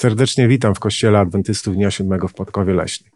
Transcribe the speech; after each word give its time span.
Serdecznie 0.00 0.48
witam 0.48 0.74
w 0.74 0.78
Kościele 0.80 1.18
Adwentystów 1.18 1.74
Dnia 1.74 1.90
Siódmego 1.90 2.28
w 2.28 2.34
Podkowie 2.34 2.74
Leśnej. 2.74 3.12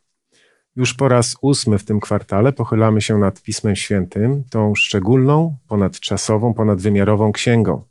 Już 0.76 0.94
po 0.94 1.08
raz 1.08 1.36
ósmy 1.42 1.78
w 1.78 1.84
tym 1.84 2.00
kwartale 2.00 2.52
pochylamy 2.52 3.00
się 3.00 3.18
nad 3.18 3.42
Pismem 3.42 3.76
Świętym, 3.76 4.44
tą 4.50 4.74
szczególną, 4.74 5.56
ponadczasową, 5.68 6.54
ponadwymiarową 6.54 7.32
księgą. 7.32 7.84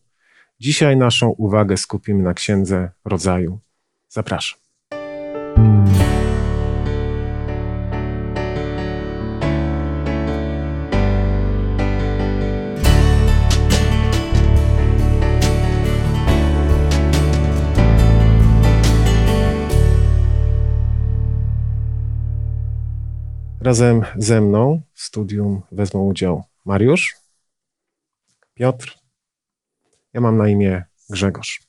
Dzisiaj 0.60 0.98
naszą 0.98 1.30
uwagę 1.30 1.78
skupimy 1.78 2.24
na 2.24 2.34
Księdze 2.34 2.92
Rodzaju. 3.06 3.60
Zapraszam. 4.10 4.60
Razem 23.64 24.02
ze 24.18 24.42
mną 24.42 24.82
w 24.94 25.02
studium 25.02 25.62
wezmą 25.72 26.04
udział 26.06 26.44
Mariusz, 26.66 27.16
Piotr, 28.54 28.98
ja 30.14 30.22
mam 30.22 30.38
na 30.38 30.48
imię 30.48 30.84
Grzegorz. 31.10 31.62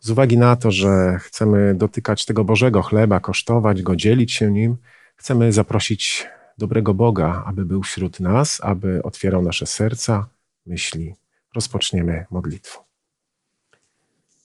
Z 0.00 0.10
uwagi 0.10 0.38
na 0.38 0.56
to, 0.56 0.70
że 0.70 1.18
chcemy 1.20 1.74
dotykać 1.74 2.24
tego 2.24 2.44
Bożego 2.44 2.82
chleba, 2.82 3.20
kosztować 3.20 3.82
go, 3.82 3.96
dzielić 3.96 4.32
się 4.32 4.50
nim, 4.50 4.76
chcemy 5.16 5.52
zaprosić 5.52 6.26
dobrego 6.58 6.94
Boga, 6.94 7.42
aby 7.46 7.64
był 7.64 7.82
wśród 7.82 8.20
nas, 8.20 8.60
aby 8.62 9.02
otwierał 9.02 9.42
nasze 9.42 9.66
serca, 9.66 10.28
myśli. 10.66 11.14
Rozpoczniemy 11.54 12.26
modlitwą. 12.30 12.80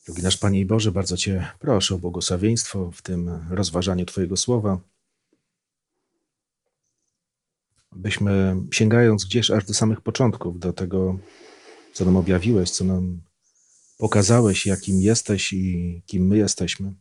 Drogi 0.05 0.21
nasz 0.21 0.37
Panie 0.37 0.59
i 0.59 0.65
Boże, 0.65 0.91
bardzo 0.91 1.17
Cię 1.17 1.47
proszę 1.59 1.95
o 1.95 1.97
błogosławieństwo 1.97 2.91
w 2.91 3.01
tym 3.01 3.45
rozważaniu 3.49 4.05
Twojego 4.05 4.37
słowa 4.37 4.77
byśmy 7.95 8.55
sięgając 8.71 9.25
gdzieś 9.25 9.51
aż 9.51 9.65
do 9.65 9.73
samych 9.73 10.01
początków, 10.01 10.59
do 10.59 10.73
tego, 10.73 11.19
co 11.93 12.05
nam 12.05 12.15
objawiłeś, 12.15 12.69
co 12.69 12.85
nam 12.85 13.21
pokazałeś, 13.97 14.65
jakim 14.65 15.01
jesteś 15.01 15.53
i 15.53 16.01
kim 16.05 16.27
my 16.27 16.37
jesteśmy, 16.37 16.93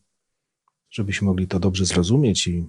żebyśmy 0.91 1.27
mogli 1.27 1.49
to 1.49 1.61
dobrze 1.61 1.85
zrozumieć 1.85 2.47
i 2.47 2.67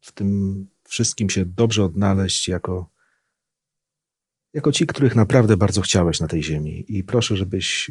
w 0.00 0.12
tym 0.12 0.66
wszystkim 0.84 1.30
się 1.30 1.44
dobrze 1.44 1.84
odnaleźć 1.84 2.48
jako, 2.48 2.90
jako 4.54 4.72
ci, 4.72 4.86
których 4.86 5.16
naprawdę 5.16 5.56
bardzo 5.56 5.80
chciałeś 5.80 6.20
na 6.20 6.28
tej 6.28 6.42
ziemi. 6.42 6.84
I 6.88 7.04
proszę, 7.04 7.36
żebyś 7.36 7.90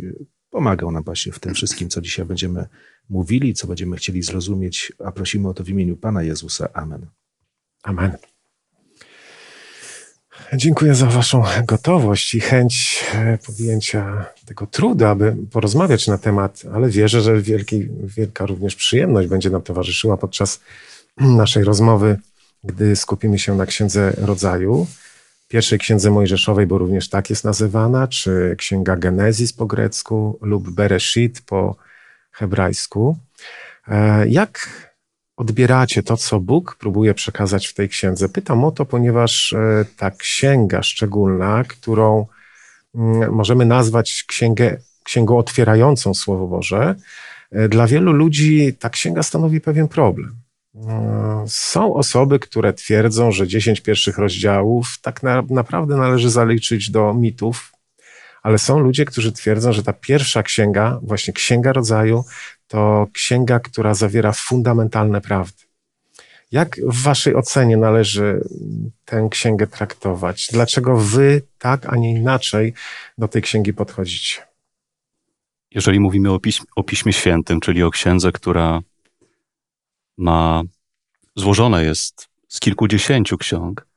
pomagał 0.50 0.92
nam 0.92 1.04
właśnie 1.04 1.32
w 1.32 1.40
tym 1.40 1.54
wszystkim, 1.54 1.90
co 1.90 2.02
dzisiaj 2.02 2.26
będziemy 2.26 2.68
mówili, 3.10 3.54
co 3.54 3.68
będziemy 3.68 3.98
chcieli 3.98 4.24
zrozumieć, 4.24 4.94
a 5.06 5.12
prosimy 5.12 5.50
o 5.50 5.54
to 5.54 5.64
w 5.64 5.70
imieniu 5.70 5.98
Pana 5.98 6.24
Jezusa. 6.24 6.74
Amen. 6.74 7.06
Amen. 7.84 8.18
Dziękuję 10.54 10.96
za 10.96 11.06
Waszą 11.06 11.44
gotowość 11.66 12.36
i 12.36 12.40
chęć 12.40 13.06
e, 13.14 13.38
podjęcia 13.46 14.26
tego 14.46 14.68
trudu, 14.68 15.06
aby 15.06 15.36
porozmawiać 15.52 16.08
na 16.08 16.18
temat, 16.18 16.64
ale 16.74 16.90
wierzę, 16.90 17.22
że 17.22 17.42
wielki, 17.42 17.88
wielka 18.04 18.46
również 18.46 18.76
przyjemność 18.76 19.28
będzie 19.28 19.50
nam 19.50 19.62
towarzyszyła 19.62 20.18
podczas 20.18 20.60
naszej 21.18 21.64
rozmowy, 21.64 22.20
gdy 22.64 22.96
skupimy 22.96 23.40
się 23.40 23.56
na 23.56 23.66
Księdze 23.66 24.14
Rodzaju, 24.18 24.88
pierwszej 25.48 25.80
Księdze 25.80 26.12
Mojżeszowej, 26.12 26.68
bo 26.68 26.78
również 26.78 27.10
tak 27.10 27.30
jest 27.30 27.44
nazywana, 27.44 28.08
czy 28.08 28.56
Księga 28.58 28.96
Genezis 28.96 29.54
po 29.54 29.66
grecku 29.66 30.40
lub 30.42 30.70
Bereshit 30.70 31.42
po 31.42 31.76
hebrajsku. 32.32 33.18
E, 33.88 34.28
jak 34.28 34.70
odbieracie 35.38 36.04
to, 36.04 36.18
co 36.18 36.40
Bóg 36.40 36.76
próbuje 36.80 37.14
przekazać 37.14 37.68
w 37.68 37.74
tej 37.74 37.90
księdze? 37.90 38.30
Pytam 38.30 38.66
o 38.66 38.72
to, 38.72 38.86
ponieważ 38.86 39.54
e, 39.54 39.86
ta 39.98 40.12
księga 40.12 40.84
szczególna, 40.84 41.64
którą 41.64 42.26
mm, 42.96 43.34
możemy 43.34 43.66
nazwać 43.66 44.24
księgę, 44.28 44.78
księgą 45.04 45.38
otwierającą 45.38 46.14
Słowo 46.14 46.48
Boże, 46.48 46.96
e, 47.52 47.70
dla 47.70 47.88
wielu 47.88 48.12
ludzi 48.14 48.76
ta 48.80 48.90
księga 48.90 49.24
stanowi 49.24 49.62
pewien 49.62 49.88
problem. 49.88 50.36
E, 50.76 51.46
są 51.48 51.94
osoby, 51.94 52.40
które 52.40 52.74
twierdzą, 52.74 53.32
że 53.32 53.48
dziesięć 53.48 53.82
pierwszych 53.82 54.18
rozdziałów 54.18 54.98
tak 55.02 55.24
na, 55.24 55.44
naprawdę 55.50 55.96
należy 55.96 56.30
zaliczyć 56.30 56.92
do 56.92 57.14
mitów, 57.14 57.72
ale 58.44 58.58
są 58.58 58.80
ludzie, 58.80 59.06
którzy 59.06 59.32
twierdzą, 59.32 59.74
że 59.74 59.84
ta 59.84 59.94
pierwsza 59.94 60.44
księga, 60.44 61.00
właśnie 61.04 61.34
Księga 61.34 61.74
Rodzaju, 61.74 62.24
to 62.68 63.08
księga, 63.14 63.60
która 63.60 63.94
zawiera 63.94 64.32
fundamentalne 64.32 65.22
prawdy. 65.22 65.64
Jak 66.52 66.76
w 66.88 67.04
Waszej 67.04 67.36
ocenie 67.36 67.78
należy 67.78 68.42
tę 69.06 69.28
księgę 69.32 69.68
traktować? 69.68 70.48
Dlaczego 70.52 70.98
Wy 70.98 71.42
tak, 71.60 71.86
a 71.94 71.96
nie 71.96 72.14
inaczej 72.14 72.74
do 73.18 73.28
tej 73.28 73.42
księgi 73.42 73.74
podchodzicie? 73.74 74.42
Jeżeli 75.72 76.00
mówimy 76.00 76.32
o, 76.32 76.40
piśm, 76.40 76.64
o 76.76 76.84
Piśmie 76.84 77.14
Świętym, 77.14 77.60
czyli 77.60 77.84
o 77.84 77.92
księdze, 77.92 78.32
która 78.32 78.82
ma 80.18 80.64
złożona 81.36 81.82
jest 81.82 82.28
z 82.48 82.60
kilkudziesięciu 82.60 83.38
ksiąg, 83.38 83.88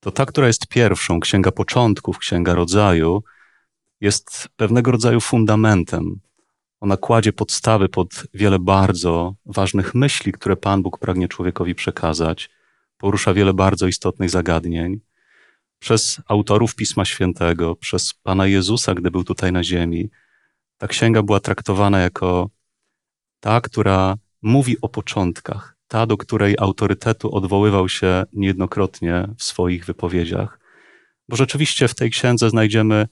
to 0.00 0.10
ta, 0.10 0.26
która 0.26 0.46
jest 0.46 0.66
pierwszą, 0.66 1.20
księga 1.20 1.52
początków, 1.52 2.18
księga 2.18 2.54
rodzaju, 2.54 3.22
jest 4.00 4.48
pewnego 4.56 4.90
rodzaju 4.90 5.20
fundamentem 5.20 6.20
ona 6.80 6.96
kładzie 6.96 7.32
podstawy 7.32 7.88
pod 7.88 8.24
wiele 8.34 8.58
bardzo 8.58 9.34
ważnych 9.46 9.94
myśli, 9.94 10.32
które 10.32 10.56
Pan 10.56 10.82
Bóg 10.82 10.98
pragnie 10.98 11.28
człowiekowi 11.28 11.74
przekazać. 11.74 12.50
Porusza 12.98 13.34
wiele 13.34 13.54
bardzo 13.54 13.86
istotnych 13.86 14.30
zagadnień. 14.30 15.00
Przez 15.78 16.20
autorów 16.28 16.74
Pisma 16.74 17.04
Świętego, 17.04 17.76
przez 17.76 18.14
Pana 18.14 18.46
Jezusa, 18.46 18.94
gdy 18.94 19.10
był 19.10 19.24
tutaj 19.24 19.52
na 19.52 19.64
ziemi, 19.64 20.10
ta 20.78 20.88
księga 20.88 21.22
była 21.22 21.40
traktowana 21.40 22.00
jako 22.00 22.50
ta, 23.40 23.60
która 23.60 24.16
mówi 24.42 24.76
o 24.80 24.88
początkach, 24.88 25.76
ta, 25.88 26.06
do 26.06 26.16
której 26.16 26.56
autorytetu 26.58 27.34
odwoływał 27.34 27.88
się 27.88 28.24
niejednokrotnie 28.32 29.28
w 29.36 29.44
swoich 29.44 29.84
wypowiedziach. 29.84 30.60
Bo 31.28 31.36
rzeczywiście 31.36 31.88
w 31.88 31.94
tej 31.94 32.10
księdze 32.10 32.50
znajdziemy 32.50 33.08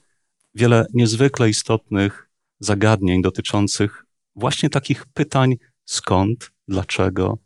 wiele 0.55 0.85
niezwykle 0.93 1.49
istotnych 1.49 2.26
zagadnień 2.59 3.21
dotyczących 3.21 4.05
właśnie 4.35 4.69
takich 4.69 5.05
pytań: 5.05 5.55
skąd, 5.85 6.51
dlaczego, 6.67 7.37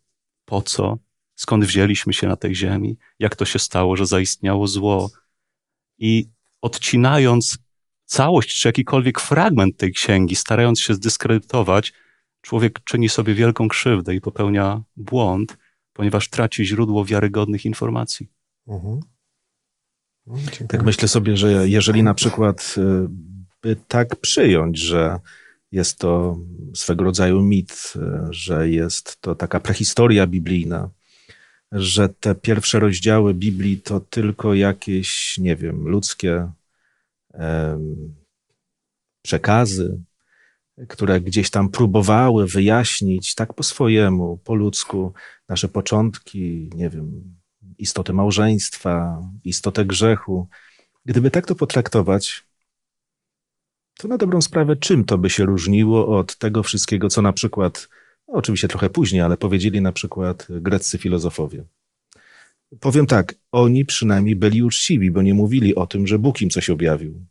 po 0.46 0.62
co, 0.62 0.98
skąd 1.36 1.66
wzięliśmy 1.66 2.14
się 2.14 2.28
na 2.28 2.36
tej 2.36 2.56
ziemi, 2.56 2.98
jak 3.20 3.36
to 3.36 3.46
się 3.46 3.60
stało, 3.60 3.96
że 3.96 4.06
zaistniało 4.06 4.68
zło. 4.68 5.10
I 5.98 6.30
odcinając 6.62 7.58
całość 8.06 8.62
czy 8.62 8.68
jakikolwiek 8.68 9.20
fragment 9.20 9.78
tej 9.78 9.92
księgi, 9.94 10.36
starając 10.36 10.80
się 10.80 10.94
zdyskredytować, 10.94 11.94
człowiek 12.42 12.84
czyni 12.84 13.10
sobie 13.10 13.34
wielką 13.34 13.68
krzywdę 13.68 14.16
i 14.16 14.22
popełnia 14.22 14.84
błąd, 14.98 15.58
ponieważ 15.94 16.30
traci 16.30 16.66
źródło 16.66 17.06
wiarygodnych 17.06 17.66
informacji. 17.66 18.28
Mhm. 18.68 19.00
No, 20.28 20.36
tak 20.70 20.84
myślę 20.84 21.08
sobie, 21.08 21.38
że 21.38 21.70
jeżeli 21.70 22.04
na 22.04 22.14
przykład 22.14 22.76
y, 22.78 22.82
tak 23.88 24.16
przyjąć, 24.16 24.80
że 24.80 25.20
jest 25.72 26.00
to 26.00 26.38
swego 26.76 27.04
rodzaju 27.04 27.42
mit, 27.42 27.94
że 28.30 28.70
jest 28.70 29.22
to 29.22 29.36
taka 29.36 29.60
prehistoria 29.60 30.28
biblijna, 30.28 30.90
że 31.72 32.10
te 32.10 32.36
pierwsze 32.36 32.80
rozdziały 32.80 33.34
Biblii 33.34 33.82
to 33.82 34.00
tylko 34.00 34.54
jakieś, 34.54 35.38
nie 35.38 35.56
wiem, 35.56 35.88
ludzkie 35.88 36.52
przekazy, 39.22 40.02
które 40.88 41.22
gdzieś 41.22 41.50
tam 41.50 41.70
próbowały 41.70 42.48
wyjaśnić 42.48 43.36
tak 43.36 43.54
po 43.54 43.64
swojemu, 43.64 44.38
po 44.38 44.56
ludzku, 44.56 45.14
nasze 45.50 45.68
początki, 45.68 46.70
nie 46.76 46.90
wiem, 46.90 47.36
istotę 47.78 48.14
małżeństwa, 48.14 49.22
istotę 49.44 49.86
grzechu. 49.86 50.48
Gdyby 51.06 51.32
tak 51.32 51.46
to 51.46 51.56
potraktować, 51.56 52.44
to 54.02 54.08
na 54.08 54.18
dobrą 54.18 54.42
sprawę, 54.42 54.76
czym 54.76 55.04
to 55.06 55.18
by 55.18 55.30
się 55.30 55.46
różniło 55.46 56.20
od 56.20 56.36
tego 56.36 56.64
wszystkiego, 56.64 57.10
co 57.10 57.22
na 57.22 57.34
przykład, 57.34 57.90
no 58.28 58.34
oczywiście 58.34 58.68
trochę 58.68 58.90
później, 58.90 59.22
ale 59.22 59.38
powiedzieli 59.38 59.82
na 59.82 59.92
przykład 59.92 60.48
greccy 60.50 60.98
filozofowie. 60.98 61.64
Powiem 62.80 63.08
tak, 63.08 63.36
oni 63.52 63.86
przynajmniej 63.86 64.36
byli 64.36 64.64
uczciwi, 64.64 65.12
bo 65.12 65.22
nie 65.22 65.34
mówili 65.34 65.76
o 65.76 65.88
tym, 65.88 66.08
że 66.08 66.20
Bóg 66.20 66.42
im 66.42 66.50
coś 66.50 66.70
objawił. 66.70 67.26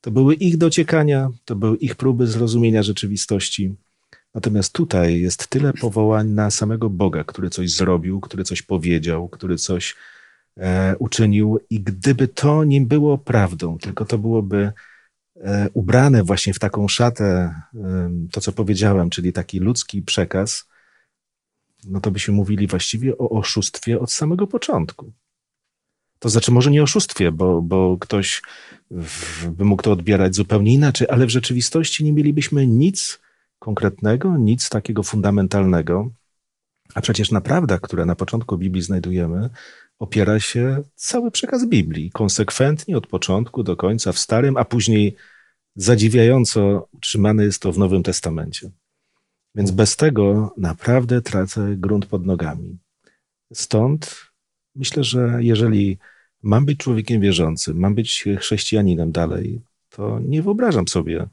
To 0.00 0.10
były 0.10 0.34
ich 0.34 0.56
dociekania, 0.56 1.30
to 1.44 1.56
były 1.56 1.76
ich 1.76 1.94
próby 1.94 2.26
zrozumienia 2.26 2.82
rzeczywistości. 2.82 3.74
Natomiast 4.34 4.72
tutaj 4.72 5.20
jest 5.20 5.46
tyle 5.46 5.72
powołań 5.72 6.28
na 6.28 6.50
samego 6.50 6.90
Boga, 6.90 7.24
który 7.24 7.50
coś 7.50 7.70
zrobił, 7.70 8.20
który 8.20 8.44
coś 8.44 8.62
powiedział, 8.62 9.28
który 9.28 9.56
coś 9.56 9.96
e, 10.56 10.96
uczynił, 10.98 11.58
i 11.70 11.80
gdyby 11.80 12.28
to 12.28 12.64
nie 12.64 12.80
było 12.80 13.18
prawdą, 13.18 13.78
tylko 13.78 14.04
to 14.04 14.18
byłoby 14.18 14.72
ubrane 15.74 16.22
właśnie 16.22 16.54
w 16.54 16.58
taką 16.58 16.88
szatę, 16.88 17.54
to 18.32 18.40
co 18.40 18.52
powiedziałem, 18.52 19.10
czyli 19.10 19.32
taki 19.32 19.60
ludzki 19.60 20.02
przekaz, 20.02 20.68
no 21.84 22.00
to 22.00 22.10
byśmy 22.10 22.34
mówili 22.34 22.66
właściwie 22.66 23.18
o 23.18 23.30
oszustwie 23.30 24.00
od 24.00 24.12
samego 24.12 24.46
początku. 24.46 25.12
To 26.18 26.28
znaczy, 26.28 26.52
może 26.52 26.70
nie 26.70 26.82
oszustwie, 26.82 27.32
bo, 27.32 27.62
bo 27.62 27.96
ktoś 28.00 28.42
by 29.48 29.64
mógł 29.64 29.82
to 29.82 29.92
odbierać 29.92 30.34
zupełnie 30.34 30.74
inaczej, 30.74 31.06
ale 31.10 31.26
w 31.26 31.30
rzeczywistości 31.30 32.04
nie 32.04 32.12
mielibyśmy 32.12 32.66
nic 32.66 33.20
konkretnego, 33.58 34.36
nic 34.36 34.68
takiego 34.68 35.02
fundamentalnego. 35.02 36.10
A 36.94 37.00
przecież 37.00 37.30
na 37.30 37.40
prawdach, 37.40 37.80
które 37.80 38.04
na 38.04 38.14
początku 38.14 38.58
Biblii 38.58 38.82
znajdujemy, 38.82 39.50
opiera 39.98 40.40
się 40.40 40.82
cały 40.94 41.30
przekaz 41.30 41.66
Biblii. 41.66 42.10
Konsekwentnie 42.10 42.96
od 42.96 43.06
początku 43.06 43.62
do 43.62 43.76
końca 43.76 44.12
w 44.12 44.18
Starym, 44.18 44.56
a 44.56 44.64
później 44.64 45.16
zadziwiająco 45.76 46.88
utrzymane 46.92 47.44
jest 47.44 47.62
to 47.62 47.72
w 47.72 47.78
Nowym 47.78 48.02
Testamencie. 48.02 48.70
Więc 49.54 49.70
bez 49.70 49.96
tego 49.96 50.54
naprawdę 50.56 51.22
tracę 51.22 51.74
grunt 51.76 52.06
pod 52.06 52.26
nogami. 52.26 52.78
Stąd 53.52 54.16
myślę, 54.74 55.04
że 55.04 55.38
jeżeli 55.40 55.98
mam 56.42 56.64
być 56.64 56.78
człowiekiem 56.78 57.20
wierzącym, 57.20 57.78
mam 57.78 57.94
być 57.94 58.24
chrześcijaninem 58.38 59.12
dalej, 59.12 59.62
to 59.90 60.20
nie 60.20 60.42
wyobrażam 60.42 60.88
sobie 60.88 61.28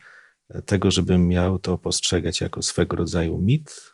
tego, 0.65 0.91
żebym 0.91 1.27
miał 1.27 1.59
to 1.59 1.77
postrzegać 1.77 2.41
jako 2.41 2.61
swego 2.61 2.95
rodzaju 2.95 3.37
mit, 3.37 3.93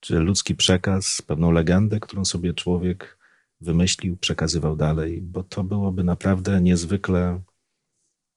czy 0.00 0.18
ludzki 0.18 0.54
przekaz, 0.54 1.22
pewną 1.22 1.50
legendę, 1.50 2.00
którą 2.00 2.24
sobie 2.24 2.54
człowiek 2.54 3.17
wymyślił, 3.60 4.16
przekazywał 4.16 4.76
dalej, 4.76 5.22
bo 5.22 5.42
to 5.42 5.64
byłoby 5.64 6.04
naprawdę 6.04 6.60
niezwykle 6.60 7.40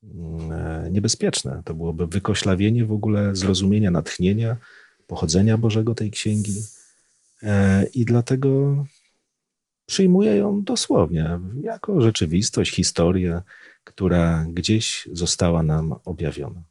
mm, 0.04 0.94
niebezpieczne. 0.94 1.62
To 1.66 1.74
byłoby 1.74 2.08
wykoślawienie 2.08 2.86
w 2.86 2.92
ogóle 2.92 3.36
zrozumienia, 3.36 3.92
natchnienia, 3.92 4.58
pochodzenia 5.08 5.58
Bożego 5.58 5.96
tej 5.96 6.12
księgi. 6.12 6.62
E, 7.44 7.86
I 7.86 8.06
dlatego 8.06 8.84
przyjmuję 9.86 10.36
ją 10.36 10.64
dosłownie 10.64 11.40
jako 11.62 12.02
rzeczywistość, 12.02 12.76
historię, 12.76 13.42
która 13.84 14.46
gdzieś 14.50 15.10
została 15.12 15.64
nam 15.64 15.96
objawiona. 16.06 16.64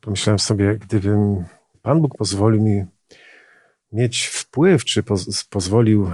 Pomyślałem 0.00 0.38
sobie, 0.38 0.78
gdybym 0.78 1.44
Pan 1.82 2.00
Bóg 2.00 2.16
pozwolił 2.18 2.62
mi 2.62 2.84
mieć 3.94 4.26
wpływ, 4.26 4.84
czy 4.84 5.02
poz 5.02 5.44
pozwolił 5.44 6.06
e, 6.06 6.10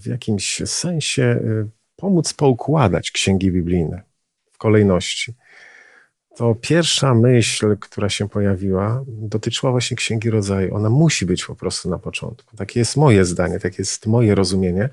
w 0.00 0.06
jakimś 0.06 0.62
sensie 0.64 1.22
e, 1.22 1.68
pomóc 1.96 2.32
poukładać 2.32 3.10
księgi 3.10 3.52
biblijne 3.52 4.02
w 4.52 4.58
kolejności, 4.58 5.34
to 6.36 6.54
pierwsza 6.54 7.14
myśl, 7.14 7.76
która 7.80 8.08
się 8.08 8.28
pojawiła, 8.28 9.04
dotyczyła 9.06 9.72
właśnie 9.72 9.96
Księgi 9.96 10.30
Rodzaju. 10.30 10.74
Ona 10.74 10.90
musi 10.90 11.26
być 11.26 11.44
po 11.44 11.54
prostu 11.54 11.90
na 11.90 11.98
początku. 11.98 12.56
Takie 12.56 12.80
jest 12.80 12.96
moje 12.96 13.24
zdanie, 13.24 13.60
takie 13.60 13.76
jest 13.78 14.06
moje 14.06 14.34
rozumienie. 14.34 14.88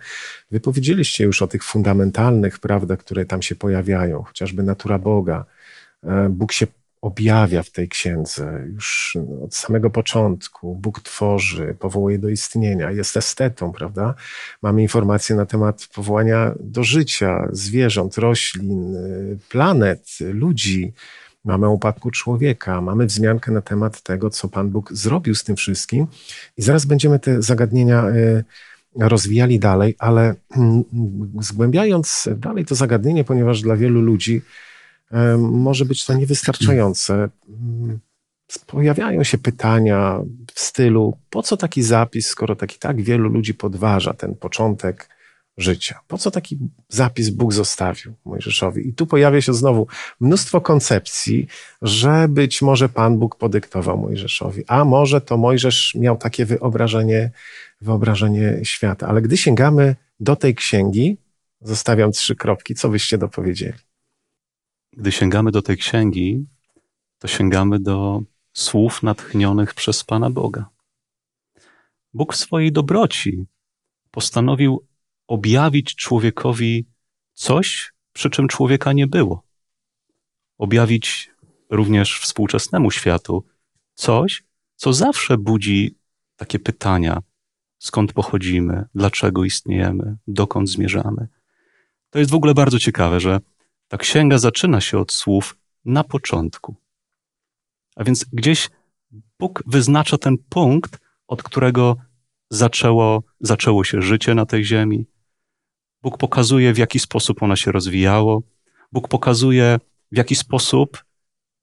Wy 0.52 0.60
powiedzieliście 0.60 1.24
już 1.24 1.42
o 1.42 1.48
tych 1.48 1.64
fundamentalnych 1.64 2.60
prawdach, 2.60 3.00
które 3.00 3.26
tam 3.26 3.42
się 3.42 3.56
pojawiają, 3.56 4.24
chociażby 4.24 4.64
natura 4.64 5.00
Boga. 5.00 5.46
E, 6.04 6.30
Bóg 6.30 6.52
się 6.52 6.68
objawia 7.01 7.63
w 7.63 7.69
tej 7.69 7.90
księdze 7.90 8.63
już 8.74 9.18
od 9.44 9.56
samego 9.56 9.90
początku. 9.90 10.75
Bóg 10.75 11.00
tworzy, 11.01 11.75
powołuje 11.80 12.19
do 12.19 12.30
istnienia, 12.30 12.92
jest 12.92 13.18
estetą, 13.18 13.72
prawda? 13.72 14.16
Mamy 14.62 14.81
informacje 14.81 15.36
na 15.36 15.46
temat 15.46 15.88
powołania 15.96 16.54
do 16.60 16.84
życia 16.84 17.48
zwierząt, 17.51 18.18
roślin, 18.18 18.96
planet, 19.50 20.07
ludzi. 20.34 20.94
Mamy 21.46 21.68
o 21.68 21.72
upadku 21.72 22.12
człowieka, 22.12 22.81
mamy 22.81 23.06
wzmiankę 23.06 23.51
na 23.51 23.62
temat 23.62 24.01
tego, 24.01 24.30
co 24.30 24.50
Pan 24.50 24.69
Bóg 24.69 24.94
zrobił 24.94 25.36
z 25.36 25.44
tym 25.44 25.56
wszystkim. 25.56 26.07
I 26.57 26.62
zaraz 26.62 26.86
będziemy 26.86 27.19
te 27.19 27.42
zagadnienia 27.42 28.04
e, 28.04 28.44
rozwijali 29.00 29.60
dalej, 29.60 29.96
ale 30.00 30.36
mm, 30.57 30.84
zgłębiając 31.40 32.30
dalej 32.38 32.66
to 32.66 32.75
zagadnienie, 32.75 33.24
ponieważ 33.24 33.62
dla 33.62 33.75
wielu 33.75 34.01
ludzi 34.01 34.42
może 35.38 35.86
być 35.86 36.06
to 36.06 36.14
niewystarczające. 36.14 37.30
Pojawiają 38.68 39.24
się 39.24 39.38
pytania 39.38 40.20
w 40.54 40.60
stylu, 40.60 41.18
po 41.30 41.44
co 41.44 41.58
taki 41.58 41.84
zapis, 41.84 42.28
skoro 42.28 42.56
taki 42.56 42.80
tak 42.80 43.02
wielu 43.02 43.30
ludzi 43.30 43.54
podważa 43.54 44.14
ten 44.14 44.36
początek 44.36 45.10
życia? 45.58 46.00
Po 46.08 46.18
co 46.18 46.32
taki 46.32 46.58
zapis 46.90 47.30
Bóg 47.30 47.54
zostawił 47.54 48.14
Mojżeszowi? 48.26 48.88
I 48.88 48.94
tu 48.94 49.08
pojawia 49.08 49.42
się 49.42 49.54
znowu 49.54 49.88
mnóstwo 50.20 50.62
koncepcji, 50.62 51.48
że 51.82 52.28
być 52.30 52.62
może 52.62 52.90
Pan 52.90 53.18
Bóg 53.18 53.36
podyktował 53.36 53.98
Mojżeszowi, 53.98 54.64
a 54.68 54.86
może 54.86 55.22
to 55.22 55.38
Mojżesz 55.38 55.96
miał 55.96 56.18
takie 56.18 56.46
wyobrażenie, 56.46 57.32
wyobrażenie 57.82 58.60
świata. 58.64 59.08
Ale 59.08 59.22
gdy 59.22 59.38
sięgamy 59.38 59.96
do 60.20 60.36
tej 60.36 60.56
księgi, 60.56 61.18
zostawiam 61.62 62.12
trzy 62.12 62.36
kropki, 62.36 62.76
co 62.76 62.90
byście 62.90 63.18
dopowiedzieli? 63.18 63.88
Gdy 65.00 65.12
sięgamy 65.12 65.51
do 65.51 65.62
tej 65.62 65.78
księgi, 65.78 66.46
to 67.19 67.28
sięgamy 67.28 67.80
do 67.80 68.22
słów 68.54 69.04
natchnionych 69.04 69.74
przez 69.74 70.04
Pana 70.04 70.30
Boga. 70.30 70.69
Bóg 72.13 72.34
w 72.34 72.38
swojej 72.38 72.72
dobroci 72.72 73.46
postanowił 74.12 74.88
objawić 75.28 75.96
człowiekowi 75.96 76.86
coś, 77.34 77.94
przy 78.13 78.30
czym 78.30 78.48
człowieka 78.48 78.94
nie 78.94 79.07
było. 79.07 79.44
Objawić 80.57 81.31
również 81.69 82.19
współczesnemu 82.19 82.92
światu 82.92 83.46
coś, 83.94 84.44
co 84.75 84.94
zawsze 84.94 85.38
budzi 85.38 85.96
takie 86.36 86.60
pytania: 86.60 87.22
skąd 87.78 88.13
pochodzimy, 88.13 88.86
dlaczego 88.96 89.44
istniejemy, 89.44 90.18
dokąd 90.28 90.69
zmierzamy. 90.69 91.28
To 92.10 92.19
jest 92.19 92.31
w 92.31 92.36
ogóle 92.36 92.54
bardzo 92.54 92.80
ciekawe, 92.80 93.19
że 93.19 93.40
ta 93.89 93.97
księga 93.97 94.38
zaczyna 94.38 94.81
się 94.81 95.00
od 95.00 95.12
słów 95.12 95.57
na 95.86 96.03
początku. 96.03 96.75
A 97.95 98.03
więc 98.03 98.25
gdzieś 98.33 98.69
Bóg 99.39 99.63
wyznacza 99.68 100.18
ten 100.18 100.38
punkt, 100.50 101.00
od 101.27 101.44
którego 101.44 101.95
zaczęło, 102.50 103.24
zaczęło 103.39 103.83
się 103.83 104.01
życie 104.01 104.36
na 104.36 104.45
tej 104.45 104.65
ziemi. 104.65 105.06
Bóg 106.01 106.18
pokazuje, 106.18 106.74
w 106.74 106.77
jaki 106.77 107.00
sposób 107.00 107.44
ona 107.44 107.56
się 107.56 107.71
rozwijało. 107.71 108.44
Bóg 108.91 109.07
pokazuje, 109.07 109.80
w 110.12 110.18
jaki 110.18 110.36
sposób, 110.36 111.03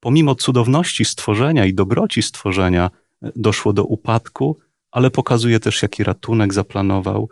pomimo 0.01 0.35
cudowności 0.35 1.05
stworzenia 1.05 1.67
i 1.67 1.75
dobroci 1.75 2.23
stworzenia, 2.23 2.91
doszło 3.37 3.73
do 3.73 3.85
upadku, 3.85 4.59
ale 4.91 5.11
pokazuje 5.11 5.61
też, 5.61 5.83
jaki 5.83 6.05
ratunek 6.05 6.55
zaplanował. 6.55 7.29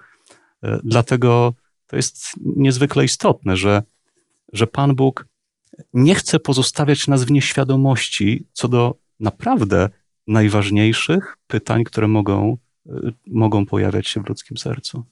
E, 0.62 0.80
dlatego 0.84 1.54
to 1.86 1.96
jest 1.96 2.32
niezwykle 2.56 3.04
istotne, 3.04 3.56
że 3.56 3.82
że 4.54 4.66
Pan 4.66 4.94
Bóg 4.94 5.26
nie 5.92 6.14
chce 6.14 6.40
pozostawiać 6.40 7.08
nas 7.08 7.24
w 7.24 7.30
nieświadomości 7.30 8.46
co 8.52 8.68
do 8.68 8.94
naprawdę 9.20 9.88
najważniejszych 10.26 11.36
pytań, 11.46 11.84
które 11.84 12.08
mogą, 12.08 12.56
y, 12.86 13.12
mogą 13.26 13.66
pojawiać 13.66 14.08
się 14.08 14.22
w 14.22 14.28
ludzkim 14.28 14.56
sercu. 14.56 15.04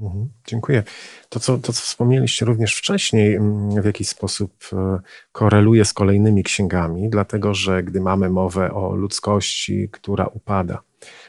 Mhm, 0.00 0.28
dziękuję. 0.46 0.82
To 1.28 1.40
co, 1.40 1.58
to, 1.58 1.72
co 1.72 1.82
wspomnieliście 1.82 2.46
również 2.46 2.74
wcześniej, 2.74 3.34
mm, 3.34 3.82
w 3.82 3.84
jakiś 3.84 4.08
sposób 4.08 4.52
e, 4.72 4.98
koreluje 5.32 5.84
z 5.84 5.92
kolejnymi 5.92 6.42
księgami, 6.42 7.10
dlatego 7.10 7.54
że 7.54 7.82
gdy 7.82 8.00
mamy 8.00 8.30
mowę 8.30 8.74
o 8.74 8.94
ludzkości, 8.94 9.88
która 9.92 10.26
upada, 10.26 10.82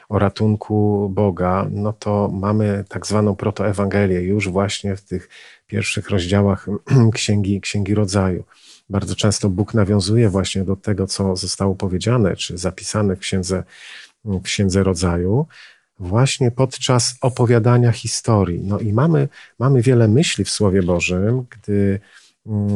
o 0.08 0.18
ratunku 0.18 1.08
Boga, 1.14 1.66
no 1.70 1.92
to 1.92 2.30
mamy 2.32 2.84
tak 2.88 3.06
zwaną 3.06 3.36
protoewangelię 3.36 4.20
już 4.20 4.48
właśnie 4.48 4.96
w 4.96 5.04
tych 5.04 5.28
pierwszych 5.72 6.10
rozdziałach 6.10 6.66
księgi, 7.14 7.60
księgi 7.60 7.94
Rodzaju. 7.94 8.44
Bardzo 8.90 9.16
często 9.16 9.48
Bóg 9.48 9.74
nawiązuje 9.74 10.28
właśnie 10.28 10.64
do 10.64 10.76
tego, 10.76 11.06
co 11.06 11.36
zostało 11.36 11.74
powiedziane, 11.74 12.36
czy 12.36 12.58
zapisane 12.58 13.16
w 13.16 13.18
księdze, 13.18 13.64
w 14.24 14.42
księdze 14.42 14.82
Rodzaju, 14.82 15.46
właśnie 15.98 16.50
podczas 16.50 17.14
opowiadania 17.20 17.92
historii. 17.92 18.60
No 18.64 18.78
i 18.78 18.92
mamy, 18.92 19.28
mamy 19.58 19.82
wiele 19.82 20.08
myśli 20.08 20.44
w 20.44 20.50
Słowie 20.50 20.82
Bożym, 20.82 21.44
gdy 21.50 22.00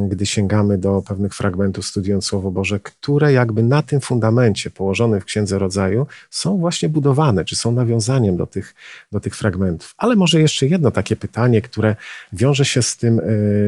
gdy 0.08 0.26
sięgamy 0.26 0.78
do 0.78 1.02
pewnych 1.02 1.34
fragmentów 1.34 1.86
studiując 1.86 2.24
Słowo 2.24 2.50
Boże, 2.50 2.80
które 2.80 3.32
jakby 3.32 3.62
na 3.62 3.82
tym 3.82 4.00
fundamencie 4.00 4.70
położonym 4.70 5.20
w 5.20 5.24
Księdze 5.24 5.58
Rodzaju 5.58 6.06
są 6.30 6.58
właśnie 6.58 6.88
budowane, 6.88 7.44
czy 7.44 7.56
są 7.56 7.72
nawiązaniem 7.72 8.36
do 8.36 8.46
tych, 8.46 8.74
do 9.12 9.20
tych 9.20 9.36
fragmentów. 9.36 9.94
Ale 9.96 10.16
może 10.16 10.40
jeszcze 10.40 10.66
jedno 10.66 10.90
takie 10.90 11.16
pytanie, 11.16 11.62
które 11.62 11.96
wiąże 12.32 12.64
się 12.64 12.82
z 12.82 12.96
tym 12.96 13.20
e, 13.20 13.22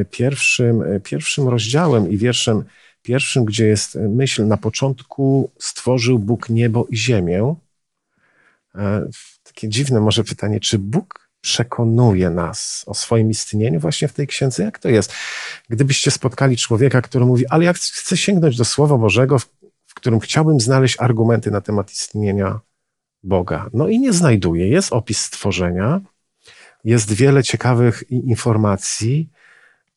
pierwszym, 0.05 0.81
e, 0.81 0.99
pierwszym 0.99 1.47
rozdziałem 1.47 2.09
i 2.09 2.17
wierszem 2.17 2.63
pierwszym, 3.01 3.45
gdzie 3.45 3.65
jest 3.65 3.95
myśl, 3.95 4.47
na 4.47 4.57
początku 4.57 5.51
stworzył 5.57 6.19
Bóg 6.19 6.49
niebo 6.49 6.87
i 6.89 6.97
ziemię. 6.97 7.55
E, 8.75 9.09
takie 9.43 9.69
dziwne 9.69 10.01
może 10.01 10.23
pytanie, 10.23 10.59
czy 10.59 10.79
Bóg 10.79 11.28
przekonuje 11.41 12.29
nas 12.29 12.83
o 12.87 12.93
swoim 12.93 13.29
istnieniu 13.29 13.79
właśnie 13.79 14.07
w 14.07 14.13
tej 14.13 14.27
księdze? 14.27 14.63
Jak 14.63 14.79
to 14.79 14.89
jest? 14.89 15.13
Gdybyście 15.69 16.11
spotkali 16.11 16.57
człowieka, 16.57 17.01
który 17.01 17.25
mówi, 17.25 17.47
ale 17.47 17.65
ja 17.65 17.73
chcę 17.73 18.17
sięgnąć 18.17 18.57
do 18.57 18.65
Słowa 18.65 18.97
Bożego, 18.97 19.39
w, 19.39 19.45
w 19.85 19.93
którym 19.93 20.19
chciałbym 20.19 20.59
znaleźć 20.59 20.95
argumenty 20.99 21.51
na 21.51 21.61
temat 21.61 21.91
istnienia 21.91 22.59
Boga. 23.23 23.69
No 23.73 23.87
i 23.87 23.99
nie 23.99 24.13
znajduje. 24.13 24.69
Jest 24.69 24.93
opis 24.93 25.19
stworzenia, 25.19 26.01
jest 26.83 27.13
wiele 27.13 27.43
ciekawych 27.43 28.03
informacji, 28.11 29.29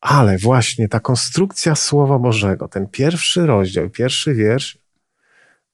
ale 0.01 0.39
właśnie 0.39 0.89
ta 0.89 1.01
konstrukcja 1.01 1.75
Słowa 1.75 2.19
Bożego, 2.19 2.69
ten 2.69 2.87
pierwszy 2.89 3.47
rozdział, 3.47 3.91
pierwszy 3.91 4.35
wiersz, 4.35 4.79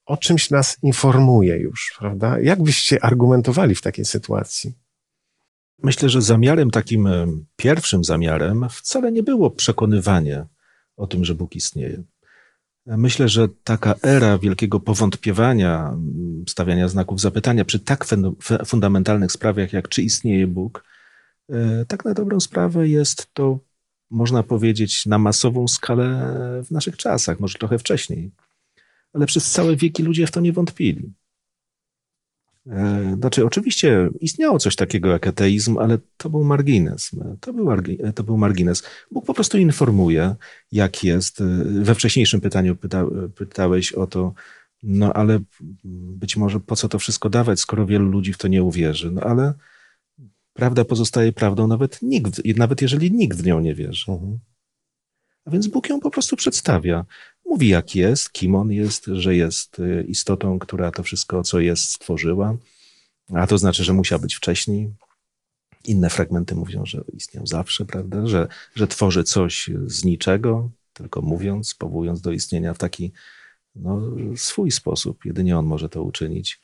o 0.06 0.16
czymś 0.16 0.50
nas 0.50 0.78
informuje 0.82 1.56
już, 1.56 1.96
prawda? 1.98 2.40
Jak 2.40 2.62
byście 2.62 3.04
argumentowali 3.04 3.74
w 3.74 3.82
takiej 3.82 4.04
sytuacji? 4.04 4.74
Myślę, 5.82 6.08
że 6.08 6.22
zamiarem 6.22 6.70
takim 6.70 7.06
e, 7.06 7.26
pierwszym 7.56 8.04
zamiarem 8.04 8.66
wcale 8.70 9.12
nie 9.12 9.22
było 9.22 9.50
przekonywanie 9.50 10.46
o 10.96 11.06
tym, 11.06 11.24
że 11.24 11.34
Bóg 11.34 11.56
istnieje. 11.56 12.02
Myślę, 12.86 13.28
że 13.28 13.48
taka 13.64 13.94
era 14.02 14.38
wielkiego 14.38 14.80
powątpiewania, 14.80 15.96
stawiania 16.48 16.88
znaków 16.88 17.20
zapytania 17.20 17.64
przy 17.64 17.78
tak 17.78 18.06
fundamentalnych 18.66 19.32
sprawach, 19.32 19.72
jak 19.72 19.88
czy 19.88 20.02
istnieje 20.02 20.46
Bóg, 20.46 20.84
e, 21.50 21.84
tak 21.84 22.04
na 22.04 22.14
dobrą 22.14 22.40
sprawę 22.40 22.88
jest 22.88 23.34
to, 23.34 23.58
można 24.10 24.42
powiedzieć, 24.42 25.06
na 25.06 25.18
masową 25.18 25.68
skalę 25.68 26.34
w 26.64 26.70
naszych 26.70 26.96
czasach, 26.96 27.40
może 27.40 27.58
trochę 27.58 27.78
wcześniej. 27.78 28.30
Ale 29.12 29.26
przez 29.26 29.50
całe 29.50 29.76
wieki 29.76 30.02
ludzie 30.02 30.26
w 30.26 30.30
to 30.30 30.40
nie 30.40 30.52
wątpili. 30.52 31.12
E, 32.68 33.16
znaczy, 33.20 33.46
oczywiście 33.46 34.10
istniało 34.20 34.58
coś 34.58 34.76
takiego 34.76 35.08
jak 35.08 35.26
ateizm, 35.26 35.78
ale 35.78 35.98
to 36.16 36.30
był 36.30 36.44
margines. 36.44 37.10
To 37.40 37.52
był, 37.52 37.68
to 38.14 38.24
był 38.24 38.36
margines. 38.36 38.82
Bóg 39.10 39.26
po 39.26 39.34
prostu 39.34 39.58
informuje, 39.58 40.34
jak 40.72 41.04
jest. 41.04 41.40
E, 41.40 41.44
we 41.64 41.94
wcześniejszym 41.94 42.40
pytaniu 42.40 42.76
pyta, 42.76 43.04
pytałeś 43.34 43.92
o 43.92 44.06
to, 44.06 44.34
no 44.82 45.12
ale 45.12 45.40
być 45.84 46.36
może 46.36 46.60
po 46.60 46.76
co 46.76 46.88
to 46.88 46.98
wszystko 46.98 47.30
dawać, 47.30 47.60
skoro 47.60 47.86
wielu 47.86 48.08
ludzi 48.08 48.32
w 48.32 48.38
to 48.38 48.48
nie 48.48 48.62
uwierzy. 48.62 49.10
No 49.10 49.20
ale 49.20 49.54
prawda 50.52 50.84
pozostaje 50.84 51.32
prawdą, 51.32 51.66
nawet, 51.66 52.02
nikt, 52.02 52.40
nawet 52.56 52.82
jeżeli 52.82 53.12
nikt 53.12 53.38
w 53.38 53.46
nią 53.46 53.60
nie 53.60 53.74
wierzy. 53.74 54.12
Mhm. 54.12 54.38
A 55.44 55.50
więc 55.50 55.66
Bóg 55.66 55.88
ją 55.88 56.00
po 56.00 56.10
prostu 56.10 56.36
przedstawia 56.36 57.04
mówi 57.48 57.68
jak 57.68 57.94
jest, 57.94 58.32
kim 58.32 58.54
on 58.54 58.72
jest, 58.72 59.04
że 59.04 59.36
jest 59.36 59.78
y, 59.78 60.04
istotą, 60.08 60.58
która 60.58 60.90
to 60.90 61.02
wszystko, 61.02 61.42
co 61.42 61.60
jest, 61.60 61.90
stworzyła. 61.90 62.56
A 63.34 63.46
to 63.46 63.58
znaczy, 63.58 63.84
że 63.84 63.92
musiał 63.92 64.18
być 64.18 64.34
wcześniej. 64.34 64.90
Inne 65.84 66.10
fragmenty 66.10 66.54
mówią, 66.54 66.86
że 66.86 67.04
istniał 67.12 67.46
zawsze, 67.46 67.84
prawda? 67.84 68.26
Że, 68.26 68.48
że 68.74 68.86
tworzy 68.86 69.24
coś 69.24 69.70
z 69.86 70.04
niczego, 70.04 70.70
tylko 70.92 71.22
mówiąc, 71.22 71.74
powołując 71.74 72.20
do 72.20 72.32
istnienia 72.32 72.74
w 72.74 72.78
taki 72.78 73.12
no, 73.74 74.00
swój 74.36 74.70
sposób. 74.70 75.24
Jedynie 75.24 75.58
on 75.58 75.66
może 75.66 75.88
to 75.88 76.02
uczynić. 76.02 76.60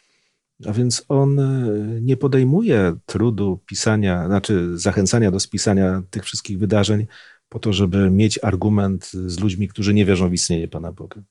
A 0.66 0.72
więc 0.72 1.04
on 1.08 1.38
y, 1.38 2.00
nie 2.02 2.16
podejmuje 2.16 2.96
trudu 3.06 3.60
pisania, 3.66 4.26
znaczy 4.26 4.78
zachęcania 4.78 5.30
do 5.30 5.40
spisania 5.40 6.02
tych 6.10 6.24
wszystkich 6.24 6.58
wydarzeń 6.58 7.06
po 7.48 7.58
to, 7.58 7.72
żeby 7.72 8.10
mieć 8.10 8.38
argument 8.42 9.10
z 9.26 9.40
ludźmi, 9.40 9.68
którzy 9.68 9.94
nie 9.94 10.04
wierzą 10.04 10.28
w 10.28 10.32
istnienie 10.32 10.68
Pana 10.68 10.92
Boga. 10.92 11.22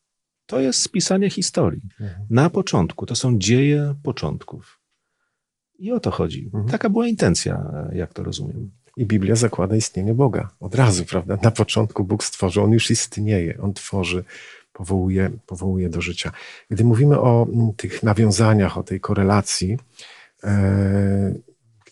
To 0.46 0.60
jest 0.60 0.82
spisanie 0.82 1.30
historii. 1.30 1.82
Mhm. 2.02 2.28
Na 2.30 2.50
początku. 2.50 3.06
To 3.06 3.16
są 3.16 3.40
dzieje 3.40 3.96
początków. 4.04 4.80
I 5.80 5.92
o 5.92 6.00
to 6.00 6.12
chodzi. 6.12 6.46
Mhm. 6.46 6.68
Taka 6.68 6.90
była 6.90 7.08
intencja, 7.08 7.72
jak 7.94 8.14
to 8.14 8.24
rozumiem. 8.24 8.72
I 8.98 9.06
Biblia 9.06 9.36
zakłada 9.36 9.76
istnienie 9.76 10.14
Boga. 10.14 10.50
Od 10.60 10.76
razu, 10.76 11.06
prawda? 11.06 11.38
Na 11.42 11.52
początku 11.52 12.04
Bóg 12.04 12.24
stworzył, 12.24 12.64
On 12.64 12.72
już 12.72 12.92
istnieje, 12.92 13.58
On 13.62 13.74
tworzy, 13.74 14.24
powołuje, 14.74 15.32
powołuje 15.46 15.90
do 15.90 16.02
życia. 16.02 16.32
Gdy 16.70 16.84
mówimy 16.84 17.20
o 17.20 17.48
tych 17.78 18.04
nawiązaniach, 18.04 18.78
o 18.78 18.84
tej 18.84 19.00
korelacji, 19.00 19.78
e, 20.44 21.34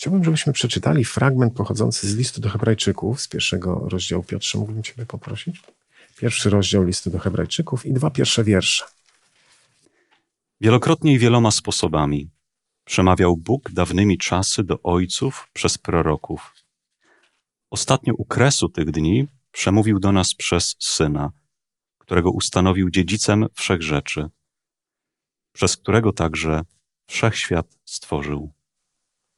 Chciałbym, 0.01 0.23
żebyśmy 0.23 0.53
przeczytali 0.53 1.05
fragment 1.05 1.53
pochodzący 1.53 2.09
z 2.09 2.15
listu 2.15 2.41
do 2.41 2.49
Hebrajczyków, 2.49 3.21
z 3.21 3.27
pierwszego 3.27 3.89
rozdziału. 3.89 4.23
Piotrze, 4.23 4.57
mógłbym 4.57 4.83
Ciebie 4.83 5.05
poprosić? 5.05 5.61
Pierwszy 6.17 6.49
rozdział 6.49 6.83
listu 6.83 7.09
do 7.09 7.19
Hebrajczyków 7.19 7.85
i 7.85 7.93
dwa 7.93 8.09
pierwsze 8.09 8.43
wiersze. 8.43 8.85
Wielokrotnie 10.61 11.13
i 11.13 11.19
wieloma 11.19 11.51
sposobami 11.51 12.29
przemawiał 12.85 13.37
Bóg 13.37 13.71
dawnymi 13.71 14.17
czasy 14.17 14.63
do 14.63 14.81
ojców 14.83 15.49
przez 15.53 15.77
proroków. 15.77 16.53
Ostatnio 17.69 18.13
u 18.13 18.25
kresu 18.25 18.69
tych 18.69 18.91
dni 18.91 19.27
przemówił 19.51 19.99
do 19.99 20.11
nas 20.11 20.35
przez 20.35 20.75
Syna, 20.79 21.31
którego 21.97 22.31
ustanowił 22.31 22.89
dziedzicem 22.89 23.45
wszech 23.53 23.81
rzeczy, 23.81 24.29
przez 25.53 25.77
którego 25.77 26.13
także 26.13 26.61
wszechświat 27.07 27.67
stworzył. 27.85 28.60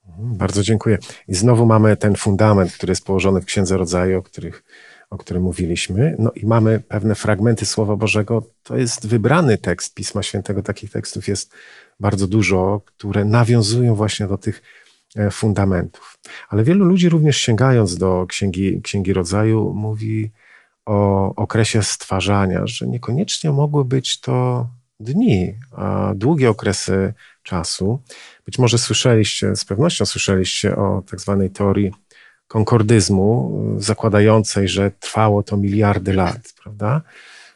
Mhm, 0.07 0.37
bardzo 0.37 0.63
dziękuję. 0.63 0.97
I 1.27 1.35
znowu 1.35 1.65
mamy 1.65 1.97
ten 1.97 2.15
fundament, 2.15 2.71
który 2.71 2.91
jest 2.91 3.05
położony 3.05 3.41
w 3.41 3.45
Księdze 3.45 3.77
Rodzaju, 3.77 4.19
o, 4.19 4.21
których, 4.21 4.63
o 5.09 5.17
którym 5.17 5.43
mówiliśmy. 5.43 6.15
No 6.19 6.31
i 6.35 6.45
mamy 6.45 6.79
pewne 6.79 7.15
fragmenty 7.15 7.65
Słowa 7.65 7.95
Bożego. 7.95 8.43
To 8.63 8.77
jest 8.77 9.07
wybrany 9.07 9.57
tekst 9.57 9.93
Pisma 9.93 10.23
Świętego. 10.23 10.63
Takich 10.63 10.91
tekstów 10.91 11.27
jest 11.27 11.53
bardzo 11.99 12.27
dużo, 12.27 12.81
które 12.85 13.25
nawiązują 13.25 13.95
właśnie 13.95 14.27
do 14.27 14.37
tych 14.37 14.61
e, 15.15 15.31
fundamentów. 15.31 16.19
Ale 16.49 16.63
wielu 16.63 16.85
ludzi 16.85 17.09
również 17.09 17.37
sięgając 17.37 17.97
do 17.97 18.25
Księgi, 18.27 18.81
Księgi 18.81 19.13
Rodzaju 19.13 19.73
mówi 19.73 20.31
o 20.85 21.35
okresie 21.35 21.83
stwarzania, 21.83 22.67
że 22.67 22.87
niekoniecznie 22.87 23.51
mogły 23.51 23.85
być 23.85 24.19
to 24.19 24.67
dni, 24.99 25.53
a 25.71 26.13
długie 26.15 26.49
okresy 26.49 27.13
czasu. 27.43 28.01
Być 28.45 28.59
może 28.59 28.77
słyszeliście, 28.77 29.55
z 29.55 29.65
pewnością 29.65 30.05
słyszeliście 30.05 30.75
o 30.75 31.03
tak 31.09 31.19
zwanej 31.19 31.49
teorii 31.49 31.91
konkordyzmu, 32.47 33.59
zakładającej, 33.77 34.67
że 34.67 34.91
trwało 34.91 35.43
to 35.43 35.57
miliardy 35.57 36.13
lat, 36.13 36.53
prawda? 36.63 37.01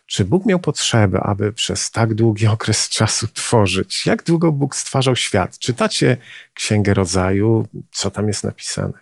Czy 0.06 0.26
Bóg 0.26 0.46
miał 0.46 0.60
potrzebę, 0.60 1.20
aby 1.20 1.54
przez 1.54 1.92
tak 1.92 2.14
długi 2.14 2.48
okres 2.58 2.90
czasu 2.90 3.28
tworzyć? 3.28 4.06
Jak 4.06 4.24
długo 4.24 4.52
Bóg 4.52 4.76
stwarzał 4.76 5.16
świat? 5.16 5.58
Czytacie 5.58 6.18
Księgę 6.54 6.94
Rodzaju, 6.94 7.68
co 7.92 8.12
tam 8.12 8.28
jest 8.28 8.44
napisane? 8.44 9.00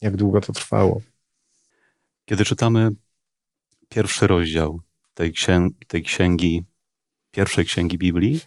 Jak 0.00 0.16
długo 0.16 0.40
to 0.40 0.52
trwało? 0.52 1.00
Kiedy 2.24 2.44
czytamy 2.44 2.90
pierwszy 3.88 4.26
rozdział 4.26 4.80
tej, 5.14 5.32
księ 5.32 5.68
tej 5.86 6.02
księgi, 6.02 6.64
pierwszej 7.30 7.64
księgi 7.64 7.98
Biblii, 7.98 8.40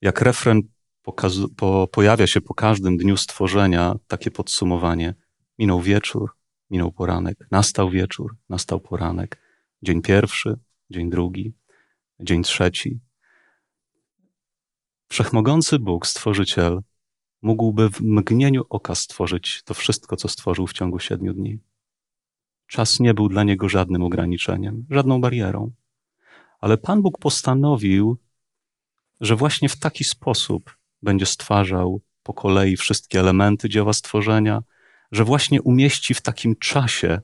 jak 0.00 0.20
refren 0.20 0.62
po, 1.56 1.88
pojawia 1.92 2.26
się 2.26 2.40
po 2.40 2.54
każdym 2.54 2.96
dniu 2.96 3.16
stworzenia 3.16 3.94
takie 4.06 4.30
podsumowanie. 4.30 5.14
Minął 5.58 5.80
wieczór, 5.80 6.36
minął 6.70 6.92
poranek, 6.92 7.46
nastał 7.50 7.90
wieczór, 7.90 8.36
nastał 8.48 8.80
poranek, 8.80 9.38
dzień 9.82 10.02
pierwszy, 10.02 10.58
dzień 10.90 11.10
drugi, 11.10 11.54
dzień 12.20 12.42
trzeci. 12.42 13.00
Wszechmogący 15.08 15.78
Bóg, 15.78 16.06
Stworzyciel, 16.06 16.82
mógłby 17.42 17.90
w 17.90 18.00
mgnieniu 18.00 18.62
oka 18.68 18.94
stworzyć 18.94 19.62
to 19.64 19.74
wszystko, 19.74 20.16
co 20.16 20.28
stworzył 20.28 20.66
w 20.66 20.72
ciągu 20.72 20.98
siedmiu 20.98 21.34
dni. 21.34 21.58
Czas 22.66 23.00
nie 23.00 23.14
był 23.14 23.28
dla 23.28 23.44
niego 23.44 23.68
żadnym 23.68 24.02
ograniczeniem, 24.02 24.86
żadną 24.90 25.20
barierą. 25.20 25.70
Ale 26.60 26.78
Pan 26.78 27.02
Bóg 27.02 27.18
postanowił, 27.18 28.18
że 29.20 29.36
właśnie 29.36 29.68
w 29.68 29.78
taki 29.78 30.04
sposób 30.04 30.79
będzie 31.02 31.26
stwarzał 31.26 32.00
po 32.22 32.34
kolei 32.34 32.76
wszystkie 32.76 33.20
elementy 33.20 33.68
dzieła 33.68 33.92
stworzenia, 33.92 34.62
że 35.12 35.24
właśnie 35.24 35.62
umieści 35.62 36.14
w 36.14 36.20
takim 36.20 36.56
czasie 36.56 37.20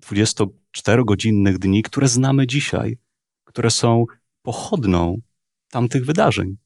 24-godzinnych 0.00 1.58
dni, 1.58 1.82
które 1.82 2.08
znamy 2.08 2.46
dzisiaj, 2.46 2.98
które 3.44 3.70
są 3.70 4.04
pochodną 4.42 5.20
tamtych 5.70 6.04
wydarzeń, 6.04 6.56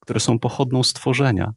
które 0.00 0.20
są 0.20 0.38
pochodną 0.38 0.82
stworzenia. 0.82 1.54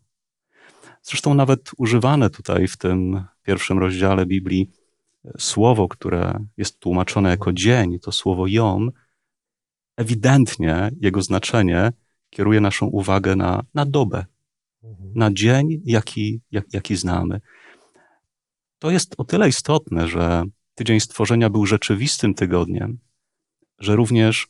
Zresztą 1.04 1.34
nawet 1.34 1.72
używane 1.78 2.30
tutaj 2.30 2.68
w 2.68 2.78
tym 2.78 3.26
pierwszym 3.44 3.80
rozdziale 3.80 4.26
Biblii 4.26 4.72
słowo, 5.40 5.88
które 5.88 6.46
jest 6.58 6.80
tłumaczone 6.80 7.30
jako 7.30 7.54
dzień, 7.54 8.00
to 8.00 8.12
słowo 8.12 8.48
jom, 8.48 8.92
ewidentnie 9.98 10.92
jego 11.02 11.22
znaczenie 11.22 11.92
kieruje 12.32 12.62
naszą 12.62 12.86
uwagę 12.86 13.36
na, 13.36 13.64
na 13.74 13.86
dobę, 13.86 14.26
mhm. 14.84 15.12
na 15.16 15.32
dzień, 15.34 15.82
jaki, 15.86 16.42
jak, 16.52 16.74
jaki 16.74 16.96
znamy. 16.96 17.42
To 18.80 18.92
jest 18.92 19.16
o 19.18 19.24
tyle 19.24 19.50
istotne, 19.50 20.08
że 20.08 20.44
tydzień 20.76 21.00
stworzenia 21.00 21.50
był 21.50 21.66
rzeczywistym 21.66 22.34
tygodniem, 22.34 23.00
że 23.80 23.96
również 23.96 24.48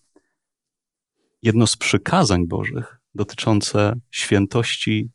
jedno 1.42 1.68
z 1.68 1.78
przykazań 1.78 2.48
Bożych 2.48 3.00
dotyczące 3.16 4.00
świętości 4.12 5.10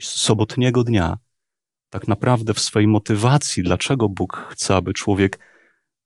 sobotniego 0.00 0.84
dnia 0.84 1.18
tak 1.90 2.08
naprawdę 2.08 2.54
w 2.54 2.60
swojej 2.60 2.88
motywacji, 2.88 3.62
dlaczego 3.62 4.08
Bóg 4.08 4.46
chce, 4.50 4.76
aby 4.76 4.92
człowiek 4.92 5.38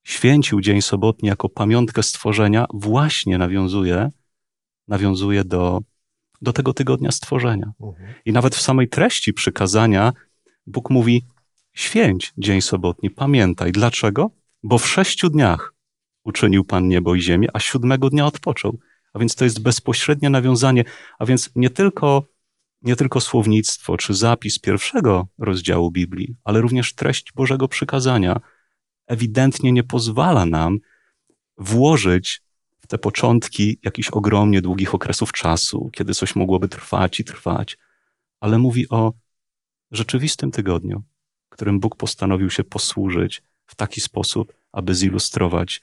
święcił 0.05 0.61
dzień 0.61 0.83
sobotni 0.83 1.29
jako 1.29 1.49
pamiątkę 1.49 2.03
stworzenia, 2.03 2.67
właśnie 2.75 3.39
nawiązuje, 3.39 4.11
nawiązuje 4.89 5.45
do, 5.45 5.81
do 6.43 6.53
tego 6.53 6.73
tygodnia 6.73 7.11
stworzenia. 7.11 7.73
Mhm. 7.81 8.15
I 8.25 8.33
nawet 8.33 8.55
w 8.57 8.61
samej 8.61 8.89
treści 8.89 9.33
przykazania 9.33 10.13
Bóg 10.67 10.91
mówi: 10.91 11.25
Święć 11.73 12.33
dzień 12.39 12.61
sobotni, 12.61 13.11
pamiętaj. 13.11 13.73
Dlaczego? 13.73 14.31
Bo 14.63 14.79
w 14.79 14.89
sześciu 14.89 15.31
dniach 15.31 15.75
uczynił 16.25 16.65
Pan 16.65 16.89
niebo 16.89 17.15
i 17.15 17.21
ziemię, 17.21 17.49
a 17.53 17.61
siódmego 17.61 18.11
dnia 18.11 18.27
odpoczął. 18.27 18.79
A 19.13 19.19
więc 19.19 19.35
to 19.35 19.45
jest 19.45 19.63
bezpośrednie 19.63 20.31
nawiązanie, 20.31 20.85
a 21.19 21.27
więc 21.27 21.51
nie 21.57 21.71
tylko, 21.71 22.25
nie 22.83 22.97
tylko 22.97 23.21
słownictwo 23.21 23.97
czy 23.97 24.15
zapis 24.15 24.59
pierwszego 24.59 25.27
rozdziału 25.39 25.91
Biblii, 25.91 26.35
ale 26.45 26.61
również 26.61 26.95
treść 26.95 27.33
Bożego 27.33 27.69
przykazania 27.69 28.41
ewidentnie 29.07 29.73
nie 29.73 29.85
pozwala 29.85 30.47
nam 30.47 30.79
włożyć 31.59 32.43
te 32.87 32.99
początki 32.99 33.79
jakichś 33.83 34.11
ogromnie 34.11 34.63
długich 34.63 34.95
okresów 34.95 35.33
czasu, 35.33 35.91
kiedy 35.93 36.15
coś 36.15 36.37
mogłoby 36.37 36.69
trwać 36.69 37.21
i 37.21 37.25
trwać, 37.25 37.79
ale 38.41 38.59
mówi 38.59 38.89
o 38.89 39.13
rzeczywistym 39.91 40.51
tygodniu, 40.51 41.03
którym 41.49 41.81
Bóg 41.81 41.97
postanowił 41.97 42.51
się 42.51 42.65
posłużyć 42.65 43.43
w 43.67 43.75
taki 43.75 44.01
sposób, 44.01 44.53
aby 44.73 44.95
zilustrować 44.95 45.81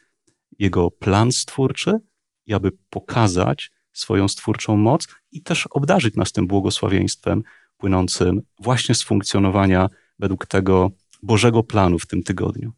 jego 0.59 0.91
plan 0.91 1.31
stwórczy 1.31 1.99
i 2.45 2.53
aby 2.53 2.71
pokazać 2.89 3.71
swoją 3.93 4.27
stwórczą 4.27 4.77
moc 4.77 5.07
i 5.31 5.41
też 5.41 5.67
obdarzyć 5.67 6.15
nas 6.15 6.31
tym 6.31 6.47
błogosławieństwem 6.47 7.43
płynącym 7.77 8.41
właśnie 8.59 8.95
z 8.95 9.03
funkcjonowania 9.03 9.89
według 10.19 10.45
tego 10.45 10.91
Bożego 11.23 11.63
planu 11.63 11.99
w 11.99 12.05
tym 12.05 12.23
tygodniu. 12.23 12.71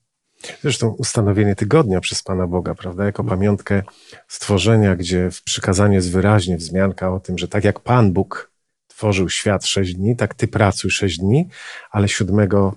Zresztą 0.62 0.90
ustanowienie 0.90 1.56
tygodnia 1.56 2.02
przez 2.02 2.24
Pana 2.24 2.48
Boga, 2.48 2.76
prawda, 2.76 3.06
jako 3.06 3.24
pamiątkę 3.24 3.84
stworzenia, 4.28 4.96
gdzie 4.96 5.32
w 5.32 5.44
przykazaniu 5.44 5.94
jest 5.94 6.12
wyraźnie 6.12 6.58
wzmianka 6.58 7.14
o 7.14 7.20
tym, 7.20 7.38
że 7.38 7.48
tak 7.48 7.64
jak 7.64 7.80
Pan 7.80 8.14
Bóg 8.14 8.52
tworzył 8.88 9.30
świat 9.30 9.66
sześć 9.66 9.96
dni, 9.96 10.16
tak 10.16 10.34
Ty 10.34 10.48
pracuj 10.48 10.92
sześć 10.92 11.20
dni, 11.20 11.48
ale 11.92 12.10
siódmego 12.10 12.76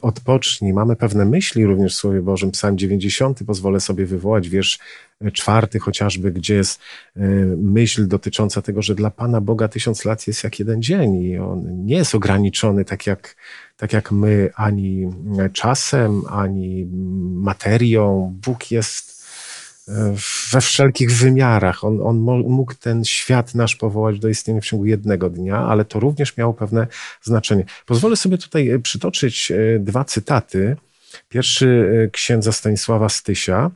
odpocznij. 0.00 0.72
Mamy 0.72 0.96
pewne 0.96 1.24
myśli 1.24 1.66
również 1.66 1.94
w 1.94 1.98
Słowie 1.98 2.22
Bożym. 2.22 2.50
Psalm 2.50 2.78
90, 2.78 3.40
pozwolę 3.46 3.80
sobie 3.80 4.06
wywołać 4.06 4.48
wiersz 4.48 4.78
y, 5.26 5.32
czwarty 5.32 5.78
chociażby, 5.78 6.32
gdzie 6.32 6.54
jest 6.54 6.80
y, 7.16 7.20
myśl 7.56 8.08
dotycząca 8.08 8.62
tego, 8.62 8.82
że 8.82 8.94
dla 8.94 9.10
Pana 9.10 9.40
Boga 9.40 9.68
tysiąc 9.68 10.04
lat 10.04 10.26
jest 10.26 10.44
jak 10.44 10.58
jeden 10.58 10.82
dzień 10.82 11.14
i 11.14 11.38
on 11.38 11.86
nie 11.86 11.96
jest 11.96 12.14
ograniczony 12.14 12.84
tak 12.84 13.06
jak, 13.06 13.36
tak 13.76 13.92
jak 13.92 14.12
my 14.12 14.50
ani 14.54 15.10
czasem, 15.52 16.22
ani 16.28 16.86
materią. 17.34 18.34
Bóg 18.44 18.70
jest 18.70 19.17
we 20.52 20.60
wszelkich 20.60 21.12
wymiarach. 21.12 21.84
On, 21.84 22.00
on 22.02 22.18
mógł 22.48 22.74
ten 22.74 23.04
świat 23.04 23.54
nasz 23.54 23.76
powołać 23.76 24.18
do 24.18 24.28
istnienia 24.28 24.60
w 24.60 24.64
ciągu 24.64 24.86
jednego 24.86 25.30
dnia, 25.30 25.56
ale 25.56 25.84
to 25.84 26.00
również 26.00 26.36
miało 26.36 26.54
pewne 26.54 26.86
znaczenie. 27.22 27.64
Pozwolę 27.86 28.16
sobie 28.16 28.38
tutaj 28.38 28.68
e, 28.68 28.78
przytoczyć 28.78 29.50
e, 29.50 29.78
dwa 29.78 30.04
cytaty. 30.04 30.76
Pierwszy 31.28 31.90
e, 32.06 32.10
księdza 32.10 32.52
Stanisława 32.52 33.08
Stysia. 33.08 33.70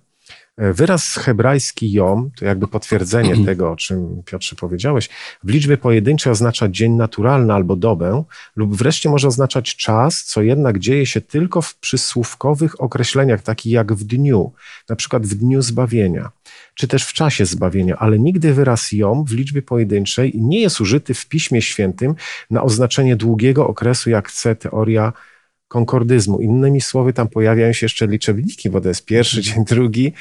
E, 0.56 0.72
Wyraz 0.72 1.14
hebrajski 1.16 1.92
jom, 1.92 2.30
to 2.36 2.44
jakby 2.44 2.68
potwierdzenie 2.68 3.44
tego, 3.44 3.70
o 3.70 3.76
czym 3.76 4.22
Piotrze 4.24 4.56
powiedziałeś, 4.56 5.08
w 5.44 5.50
liczbie 5.50 5.76
pojedynczej 5.76 6.32
oznacza 6.32 6.68
dzień 6.68 6.92
naturalny 6.92 7.52
albo 7.52 7.76
dobę, 7.76 8.24
lub 8.56 8.76
wreszcie 8.76 9.10
może 9.10 9.28
oznaczać 9.28 9.76
czas, 9.76 10.24
co 10.24 10.42
jednak 10.42 10.78
dzieje 10.78 11.06
się 11.06 11.20
tylko 11.20 11.62
w 11.62 11.76
przysłówkowych 11.76 12.80
określeniach, 12.80 13.42
takich 13.42 13.72
jak 13.72 13.92
w 13.92 14.04
dniu, 14.04 14.52
na 14.88 14.96
przykład 14.96 15.26
w 15.26 15.34
dniu 15.34 15.62
zbawienia, 15.62 16.30
czy 16.74 16.88
też 16.88 17.04
w 17.04 17.12
czasie 17.12 17.46
zbawienia, 17.46 17.96
ale 17.98 18.18
nigdy 18.18 18.54
wyraz 18.54 18.92
jom 18.92 19.24
w 19.24 19.32
liczbie 19.32 19.62
pojedynczej 19.62 20.32
nie 20.34 20.60
jest 20.60 20.80
użyty 20.80 21.14
w 21.14 21.28
Piśmie 21.28 21.62
Świętym 21.62 22.14
na 22.50 22.62
oznaczenie 22.62 23.16
długiego 23.16 23.66
okresu, 23.68 24.10
jak 24.10 24.28
chce 24.28 24.56
teoria 24.56 25.12
konkordyzmu. 25.72 26.40
Innymi 26.40 26.80
słowy, 26.80 27.12
tam 27.12 27.28
pojawiają 27.28 27.72
się 27.72 27.84
jeszcze 27.84 28.06
liczebniki, 28.06 28.70
bo 28.70 28.80
to 28.80 28.88
jest 28.88 29.04
pierwszy 29.04 29.40
dzień, 29.42 29.64
drugi, 29.64 30.12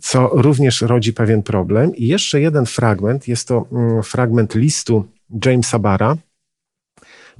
co 0.00 0.30
również 0.32 0.80
rodzi 0.82 1.12
pewien 1.12 1.42
problem. 1.42 1.96
I 1.96 2.06
jeszcze 2.06 2.40
jeden 2.40 2.66
fragment, 2.66 3.28
jest 3.28 3.48
to 3.48 3.66
mm, 3.72 4.02
fragment 4.02 4.54
listu 4.54 5.04
Jamesa 5.44 5.78
Bara, 5.78 6.16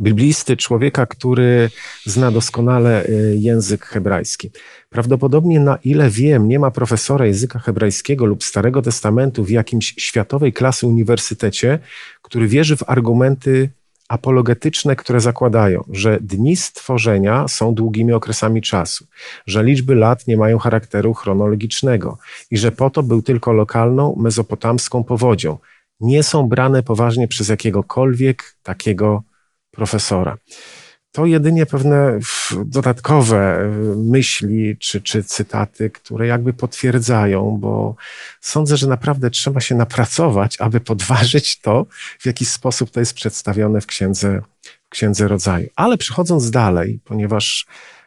biblisty, 0.00 0.56
człowieka, 0.56 1.06
który 1.06 1.70
zna 2.04 2.30
doskonale 2.30 3.06
y, 3.06 3.36
język 3.38 3.84
hebrajski. 3.84 4.50
Prawdopodobnie, 4.88 5.60
na 5.60 5.78
ile 5.84 6.10
wiem, 6.10 6.48
nie 6.48 6.58
ma 6.58 6.70
profesora 6.70 7.26
języka 7.26 7.58
hebrajskiego 7.58 8.26
lub 8.26 8.44
Starego 8.44 8.82
Testamentu 8.82 9.44
w 9.44 9.50
jakimś 9.50 9.94
światowej 9.98 10.52
klasy 10.52 10.86
uniwersytecie, 10.86 11.78
który 12.22 12.48
wierzy 12.48 12.76
w 12.76 12.82
argumenty 12.86 13.70
apologetyczne, 14.10 14.96
które 14.96 15.20
zakładają, 15.20 15.84
że 15.90 16.18
dni 16.20 16.56
stworzenia 16.56 17.48
są 17.48 17.74
długimi 17.74 18.12
okresami 18.12 18.62
czasu, 18.62 19.06
że 19.46 19.64
liczby 19.64 19.94
lat 19.94 20.26
nie 20.26 20.36
mają 20.36 20.58
charakteru 20.58 21.14
chronologicznego 21.14 22.18
i 22.50 22.58
że 22.58 22.72
po 22.72 22.90
to 22.90 23.02
był 23.02 23.22
tylko 23.22 23.52
lokalną 23.52 24.16
mezopotamską 24.18 25.04
powodzią. 25.04 25.58
Nie 26.00 26.22
są 26.22 26.48
brane 26.48 26.82
poważnie 26.82 27.28
przez 27.28 27.48
jakiegokolwiek 27.48 28.56
takiego 28.62 29.22
profesora. 29.70 30.36
To 31.12 31.26
jedynie 31.26 31.66
pewne 31.66 32.18
dodatkowe 32.64 33.62
y, 33.64 33.96
myśli 33.96 34.76
czy, 34.78 35.00
czy 35.00 35.24
cytaty, 35.24 35.90
które 35.90 36.26
jakby 36.26 36.52
potwierdzają, 36.52 37.58
bo 37.60 37.94
sądzę, 38.40 38.76
że 38.76 38.86
naprawdę 38.86 39.30
trzeba 39.30 39.60
się 39.60 39.74
napracować, 39.74 40.60
aby 40.60 40.80
podważyć 40.80 41.60
to, 41.60 41.86
w 42.18 42.26
jaki 42.26 42.44
sposób 42.44 42.90
to 42.90 43.00
jest 43.00 43.14
przedstawione 43.14 43.80
w 43.80 43.86
księdze, 43.86 44.42
w 44.86 44.88
księdze 44.88 45.28
rodzaju. 45.28 45.68
Ale 45.76 45.98
przechodząc 45.98 46.50
dalej, 46.50 47.00
ponieważ 47.04 47.66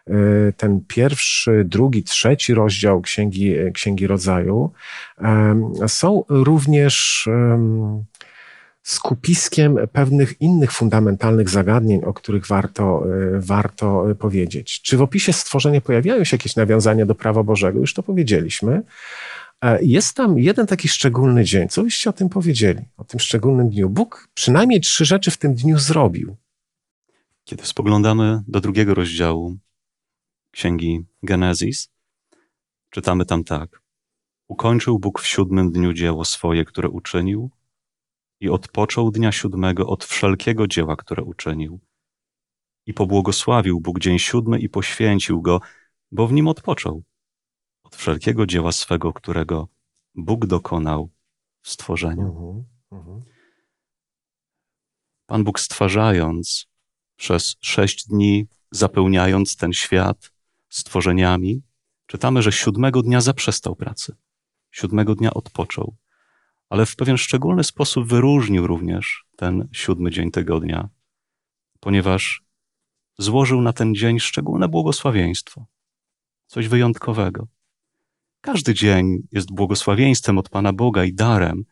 y, 0.09 0.53
ten 0.57 0.81
pierwszy, 0.87 1.63
drugi, 1.65 2.03
trzeci 2.03 2.53
rozdział 2.53 3.01
Księgi, 3.01 3.55
Księgi 3.73 4.07
Rodzaju 4.07 4.71
są 5.87 6.23
również 6.29 7.27
skupiskiem 8.83 9.77
pewnych 9.91 10.41
innych 10.41 10.71
fundamentalnych 10.71 11.49
zagadnień, 11.49 12.03
o 12.03 12.13
których 12.13 12.47
warto, 12.47 13.03
y, 13.35 13.39
warto 13.39 14.05
powiedzieć. 14.19 14.81
Czy 14.81 14.97
w 14.97 15.01
opisie 15.01 15.33
stworzenia 15.33 15.81
pojawiają 15.81 16.23
się 16.23 16.35
jakieś 16.37 16.55
nawiązania 16.55 17.05
do 17.05 17.15
prawa 17.15 17.43
Bożego? 17.43 17.79
Już 17.79 17.93
to 17.93 18.03
powiedzieliśmy. 18.03 18.81
E, 19.61 19.83
Jest 19.83 20.15
tam 20.15 20.39
jeden 20.39 20.67
taki 20.67 20.87
szczególny 20.87 21.43
dzień. 21.43 21.67
Co 21.69 21.83
byście 21.83 22.09
o 22.09 22.13
tym 22.13 22.29
powiedzieli? 22.29 22.81
O 22.97 23.03
tym 23.03 23.19
szczególnym 23.19 23.69
dniu. 23.69 23.89
Bóg 23.89 24.27
przynajmniej 24.33 24.81
trzy 24.81 25.05
rzeczy 25.05 25.31
w 25.31 25.37
tym 25.37 25.53
dniu 25.53 25.79
zrobił. 25.79 26.35
Kiedy 27.43 27.65
spoglądamy 27.65 28.41
do 28.47 28.61
drugiego 28.61 28.93
rozdziału 28.93 29.57
księgi 30.51 31.05
Genezis, 31.23 31.89
czytamy 32.89 33.25
tam 33.25 33.43
tak. 33.43 33.81
Ukończył 34.47 34.99
Bóg 34.99 35.21
w 35.21 35.27
siódmym 35.27 35.71
dniu 35.71 35.93
dzieło 35.93 36.25
swoje, 36.25 36.65
które 36.65 36.89
uczynił, 36.89 37.49
i 38.43 38.49
odpoczął 38.49 39.11
dnia 39.11 39.31
siódmego 39.31 39.87
od 39.87 40.05
wszelkiego 40.05 40.67
dzieła, 40.67 40.95
które 40.95 41.23
uczynił. 41.23 41.79
I 42.85 42.93
pobłogosławił 42.93 43.81
Bóg 43.81 43.99
dzień 43.99 44.19
siódmy 44.19 44.59
i 44.59 44.69
poświęcił 44.69 45.41
go, 45.41 45.61
bo 46.11 46.27
w 46.27 46.33
nim 46.33 46.47
odpoczął 46.47 47.03
od 47.83 47.95
wszelkiego 47.95 48.45
dzieła 48.45 48.71
swego, 48.71 49.13
którego 49.13 49.67
Bóg 50.15 50.45
dokonał 50.45 51.09
w 51.61 51.69
stworzeniu. 51.69 52.27
Mhm, 52.27 52.63
mhm. 52.91 53.23
Pan 55.25 55.43
Bóg 55.43 55.59
stwarzając 55.59 56.67
przez 57.15 57.55
sześć 57.59 58.07
dni, 58.07 58.47
zapełniając 58.71 59.55
ten 59.55 59.73
świat 59.73 60.31
stworzeniami, 60.69 61.61
czytamy, 62.05 62.41
że 62.41 62.51
siódmego 62.51 63.01
dnia 63.01 63.21
zaprzestał 63.21 63.75
pracy. 63.75 64.15
Siódmego 64.71 65.15
dnia 65.15 65.33
odpoczął. 65.33 65.95
Ale 66.73 66.85
w 66.85 66.95
pewien 66.95 67.17
szczególny 67.17 67.63
sposób 67.63 68.07
wyróżnił 68.07 68.67
również 68.67 69.25
ten 69.35 69.67
siódmy 69.71 70.11
dzień 70.11 70.31
tygodnia, 70.31 70.89
ponieważ 71.79 72.43
złożył 73.17 73.61
na 73.61 73.73
ten 73.73 73.95
dzień 73.95 74.19
szczególne 74.19 74.67
błogosławieństwo, 74.67 75.65
coś 76.47 76.67
wyjątkowego. 76.67 77.47
Każdy 78.41 78.73
dzień 78.73 79.17
jest 79.31 79.51
błogosławieństwem 79.51 80.37
od 80.37 80.49
Pana 80.49 80.73
Boga 80.73 81.03
i 81.03 81.13
darem, 81.13 81.63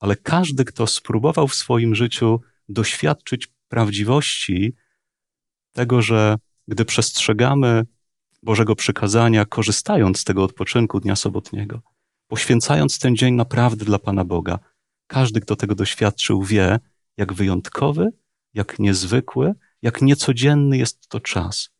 ale 0.00 0.16
każdy, 0.16 0.64
kto 0.64 0.86
spróbował 0.86 1.48
w 1.48 1.54
swoim 1.54 1.94
życiu 1.94 2.40
doświadczyć 2.68 3.48
prawdziwości 3.68 4.74
tego, 5.72 6.02
że 6.02 6.36
gdy 6.68 6.84
przestrzegamy 6.84 7.86
Bożego 8.42 8.76
przykazania, 8.76 9.44
korzystając 9.44 10.20
z 10.20 10.24
tego 10.24 10.44
odpoczynku 10.44 11.00
dnia 11.00 11.16
sobotniego, 11.16 11.93
poświęcając 12.26 12.98
ten 12.98 13.16
dzień 13.16 13.34
naprawdę 13.34 13.84
dla 13.84 13.98
Pana 13.98 14.24
Boga, 14.24 14.58
każdy, 15.06 15.40
kto 15.40 15.56
tego 15.56 15.74
doświadczył, 15.74 16.42
wie, 16.42 16.78
jak 17.16 17.32
wyjątkowy, 17.32 18.10
jak 18.54 18.78
niezwykły, 18.78 19.54
jak 19.82 20.02
niecodzienny 20.02 20.78
jest 20.78 21.08
to 21.08 21.20
czas, 21.20 21.70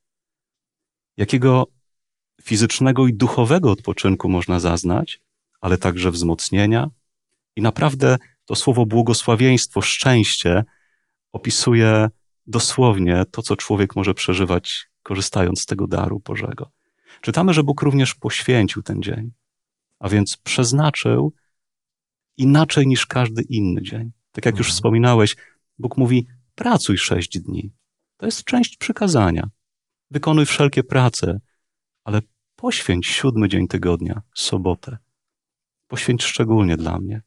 jakiego 1.16 1.66
fizycznego 2.42 3.06
i 3.06 3.14
duchowego 3.14 3.70
odpoczynku 3.70 4.28
można 4.28 4.60
zaznać, 4.60 5.20
ale 5.60 5.78
także 5.78 6.10
wzmocnienia. 6.10 6.90
I 7.56 7.62
naprawdę 7.62 8.18
to 8.44 8.54
słowo 8.54 8.86
błogosławieństwo, 8.86 9.82
szczęście 9.82 10.64
opisuje 11.32 12.10
dosłownie 12.46 13.24
to, 13.30 13.42
co 13.42 13.56
człowiek 13.56 13.96
może 13.96 14.14
przeżywać, 14.14 14.86
korzystając 15.02 15.60
z 15.60 15.66
tego 15.66 15.86
daru 15.86 16.20
Bożego. 16.20 16.70
Czytamy, 17.20 17.54
że 17.54 17.62
Bóg 17.62 17.82
również 17.82 18.14
poświęcił 18.14 18.82
ten 18.82 19.02
dzień, 19.02 19.30
a 20.04 20.08
więc 20.08 20.36
przeznaczył 20.36 21.32
inaczej 22.36 22.86
niż 22.86 23.06
każdy 23.06 23.42
inny 23.42 23.82
dzień. 23.82 24.12
Tak 24.32 24.46
jak 24.46 24.54
już 24.54 24.66
Mhm. 24.66 24.74
wspominałeś, 24.74 25.36
Bóg 25.78 25.96
mówi: 25.96 26.26
pracuj 26.54 26.98
sześć 26.98 27.38
dni. 27.38 27.72
To 28.16 28.26
jest 28.26 28.44
część 28.44 28.76
przykazania. 28.76 29.50
Wykonuj 30.10 30.46
wszelkie 30.46 30.82
prace, 30.82 31.40
ale 32.04 32.22
poświęć 32.56 33.06
siódmy 33.06 33.48
dzień 33.48 33.68
tygodnia, 33.68 34.22
sobotę. 34.34 34.98
Poświęć 35.86 36.24
szczególnie 36.24 36.76
dla 36.76 37.00
mnie, 37.00 37.22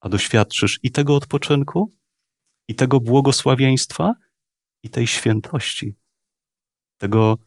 a 0.00 0.08
doświadczysz 0.08 0.80
i 0.82 0.90
tego 0.90 1.16
odpoczynku, 1.16 1.92
i 2.68 2.74
tego 2.74 3.00
błogosławieństwa, 3.00 4.14
i 4.82 4.90
tej 4.90 5.06
świętości, 5.06 5.94
tego 6.98 7.38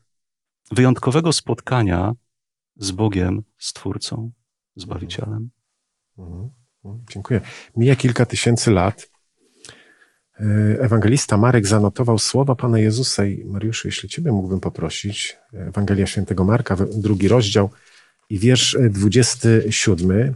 wyjątkowego 0.71 1.34
spotkania 1.34 2.13
z 2.75 2.91
Bogiem, 2.91 3.43
Stwórcą, 3.58 4.32
Zbawicielem. 4.75 5.49
Mhm. 6.17 6.49
Mhm. 6.85 7.05
Dziękuję. 7.11 7.41
Mija 7.77 7.95
kilka 7.95 8.25
tysięcy 8.25 8.71
lat. 8.71 9.09
E, 10.39 10.43
Ewangelista 10.79 11.38
Marek 11.38 11.67
zanotował 11.67 12.19
słowa 12.19 12.55
Pana 12.55 12.79
Jezusa 12.79 13.25
i 13.25 13.45
Mariuszu, 13.45 13.88
jeśli 13.88 14.09
Ciebie 14.09 14.31
mógłbym 14.31 14.59
poprosić, 14.59 15.38
Ewangelia 15.53 16.07
Świętego 16.07 16.43
Marka, 16.43 16.75
drugi 16.75 17.27
rozdział 17.27 17.69
i 18.29 18.39
wiersz 18.39 18.75
e, 18.75 18.89
27. 18.89 20.33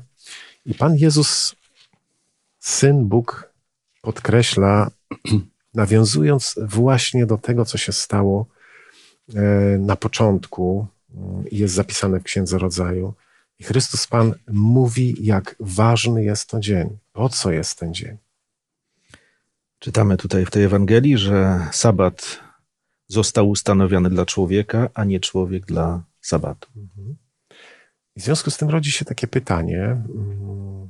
I 0.65 0.73
Pan 0.73 0.95
Jezus, 0.95 1.55
Syn 2.59 3.05
Bóg, 3.05 3.53
podkreśla, 4.01 4.91
nawiązując 5.73 6.55
właśnie 6.61 7.25
do 7.25 7.37
tego, 7.37 7.65
co 7.65 7.77
się 7.77 7.91
stało 7.91 8.45
e, 9.35 9.41
na 9.79 9.95
początku 9.95 10.87
mm, 11.15 11.43
jest 11.51 11.73
zapisane 11.73 12.19
w 12.19 12.23
Księdze 12.23 12.57
Rodzaju, 12.57 13.13
i 13.59 13.63
Chrystus 13.63 14.07
Pan 14.07 14.33
mówi, 14.47 15.15
jak 15.19 15.55
ważny 15.59 16.23
jest 16.23 16.49
to 16.49 16.59
dzień. 16.59 16.97
Po 17.13 17.29
co 17.29 17.51
jest 17.51 17.79
ten 17.79 17.93
dzień? 17.93 18.17
Czytamy 19.79 20.17
tutaj 20.17 20.45
w 20.45 20.51
tej 20.51 20.63
Ewangelii, 20.63 21.17
że 21.17 21.67
sabat 21.71 22.39
został 23.07 23.49
ustanowiony 23.49 24.09
dla 24.09 24.25
człowieka, 24.25 24.89
a 24.93 25.03
nie 25.03 25.19
człowiek 25.19 25.65
dla 25.65 26.03
sabatu. 26.21 26.69
I 28.15 28.19
w 28.19 28.23
związku 28.23 28.51
z 28.51 28.57
tym 28.57 28.69
rodzi 28.69 28.91
się 28.91 29.05
takie 29.05 29.27
pytanie, 29.27 29.83
mm, 29.83 30.89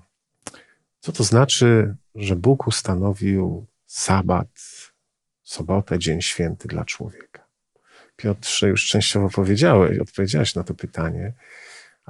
co 1.00 1.12
to 1.12 1.24
znaczy, 1.24 1.96
że 2.16 2.36
Bóg 2.36 2.68
ustanowił 2.68 3.66
sabat, 3.86 4.48
sobotę, 5.44 6.00
dzień 6.00 6.22
święty 6.22 6.68
dla 6.68 6.86
człowieka? 6.86 7.46
Piotrze, 8.16 8.70
już 8.70 8.88
częściowo 8.88 9.30
powiedziałeś, 9.30 10.00
odpowiedziałeś 10.00 10.56
na 10.56 10.64
to 10.64 10.74
pytanie, 10.74 11.34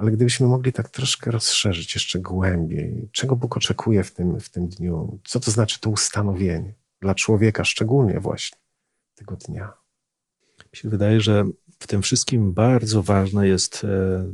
ale 0.00 0.10
gdybyśmy 0.10 0.46
mogli 0.46 0.72
tak 0.72 0.88
troszkę 0.88 1.30
rozszerzyć 1.30 1.94
jeszcze 1.94 2.18
głębiej, 2.18 3.08
czego 3.12 3.36
Bóg 3.36 3.56
oczekuje 3.56 4.04
w 4.04 4.12
tym, 4.12 4.40
w 4.40 4.48
tym 4.48 4.68
dniu? 4.68 5.18
Co 5.24 5.40
to 5.40 5.50
znaczy 5.50 5.80
to 5.80 5.90
ustanowienie 5.90 6.74
dla 7.00 7.14
człowieka, 7.14 7.64
szczególnie 7.64 8.20
właśnie 8.20 8.58
tego 9.14 9.36
dnia? 9.36 9.72
Mi 10.72 10.78
się 10.78 10.88
wydaje, 10.88 11.20
że 11.20 11.44
w 11.78 11.86
tym 11.86 12.02
wszystkim 12.02 12.52
bardzo 12.52 13.02
ważne 13.02 13.48
jest 13.48 13.84
e, 13.84 14.26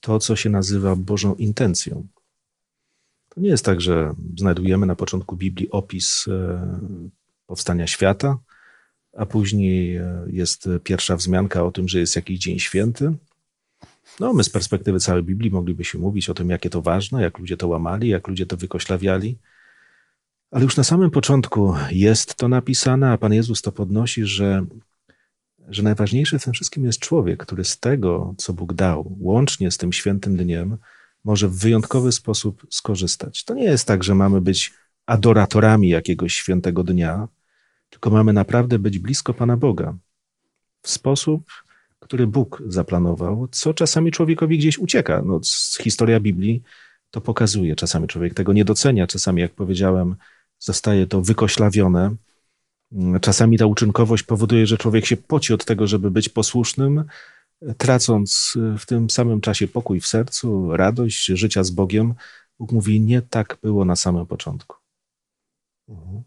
to, 0.00 0.18
co 0.18 0.36
się 0.36 0.50
nazywa 0.50 0.96
Bożą 0.96 1.34
intencją. 1.34 2.06
To 3.28 3.40
nie 3.40 3.48
jest 3.48 3.64
tak, 3.64 3.80
że 3.80 4.14
znajdujemy 4.38 4.86
na 4.86 4.96
początku 4.96 5.36
Biblii 5.36 5.70
opis 5.70 6.28
e, 6.28 6.78
powstania 7.46 7.86
świata, 7.86 8.38
a 9.16 9.26
później 9.26 9.96
e, 9.96 10.24
jest 10.26 10.68
pierwsza 10.84 11.16
wzmianka 11.16 11.64
o 11.64 11.72
tym, 11.72 11.88
że 11.88 11.98
jest 11.98 12.16
jakiś 12.16 12.38
dzień 12.38 12.58
święty. 12.58 13.14
No, 14.20 14.32
my 14.32 14.44
z 14.44 14.50
perspektywy 14.50 15.00
całej 15.00 15.22
Biblii 15.22 15.50
moglibyśmy 15.50 16.00
mówić 16.00 16.30
o 16.30 16.34
tym, 16.34 16.50
jakie 16.50 16.70
to 16.70 16.82
ważne, 16.82 17.22
jak 17.22 17.38
ludzie 17.38 17.56
to 17.56 17.68
łamali, 17.68 18.08
jak 18.08 18.28
ludzie 18.28 18.46
to 18.46 18.56
wykoślawiali. 18.56 19.38
Ale 20.50 20.64
już 20.64 20.76
na 20.76 20.84
samym 20.84 21.10
początku 21.10 21.74
jest 21.90 22.34
to 22.34 22.48
napisane, 22.48 23.10
a 23.10 23.18
Pan 23.18 23.32
Jezus 23.32 23.62
to 23.62 23.72
podnosi, 23.72 24.26
że 24.26 24.66
że 25.68 25.82
najważniejszy 25.82 26.38
w 26.38 26.44
tym 26.44 26.52
wszystkim 26.52 26.84
jest 26.84 26.98
człowiek, 26.98 27.42
który 27.42 27.64
z 27.64 27.78
tego, 27.78 28.34
co 28.38 28.52
Bóg 28.52 28.74
dał, 28.74 29.16
łącznie 29.20 29.70
z 29.70 29.78
tym 29.78 29.92
świętym 29.92 30.36
dniem, 30.36 30.76
może 31.24 31.48
w 31.48 31.58
wyjątkowy 31.58 32.12
sposób 32.12 32.66
skorzystać. 32.70 33.44
To 33.44 33.54
nie 33.54 33.64
jest 33.64 33.86
tak, 33.86 34.04
że 34.04 34.14
mamy 34.14 34.40
być 34.40 34.72
adoratorami 35.06 35.88
jakiegoś 35.88 36.34
świętego 36.34 36.84
dnia, 36.84 37.28
tylko 37.90 38.10
mamy 38.10 38.32
naprawdę 38.32 38.78
być 38.78 38.98
blisko 38.98 39.34
Pana 39.34 39.56
Boga 39.56 39.96
w 40.82 40.90
sposób, 40.90 41.42
który 42.04 42.26
Bóg 42.26 42.62
zaplanował, 42.66 43.48
co 43.50 43.74
czasami 43.74 44.10
człowiekowi 44.10 44.58
gdzieś 44.58 44.78
ucieka. 44.78 45.22
No, 45.26 45.40
historia 45.80 46.20
Biblii 46.20 46.62
to 47.10 47.20
pokazuje. 47.20 47.76
Czasami 47.76 48.08
człowiek 48.08 48.34
tego 48.34 48.52
nie 48.52 48.64
docenia, 48.64 49.06
czasami, 49.06 49.40
jak 49.42 49.52
powiedziałem, 49.52 50.16
zostaje 50.58 51.06
to 51.06 51.22
wykoślawione. 51.22 52.14
Czasami 53.20 53.58
ta 53.58 53.66
uczynkowość 53.66 54.22
powoduje, 54.22 54.66
że 54.66 54.78
człowiek 54.78 55.06
się 55.06 55.16
poci 55.16 55.54
od 55.54 55.64
tego, 55.64 55.86
żeby 55.86 56.10
być 56.10 56.28
posłusznym, 56.28 57.04
tracąc 57.78 58.58
w 58.78 58.86
tym 58.86 59.10
samym 59.10 59.40
czasie 59.40 59.68
pokój 59.68 60.00
w 60.00 60.06
sercu, 60.06 60.76
radość 60.76 61.24
życia 61.24 61.64
z 61.64 61.70
Bogiem. 61.70 62.14
Bóg 62.58 62.72
mówi, 62.72 63.00
nie 63.00 63.22
tak 63.22 63.58
było 63.62 63.84
na 63.84 63.96
samym 63.96 64.26
początku. 64.26 64.76
Mhm. 65.88 66.22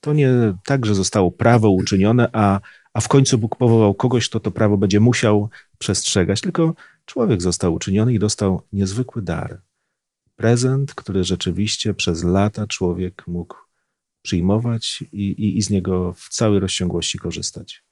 To 0.00 0.12
nie 0.12 0.30
tak, 0.64 0.86
że 0.86 0.94
zostało 0.94 1.30
prawo 1.30 1.70
uczynione, 1.70 2.28
a, 2.32 2.60
a 2.94 3.00
w 3.00 3.08
końcu 3.08 3.38
Bóg 3.38 3.56
powołał 3.56 3.94
kogoś, 3.94 4.28
kto 4.28 4.40
to 4.40 4.50
prawo 4.50 4.76
będzie 4.76 5.00
musiał 5.00 5.48
przestrzegać, 5.78 6.40
tylko 6.40 6.74
człowiek 7.04 7.42
został 7.42 7.74
uczyniony 7.74 8.14
i 8.14 8.18
dostał 8.18 8.62
niezwykły 8.72 9.22
dar. 9.22 9.60
Prezent, 10.36 10.94
który 10.94 11.24
rzeczywiście 11.24 11.94
przez 11.94 12.24
lata 12.24 12.66
człowiek 12.66 13.26
mógł 13.26 13.56
przyjmować 14.22 15.04
i, 15.12 15.30
i, 15.30 15.58
i 15.58 15.62
z 15.62 15.70
niego 15.70 16.12
w 16.12 16.28
całej 16.28 16.60
rozciągłości 16.60 17.18
korzystać. 17.18 17.84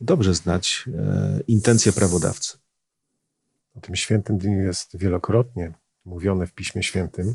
Dobrze 0.00 0.34
znać 0.34 0.84
e, 0.98 1.40
intencje 1.48 1.92
prawodawcy. 1.92 2.58
O 3.74 3.80
tym 3.80 3.96
świętym 3.96 4.38
dniu 4.38 4.58
jest 4.58 4.96
wielokrotnie 4.96 5.72
mówione 6.04 6.46
w 6.46 6.52
Piśmie 6.52 6.82
Świętym. 6.82 7.34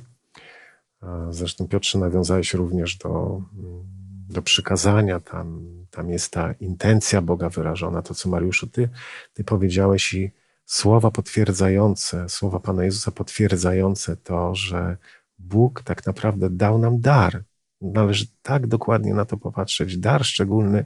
A 1.01 1.27
Zresztą 1.31 1.67
Piotrze 1.67 1.99
nawiązałeś 1.99 2.53
również 2.53 2.97
do, 2.97 3.41
mm, 3.53 3.85
do 4.29 4.41
przykazania. 4.41 5.19
Tam, 5.19 5.67
tam 5.91 6.09
jest 6.09 6.31
ta 6.31 6.53
intencja 6.59 7.21
Boga 7.21 7.49
wyrażona. 7.49 8.01
To, 8.01 8.13
co 8.13 8.29
Mariuszu, 8.29 8.67
ty, 8.67 8.89
ty 9.33 9.43
powiedziałeś 9.43 10.13
i 10.13 10.31
słowa 10.65 11.11
potwierdzające, 11.11 12.29
słowa 12.29 12.59
Pana 12.59 12.83
Jezusa 12.83 13.11
potwierdzające 13.11 14.17
to, 14.17 14.55
że 14.55 14.97
Bóg 15.39 15.83
tak 15.83 16.05
naprawdę 16.05 16.49
dał 16.49 16.77
nam 16.79 17.01
dar. 17.01 17.43
Należy 17.81 18.25
tak 18.41 18.67
dokładnie 18.67 19.13
na 19.13 19.25
to 19.25 19.37
popatrzeć. 19.37 19.97
Dar 19.97 20.25
szczególny, 20.25 20.85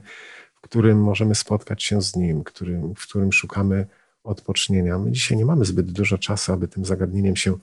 w 0.54 0.60
którym 0.60 1.02
możemy 1.02 1.34
spotkać 1.34 1.82
się 1.82 2.02
z 2.02 2.16
Nim, 2.16 2.44
którym, 2.44 2.94
w 2.94 3.02
którym 3.02 3.32
szukamy 3.32 3.86
odpocznienia. 4.24 4.98
My 4.98 5.12
dzisiaj 5.12 5.38
nie 5.38 5.44
mamy 5.44 5.64
zbyt 5.64 5.92
dużo 5.92 6.18
czasu, 6.18 6.52
aby 6.52 6.68
tym 6.68 6.84
zagadnieniem 6.84 7.36
się 7.36 7.58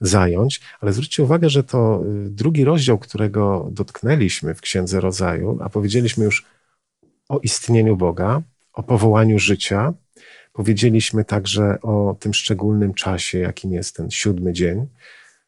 zająć, 0.00 0.60
ale 0.80 0.92
zwróćcie 0.92 1.22
uwagę, 1.22 1.50
że 1.50 1.64
to 1.64 2.02
y, 2.26 2.30
drugi 2.30 2.64
rozdział, 2.64 2.98
którego 2.98 3.68
dotknęliśmy 3.72 4.54
w 4.54 4.60
Księdze 4.60 5.00
Rodzaju, 5.00 5.58
a 5.62 5.68
powiedzieliśmy 5.68 6.24
już 6.24 6.46
o 7.28 7.38
istnieniu 7.38 7.96
Boga, 7.96 8.42
o 8.72 8.82
powołaniu 8.82 9.38
życia, 9.38 9.92
powiedzieliśmy 10.52 11.24
także 11.24 11.80
o 11.82 12.16
tym 12.20 12.34
szczególnym 12.34 12.94
czasie, 12.94 13.38
jakim 13.38 13.72
jest 13.72 13.96
ten 13.96 14.10
siódmy 14.10 14.52
dzień. 14.52 14.86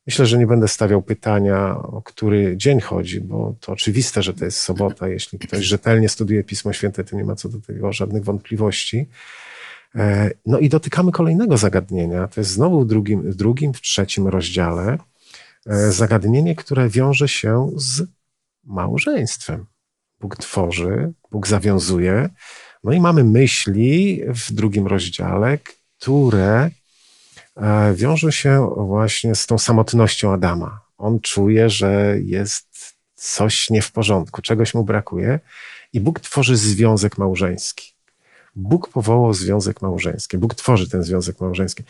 Myślę, 0.07 0.27
że 0.27 0.39
nie 0.39 0.47
będę 0.47 0.69
stawiał 0.69 1.03
pytania, 1.03 1.79
o 1.79 2.03
który 2.03 2.57
dzień 2.57 2.81
chodzi, 2.81 3.21
bo 3.21 3.55
to 3.61 3.73
oczywiste, 3.73 4.23
że 4.23 4.35
to 4.35 4.45
jest 4.45 4.59
sobota. 4.59 5.09
Jeśli 5.09 5.39
ktoś 5.39 5.65
rzetelnie 5.65 6.09
studiuje 6.09 6.45
Pismo 6.45 6.73
Święte, 6.73 7.05
to 7.05 7.17
nie 7.17 7.25
ma 7.25 7.35
co 7.37 7.49
do 7.49 7.61
tego 7.61 7.93
żadnych 7.93 8.25
wątpliwości. 8.25 9.09
E, 9.95 10.31
No 10.47 10.59
i 10.59 10.69
dotykamy 10.69 11.13
kolejnego 11.13 11.57
zagadnienia. 11.57 12.29
To 12.29 12.41
jest 12.41 12.51
znowu 12.51 12.81
w 12.81 12.87
drugim, 12.87 13.31
w 13.31 13.35
drugim, 13.35 13.75
w 13.75 13.81
trzecim 13.81 14.29
rozdziale. 14.29 14.99
E, 15.67 15.93
Zagadnienie, 15.93 16.57
które 16.57 16.89
wiąże 16.89 17.29
się 17.29 17.71
z 17.77 18.03
małżeństwem. 18.65 19.67
Bóg 20.21 20.37
tworzy, 20.37 21.13
Bóg 21.31 21.47
zawiązuje. 21.47 22.29
No 22.85 22.93
i 22.93 23.01
mamy 23.01 23.25
myśli 23.25 24.23
w 24.27 24.53
drugim 24.53 24.87
rozdziale, 24.87 25.59
które 25.99 26.71
e, 27.57 27.95
wiążą 27.95 28.31
się 28.31 28.71
właśnie 28.77 29.35
z 29.35 29.47
tą 29.47 29.59
samotnością 29.59 30.33
Adama. 30.33 30.81
On 30.99 31.21
czuje, 31.21 31.71
że 31.71 32.17
jest 32.21 32.97
coś 33.15 33.71
nie 33.71 33.83
w 33.83 33.93
porządku, 33.93 34.43
czegoś 34.43 34.75
mu 34.75 34.85
brakuje 34.85 35.41
i 35.93 36.01
Bóg 36.01 36.21
tworzy 36.21 36.57
związek 36.57 37.19
małżeński. 37.19 37.92
Bóg 38.55 38.89
powołał 38.89 39.35
związek 39.35 39.83
małżeński. 39.83 40.39
Bóg 40.39 40.55
tworzy 40.55 40.91
ten 40.91 41.03
związek 41.03 41.41
małżeński. 41.41 41.83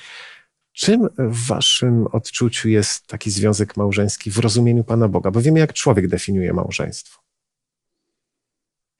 Czym 0.73 1.09
w 1.19 1.47
waszym 1.47 2.07
odczuciu 2.07 2.69
jest 2.69 3.07
taki 3.07 3.31
związek 3.31 3.77
małżeński 3.77 4.31
w 4.31 4.39
rozumieniu 4.39 4.85
Pana 4.85 5.09
Boga? 5.09 5.31
Bo 5.31 5.41
wiemy, 5.41 5.59
jak 5.59 5.73
człowiek 5.73 6.09
definiuje 6.09 6.53
małżeństwo. 6.53 7.23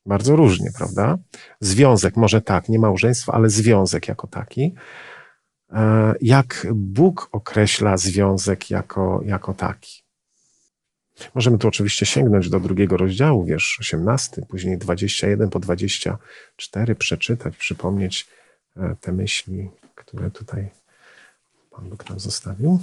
Bardzo 0.07 0.37
różnie, 0.37 0.71
prawda? 0.79 1.19
Związek, 1.61 2.17
może 2.17 2.41
tak, 2.41 2.69
nie 2.69 2.79
małżeństwo, 2.79 3.35
ale 3.35 3.51
związek 3.51 4.09
jako 4.09 4.27
taki. 4.27 4.75
E, 5.73 6.15
jak 6.21 6.67
Bóg 6.75 7.29
określa 7.33 7.97
związek 7.97 8.71
jako, 8.71 9.21
jako 9.25 9.55
taki? 9.55 10.02
Możemy 11.35 11.59
tu 11.59 11.69
oczywiście 11.69 12.07
sięgnąć 12.07 12.49
do 12.49 12.61
drugiego 12.61 12.97
rozdziału, 12.97 13.45
wiersz 13.45 13.79
18, 13.81 14.43
później 14.49 14.79
21 14.79 15.51
po 15.51 15.59
24, 15.59 16.95
przeczytać, 16.95 17.57
przypomnieć 17.57 18.27
e, 18.77 18.97
te 19.01 19.13
myśli, 19.13 19.71
które 19.95 20.31
tutaj 20.31 20.69
Pan 21.71 21.89
Bóg 21.89 22.09
nam 22.09 22.21
zostawił. 22.21 22.79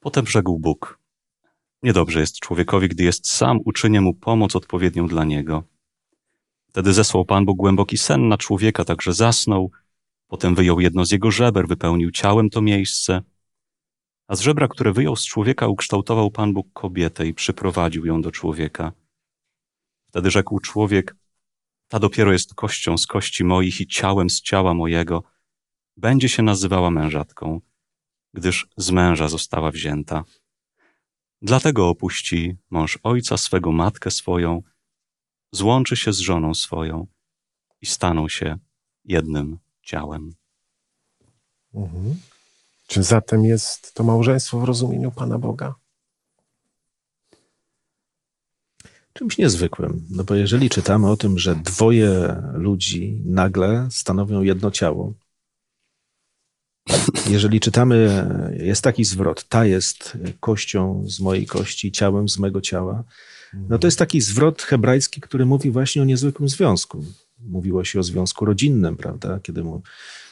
Potem 0.00 0.26
rzekł 0.26 0.58
Bóg: 0.58 0.98
Niedobrze 1.82 2.20
jest 2.20 2.40
człowiekowi, 2.40 2.88
gdy 2.88 3.04
jest 3.04 3.30
sam, 3.30 3.58
uczynię 3.64 4.00
mu 4.00 4.14
pomoc 4.14 4.56
odpowiednią 4.56 5.06
dla 5.06 5.24
niego. 5.24 5.62
Wtedy 6.68 6.92
zesłał 6.92 7.24
Pan 7.24 7.44
Bóg 7.44 7.56
głęboki 7.56 7.98
sen 7.98 8.28
na 8.28 8.38
człowieka, 8.38 8.84
tak 8.84 9.02
że 9.02 9.12
zasnął. 9.12 9.70
Potem 10.28 10.54
wyjął 10.54 10.80
jedno 10.80 11.04
z 11.04 11.10
jego 11.10 11.30
żeber, 11.30 11.68
wypełnił 11.68 12.10
ciałem 12.10 12.50
to 12.50 12.62
miejsce. 12.62 13.22
A 14.30 14.36
z 14.36 14.40
żebra, 14.40 14.68
które 14.68 14.92
wyjął 14.92 15.16
z 15.16 15.26
człowieka, 15.26 15.66
ukształtował 15.66 16.30
Pan 16.30 16.52
Bóg 16.52 16.72
kobietę 16.72 17.26
i 17.26 17.34
przyprowadził 17.34 18.06
ją 18.06 18.22
do 18.22 18.30
człowieka. 18.30 18.92
Wtedy 20.08 20.30
rzekł 20.30 20.60
człowiek: 20.60 21.16
Ta 21.88 21.98
dopiero 21.98 22.32
jest 22.32 22.54
kością 22.54 22.98
z 22.98 23.06
kości 23.06 23.44
moich 23.44 23.80
i 23.80 23.86
ciałem 23.86 24.30
z 24.30 24.40
ciała 24.40 24.74
mojego. 24.74 25.22
Będzie 25.96 26.28
się 26.28 26.42
nazywała 26.42 26.90
mężatką, 26.90 27.60
gdyż 28.34 28.68
z 28.76 28.90
męża 28.90 29.28
została 29.28 29.70
wzięta. 29.70 30.24
Dlatego 31.42 31.88
opuści 31.88 32.56
mąż 32.70 32.98
ojca 33.02 33.36
swego, 33.36 33.72
matkę 33.72 34.10
swoją, 34.10 34.62
złączy 35.52 35.96
się 35.96 36.12
z 36.12 36.18
żoną 36.18 36.54
swoją 36.54 37.06
i 37.80 37.86
staną 37.86 38.28
się 38.28 38.58
jednym 39.04 39.58
ciałem. 39.82 40.34
Mhm. 41.74 42.16
Czy 42.90 43.02
zatem 43.02 43.44
jest 43.44 43.94
to 43.94 44.04
małżeństwo 44.04 44.60
w 44.60 44.64
rozumieniu 44.64 45.10
Pana 45.10 45.38
Boga? 45.38 45.74
Czymś 49.12 49.38
niezwykłym, 49.38 50.06
no 50.10 50.24
bo 50.24 50.34
jeżeli 50.34 50.70
czytamy 50.70 51.10
o 51.10 51.16
tym, 51.16 51.38
że 51.38 51.56
dwoje 51.56 52.36
ludzi 52.52 53.22
nagle 53.24 53.88
stanowią 53.90 54.42
jedno 54.42 54.70
ciało, 54.70 55.12
jeżeli 57.28 57.60
czytamy, 57.60 58.26
jest 58.60 58.82
taki 58.82 59.04
zwrot, 59.04 59.44
ta 59.48 59.64
jest 59.64 60.18
kością 60.40 61.04
z 61.06 61.20
mojej 61.20 61.46
kości, 61.46 61.92
ciałem 61.92 62.28
z 62.28 62.38
mego 62.38 62.60
ciała, 62.60 63.04
no 63.52 63.78
to 63.78 63.86
jest 63.86 63.98
taki 63.98 64.20
zwrot 64.20 64.62
hebrajski, 64.62 65.20
który 65.20 65.46
mówi 65.46 65.70
właśnie 65.70 66.02
o 66.02 66.04
niezwykłym 66.04 66.48
związku. 66.48 67.04
Mówiło 67.38 67.84
się 67.84 68.00
o 68.00 68.02
związku 68.02 68.44
rodzinnym, 68.44 68.96
prawda? 68.96 69.40
Kiedy 69.42 69.64
mu 69.64 69.82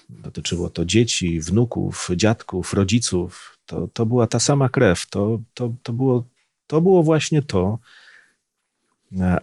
dotyczyło 0.09 0.71
to 0.71 0.85
dzieci, 0.85 1.41
wnuków, 1.41 2.09
dziadków, 2.17 2.75
rodziców. 2.75 3.59
To, 3.67 3.89
to 3.93 4.07
była 4.07 4.27
ta 4.27 4.41
sama 4.41 4.69
krew. 4.69 5.07
To, 5.11 5.41
to, 5.55 5.75
to, 5.83 5.93
było, 5.93 6.25
to 6.67 6.81
było 6.81 7.03
właśnie 7.03 7.43
to. 7.43 7.79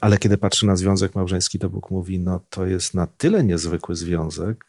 Ale 0.02 0.18
kiedy 0.18 0.38
patrzy 0.38 0.66
na 0.66 0.76
związek 0.76 1.16
małżeński, 1.16 1.60
to 1.60 1.70
Bóg 1.70 1.92
mówi, 1.92 2.20
no 2.20 2.40
to 2.50 2.66
jest 2.66 2.94
na 2.94 3.08
tyle 3.08 3.44
niezwykły 3.44 3.96
związek, 3.96 4.66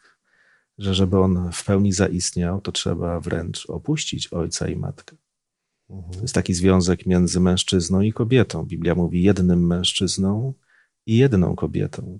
że 0.77 0.95
żeby 0.95 1.19
on 1.19 1.51
w 1.53 1.63
pełni 1.63 1.91
zaistniał, 1.93 2.61
to 2.61 2.71
trzeba 2.71 3.19
wręcz 3.19 3.69
opuścić 3.69 4.33
ojca 4.33 4.67
i 4.67 4.75
matkę. 4.75 5.15
To 5.87 6.21
jest 6.21 6.33
taki 6.33 6.53
związek 6.53 7.05
między 7.05 7.39
mężczyzną 7.39 8.01
i 8.01 8.13
kobietą. 8.13 8.63
Biblia 8.63 8.95
mówi 8.95 9.23
jednym 9.23 9.67
mężczyzną 9.67 10.53
i 11.05 11.17
jedną 11.17 11.55
kobietą. 11.55 12.19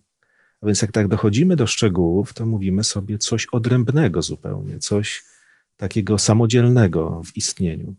A 0.62 0.66
więc 0.66 0.82
jak 0.82 0.92
tak 0.92 1.08
dochodzimy 1.08 1.56
do 1.56 1.68
szczegółów, 1.68 2.34
to 2.34 2.46
mówimy 2.46 2.84
sobie 2.84 3.18
coś 3.18 3.46
odrębnego 3.46 4.22
zupełnie, 4.22 4.80
coś 4.80 5.24
takiego 5.78 6.18
samodzielnego 6.18 7.22
w 7.26 7.38
istnieniu. 7.38 7.96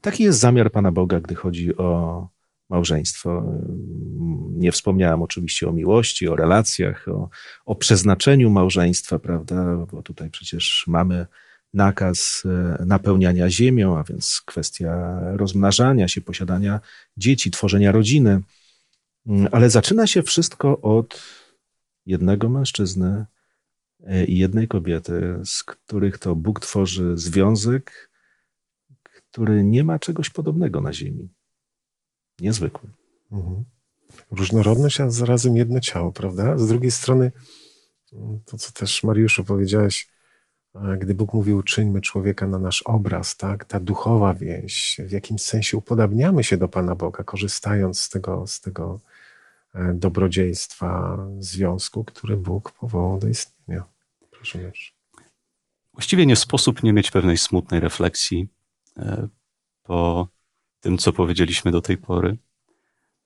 Taki 0.00 0.22
jest 0.22 0.38
zamiar 0.38 0.72
Pana 0.72 0.92
Boga, 0.92 1.20
gdy 1.20 1.34
chodzi 1.34 1.76
o 1.76 2.28
małżeństwo. 2.70 3.42
Nie 4.52 4.72
wspomniałem 4.72 5.22
oczywiście 5.22 5.68
o 5.68 5.72
miłości, 5.72 6.28
o 6.28 6.36
relacjach, 6.36 7.08
o, 7.08 7.28
o 7.66 7.74
przeznaczeniu 7.74 8.50
małżeństwa, 8.50 9.18
prawda? 9.18 9.76
Bo 9.92 10.02
tutaj 10.02 10.30
przecież 10.30 10.84
mamy 10.86 11.26
nakaz 11.74 12.42
e, 12.46 12.84
napełniania 12.86 13.50
ziemią, 13.50 13.98
a 13.98 14.04
więc 14.04 14.42
kwestia 14.46 15.20
rozmnażania 15.36 16.08
się, 16.08 16.20
posiadania 16.20 16.80
dzieci, 17.16 17.50
tworzenia 17.50 17.92
rodziny. 17.92 18.40
Mm, 19.26 19.48
ale 19.52 19.70
zaczyna 19.70 20.06
się 20.06 20.22
wszystko 20.22 20.80
od 20.80 21.22
jednego 22.06 22.48
mężczyzny 22.48 23.26
e, 24.06 24.24
i 24.24 24.38
jednej 24.38 24.68
kobiety, 24.68 25.40
z 25.44 25.64
których 25.64 26.18
to 26.18 26.36
Bóg 26.36 26.60
tworzy 26.60 27.16
związek, 27.18 28.10
który 29.02 29.64
nie 29.64 29.84
ma 29.84 29.98
czegoś 29.98 30.30
podobnego 30.30 30.80
na 30.80 30.92
ziemi. 30.92 31.28
Niezwykły. 32.40 32.90
Mhm. 33.32 33.64
Różnorodność, 34.30 35.00
a 35.00 35.10
zarazem 35.10 35.56
jedno 35.56 35.80
ciało, 35.80 36.12
prawda? 36.12 36.58
Z 36.58 36.68
drugiej 36.68 36.90
strony, 36.90 37.32
to 38.44 38.58
co 38.58 38.72
też 38.72 39.04
Mariuszu 39.04 39.44
powiedziałeś, 39.44 40.08
gdy 40.98 41.14
Bóg 41.14 41.34
mówił, 41.34 41.62
czyńmy 41.62 42.00
człowieka 42.00 42.46
na 42.46 42.58
nasz 42.58 42.82
obraz, 42.82 43.36
tak? 43.36 43.64
Ta 43.64 43.80
duchowa 43.80 44.34
więź, 44.34 45.00
w 45.06 45.10
jakimś 45.10 45.42
sensie 45.42 45.76
upodabniamy 45.76 46.44
się 46.44 46.56
do 46.56 46.68
Pana 46.68 46.94
Boga, 46.94 47.24
korzystając 47.24 48.00
z 48.00 48.08
tego, 48.08 48.46
z 48.46 48.60
tego 48.60 49.00
e, 49.10 49.15
dobrodziejstwa 49.94 51.18
związku, 51.38 52.04
który 52.04 52.36
Bóg 52.36 52.72
powołał 52.72 53.18
do 53.18 53.28
istnienia. 53.28 53.84
Proszę 54.30 54.62
jeszcze. 54.62 54.92
Właściwie 55.92 56.26
nie 56.26 56.36
sposób 56.36 56.82
nie 56.82 56.92
mieć 56.92 57.10
pewnej 57.10 57.38
smutnej 57.38 57.80
refleksji 57.80 58.48
e, 58.96 59.28
po 59.82 60.28
tym, 60.80 60.98
co 60.98 61.12
powiedzieliśmy 61.12 61.70
do 61.70 61.80
tej 61.80 61.96
pory. 61.96 62.36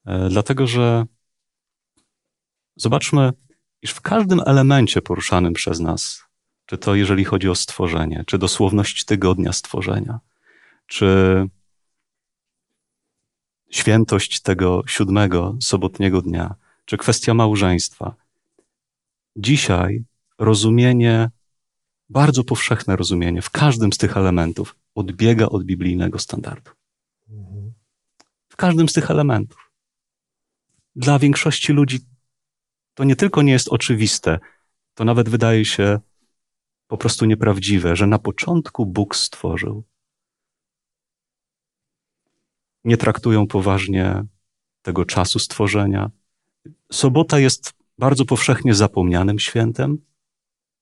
E, 0.06 0.28
dlatego, 0.28 0.66
że 0.66 1.04
zobaczmy, 2.76 3.32
iż 3.82 3.90
w 3.90 4.00
każdym 4.00 4.40
elemencie 4.46 5.02
poruszanym 5.02 5.52
przez 5.52 5.80
nas 5.80 6.30
czy 6.70 6.78
to 6.78 6.94
jeżeli 6.94 7.24
chodzi 7.24 7.48
o 7.48 7.54
stworzenie, 7.54 8.24
czy 8.26 8.38
dosłowność 8.38 9.04
tygodnia 9.04 9.52
stworzenia, 9.52 10.20
czy 10.86 11.06
świętość 13.70 14.40
tego 14.40 14.82
siódmego, 14.86 15.56
sobotniego 15.60 16.22
dnia, 16.22 16.54
czy 16.84 16.96
kwestia 16.96 17.34
małżeństwa. 17.34 18.14
Dzisiaj 19.36 20.04
rozumienie, 20.38 21.30
bardzo 22.08 22.44
powszechne 22.44 22.96
rozumienie 22.96 23.42
w 23.42 23.50
każdym 23.50 23.92
z 23.92 23.98
tych 23.98 24.16
elementów 24.16 24.76
odbiega 24.94 25.46
od 25.46 25.64
biblijnego 25.64 26.18
standardu. 26.18 26.70
W 28.48 28.56
każdym 28.56 28.88
z 28.88 28.92
tych 28.92 29.10
elementów. 29.10 29.72
Dla 30.96 31.18
większości 31.18 31.72
ludzi 31.72 31.98
to 32.94 33.04
nie 33.04 33.16
tylko 33.16 33.42
nie 33.42 33.52
jest 33.52 33.68
oczywiste, 33.68 34.38
to 34.94 35.04
nawet 35.04 35.28
wydaje 35.28 35.64
się 35.64 36.00
po 36.86 36.96
prostu 36.98 37.24
nieprawdziwe, 37.24 37.96
że 37.96 38.06
na 38.06 38.18
początku 38.18 38.86
Bóg 38.86 39.16
stworzył. 39.16 39.84
Nie 42.84 42.96
traktują 42.96 43.46
poważnie 43.46 44.24
tego 44.82 45.04
czasu 45.04 45.38
stworzenia. 45.38 46.10
Sobota 46.92 47.38
jest 47.38 47.72
bardzo 47.98 48.24
powszechnie 48.24 48.74
zapomnianym 48.74 49.38
świętem, 49.38 49.98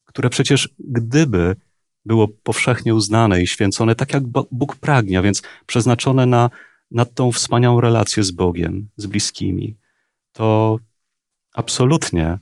które 0.05 0.31
przecież 0.31 0.69
gdyby 0.79 1.57
było 2.05 2.29
powszechnie 2.29 2.95
uznane 2.95 3.43
i 3.43 3.47
święcone 3.47 3.95
tak, 3.95 4.15
jak 4.15 4.23
Bóg 4.51 4.77
pragnie, 4.77 5.23
więc 5.23 5.43
przeznaczone 5.67 6.27
na, 6.27 6.51
na 6.91 7.05
tą 7.05 7.33
wspaniałą 7.33 7.81
relację 7.81 8.23
z 8.23 8.31
Bogiem, 8.31 8.89
z 8.97 9.07
bliskimi, 9.07 9.77
to 10.33 10.79
absolutnie 11.55 12.39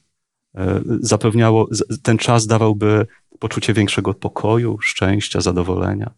e, 0.55 0.81
zapewniało, 1.01 1.69
ten 2.03 2.19
czas 2.19 2.47
dawałby 2.47 3.07
poczucie 3.38 3.75
większego 3.75 4.14
pokoju, 4.14 4.79
szczęścia, 4.81 5.40
zadowolenia. 5.40 6.11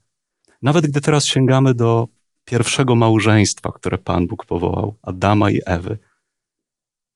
Nawet 0.63 0.87
gdy 0.87 1.01
teraz 1.01 1.27
sięgamy 1.27 1.75
do 1.75 2.09
pierwszego 2.49 2.95
małżeństwa, 2.95 3.73
które 3.73 3.99
Pan 3.99 4.27
Bóg 4.27 4.47
powołał, 4.47 4.97
Adama 5.03 5.51
i 5.51 5.61
Ewy, 5.67 5.99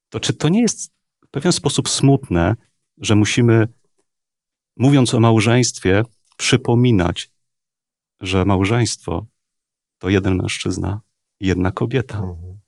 to 0.08 0.20
czy 0.20 0.32
to 0.32 0.48
nie 0.48 0.60
jest 0.60 0.92
w 1.24 1.28
pewien 1.30 1.52
sposób 1.52 1.88
smutne, 1.88 2.56
że 2.98 3.14
musimy, 3.14 3.68
mówiąc 4.76 5.14
o 5.14 5.20
małżeństwie, 5.20 6.02
przypominać, 6.36 7.30
że 8.20 8.44
małżeństwo 8.44 9.26
to 9.98 10.08
jeden 10.08 10.36
mężczyzna 10.36 11.00
i 11.40 11.46
jedna 11.46 11.70
kobieta. 11.70 12.18
Mhm. 12.18 12.58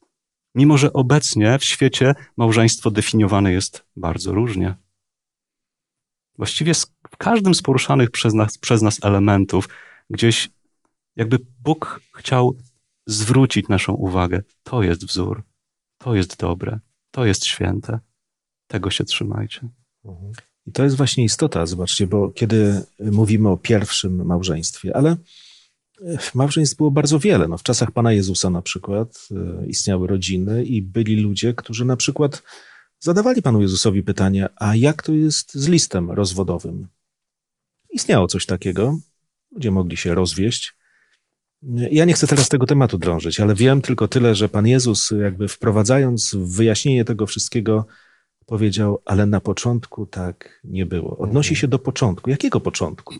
Mimo, 0.55 0.79
że 0.79 0.93
obecnie 0.93 1.59
w 1.59 1.65
świecie 1.65 2.15
małżeństwo 2.37 2.91
definiowane 2.91 3.53
jest 3.53 3.87
bardzo 3.97 4.33
różnie. 4.33 4.75
Właściwie 6.39 6.75
w 7.11 7.17
każdym 7.17 7.55
z 7.55 7.63
poruszanych 7.63 8.11
przez 8.11 8.35
nas, 8.35 8.59
przez 8.59 8.83
nas 8.83 9.05
elementów 9.05 9.69
gdzieś 10.11 10.51
jakby 11.17 11.39
Bóg 11.61 12.01
chciał 12.15 12.57
zwrócić 13.07 13.69
naszą 13.69 13.93
uwagę. 13.93 14.43
To 14.63 14.83
jest 14.83 15.07
wzór, 15.07 15.43
to 15.99 16.15
jest 16.15 16.39
dobre, 16.39 16.81
to 17.11 17.25
jest 17.25 17.45
święte. 17.45 17.99
Tego 18.67 18.91
się 18.91 19.05
trzymajcie. 19.05 19.69
I 20.67 20.73
to 20.73 20.85
jest 20.85 20.97
właśnie 20.97 21.25
istota, 21.25 21.67
zobaczcie, 21.67 22.07
bo 22.07 22.31
kiedy 22.31 22.83
mówimy 23.01 23.49
o 23.49 23.57
pierwszym 23.57 24.27
małżeństwie, 24.27 24.97
ale 24.97 25.17
małżeństw 26.35 26.77
było 26.77 26.91
bardzo 26.91 27.19
wiele. 27.19 27.49
No, 27.49 27.59
w 27.59 27.63
czasach 27.63 27.91
Pana 27.91 28.13
Jezusa 28.13 28.51
na 28.51 28.63
przykład 28.63 29.29
e, 29.31 29.67
istniały 29.67 30.07
rodziny 30.07 30.65
i 30.65 30.83
byli 30.83 31.17
ludzie, 31.17 31.55
którzy 31.55 31.85
na 31.85 31.97
przykład 31.97 32.43
zadawali 33.01 33.43
Panu 33.43 33.63
Jezusowi 33.63 34.03
pytanie, 34.03 34.49
a 34.57 34.77
jak 34.77 35.03
to 35.03 35.13
jest 35.13 35.55
z 35.55 35.69
listem 35.69 36.11
rozwodowym? 36.11 36.89
Istniało 37.91 38.27
coś 38.27 38.47
takiego. 38.47 38.99
Ludzie 39.53 39.71
mogli 39.71 39.97
się 39.97 40.15
rozwieść. 40.15 40.77
Ja 41.73 42.05
nie 42.05 42.13
chcę 42.13 42.27
teraz 42.27 42.49
tego 42.49 42.67
tematu 42.67 42.99
drążyć, 42.99 43.41
ale 43.41 43.55
wiem 43.55 43.83
tylko 43.83 44.09
tyle, 44.09 44.35
że 44.35 44.49
Pan 44.49 44.67
Jezus, 44.67 45.11
jakby 45.23 45.49
wprowadzając 45.49 46.37
wyjaśnienie 46.39 47.05
tego 47.05 47.27
wszystkiego, 47.27 47.87
powiedział, 48.47 49.03
ale 49.05 49.27
na 49.27 49.41
początku 49.41 50.07
tak 50.07 50.61
nie 50.65 50.87
było. 50.87 51.19
Odnosi 51.19 51.57
się 51.57 51.69
do 51.69 51.79
początku. 51.79 52.31
Jakiego 52.31 52.61
początku? 52.61 53.15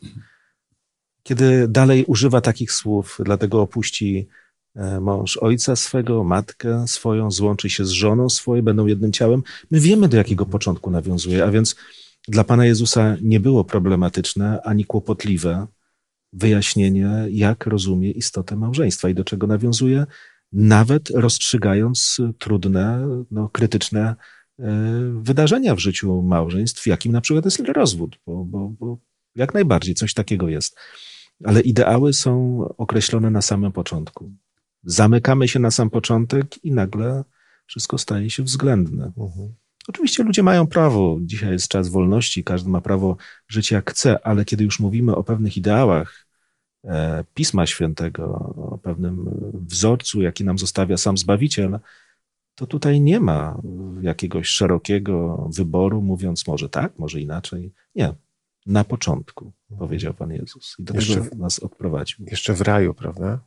Kiedy 1.23 1.69
dalej 1.69 2.05
używa 2.05 2.41
takich 2.41 2.73
słów, 2.73 3.19
dlatego 3.25 3.63
opuści 3.63 4.29
e, 4.77 5.01
mąż 5.01 5.37
ojca 5.37 5.77
swego, 5.77 6.25
matkę 6.25 6.89
swoją, 6.89 7.31
złączy 7.31 7.71
się 7.71 7.85
z 7.85 7.91
żoną 7.91 8.31
swoją, 8.31 8.63
będą 8.63 8.87
jednym 8.87 9.13
ciałem. 9.13 9.43
My 9.71 9.81
wiemy, 9.81 10.09
do 10.09 10.17
jakiego 10.17 10.47
początku 10.47 10.91
nawiązuje, 10.91 11.45
a 11.45 11.51
więc 11.51 11.77
dla 12.29 12.45
Pana 12.45 12.67
Jezusa 12.67 13.17
nie 13.23 13.41
było 13.41 13.65
problematyczne 13.65 14.63
ani 14.63 14.85
kłopotliwe 14.85 15.67
wyjaśnienie, 16.35 17.11
jak 17.31 17.67
rozumie 17.67 18.11
istotę 18.11 18.57
małżeństwa 18.57 19.09
i 19.09 19.15
do 19.15 19.25
czego 19.25 19.47
nawiązuje, 19.47 20.07
nawet 20.53 21.11
rozstrzygając 21.11 22.21
trudne, 22.39 23.07
no, 23.31 23.49
krytyczne 23.49 24.17
e, 24.59 24.65
wydarzenia 25.15 25.75
w 25.75 25.79
życiu 25.79 26.23
małżeństw, 26.23 26.87
jakim 26.87 27.13
na 27.13 27.21
przykład 27.21 27.45
jest 27.45 27.61
rozwód, 27.61 28.19
bo, 28.27 28.45
bo, 28.45 28.69
bo 28.81 28.99
jak 29.37 29.55
najbardziej 29.55 29.95
coś 29.95 30.15
takiego 30.15 30.49
jest. 30.49 30.77
Ale 31.45 31.61
ideały 31.61 32.13
są 32.13 32.59
określone 32.77 33.31
na 33.31 33.43
samym 33.43 33.73
początku. 33.73 34.33
Zamykamy 34.83 35.49
się 35.49 35.59
na 35.59 35.71
sam 35.71 35.91
początek 35.91 36.65
i 36.65 36.73
nagle 36.73 37.25
wszystko 37.67 37.99
staje 37.99 38.31
się 38.31 38.43
względne. 38.43 39.13
Mhm. 39.17 39.55
Oczywiście 39.89 40.23
ludzie 40.23 40.43
mają 40.43 40.67
prawo, 40.67 41.19
dzisiaj 41.21 41.53
jest 41.53 41.69
czas 41.69 41.89
wolności, 41.89 42.45
każdy 42.45 42.71
ma 42.71 42.81
prawo 42.81 43.17
żyć 43.49 43.71
jak 43.71 43.91
chce, 43.91 44.27
ale 44.27 44.45
kiedy 44.45 44.65
już 44.65 44.81
mówimy 44.81 45.17
o 45.17 45.25
pewnych 45.25 45.57
ideałach 45.57 46.24
Pisma 47.35 47.67
Świętego, 47.67 48.25
o 48.73 48.79
pewnym 48.79 49.31
wzorcu, 49.53 50.23
jaki 50.23 50.45
nam 50.45 50.59
zostawia 50.59 50.97
sam 50.97 51.19
Zbawiciel, 51.19 51.79
to 52.55 52.67
tutaj 52.67 53.01
nie 53.01 53.21
ma 53.21 53.61
jakiegoś 54.01 54.49
szerokiego 54.49 55.49
wyboru, 55.55 56.03
mówiąc 56.03 56.47
może 56.47 56.69
tak, 56.69 56.99
może 56.99 57.21
inaczej. 57.21 57.73
Nie, 57.95 58.13
na 58.67 58.85
początku, 58.85 59.53
powiedział 59.79 60.15
Pan 60.15 60.33
Jezus. 60.33 60.77
I 60.79 60.83
do 60.83 60.95
jeszcze, 60.95 61.21
tego 61.21 61.37
nas 61.37 61.59
odprowadził. 61.59 62.27
Jeszcze 62.27 62.55
w 62.55 62.61
raju, 62.61 62.95
prawda? 62.95 63.39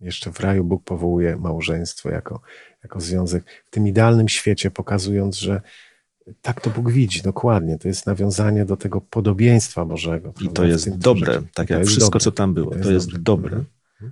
Jeszcze 0.00 0.32
w 0.32 0.40
raju 0.40 0.64
Bóg 0.64 0.84
powołuje 0.84 1.36
małżeństwo 1.36 2.10
jako, 2.10 2.40
jako 2.82 3.00
związek 3.00 3.64
w 3.66 3.70
tym 3.70 3.86
idealnym 3.86 4.28
świecie, 4.28 4.70
pokazując, 4.70 5.38
że 5.38 5.62
tak 6.42 6.60
to 6.60 6.70
Bóg 6.70 6.92
widzi, 6.92 7.22
dokładnie. 7.22 7.78
To 7.78 7.88
jest 7.88 8.06
nawiązanie 8.06 8.64
do 8.64 8.76
tego 8.76 9.00
podobieństwa 9.00 9.84
Bożego. 9.84 10.32
I 10.40 10.48
to 10.48 10.64
jest 10.64 10.96
dobre, 10.96 11.42
tak 11.54 11.70
jak 11.70 11.86
wszystko, 11.86 12.04
dobre. 12.04 12.20
co 12.20 12.32
tam 12.32 12.54
było. 12.54 12.70
To 12.70 12.76
jest, 12.76 12.88
to 12.88 12.92
jest 12.92 13.18
dobre. 13.18 13.50
dobre. 13.50 13.64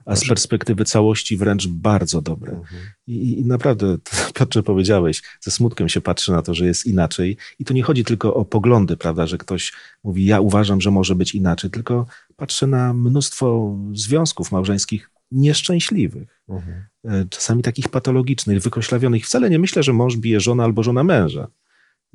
A 0.05 0.17
z 0.17 0.29
perspektywy 0.29 0.85
całości 0.85 1.37
wręcz 1.37 1.67
bardzo 1.69 2.23
dobre. 2.23 2.53
Mhm. 2.53 2.83
I, 3.07 3.41
I, 3.41 3.45
naprawdę, 3.45 3.97
Piotrze, 4.35 4.63
powiedziałeś, 4.63 5.23
ze 5.41 5.51
smutkiem 5.51 5.89
się 5.89 6.01
patrzy 6.01 6.33
na 6.33 6.43
to, 6.43 6.55
że 6.55 6.67
jest 6.67 6.87
inaczej. 6.87 7.37
I 7.59 7.65
tu 7.65 7.75
nie 7.75 7.83
chodzi 7.83 8.05
tylko 8.05 8.35
o 8.35 8.45
poglądy, 8.45 8.97
prawda, 8.97 9.27
że 9.27 9.39
ktoś 9.39 9.73
mówi, 10.05 10.25
ja 10.25 10.41
uważam, 10.41 10.81
że 10.81 10.91
może 10.91 11.15
być 11.15 11.35
inaczej, 11.35 11.71
tylko 11.71 12.07
patrzę 12.37 12.67
na 12.67 12.95
mnóstwo 12.95 13.77
związków 13.93 14.53
małżeńskich 14.53 15.11
nieszczęśliwych, 15.33 16.43
mhm. 16.49 16.85
E, 17.05 17.27
czasami 17.31 17.63
takich 17.63 17.89
patologicznych, 17.89 18.63
wykoślawionych. 18.63 19.25
Wcale 19.25 19.51
nie 19.51 19.59
myślę, 19.59 19.83
że 19.83 19.93
mąż 19.93 20.17
bije 20.17 20.41
żonę 20.41 20.65
albo 20.65 20.83
żona 20.83 21.05
męża. 21.05 21.49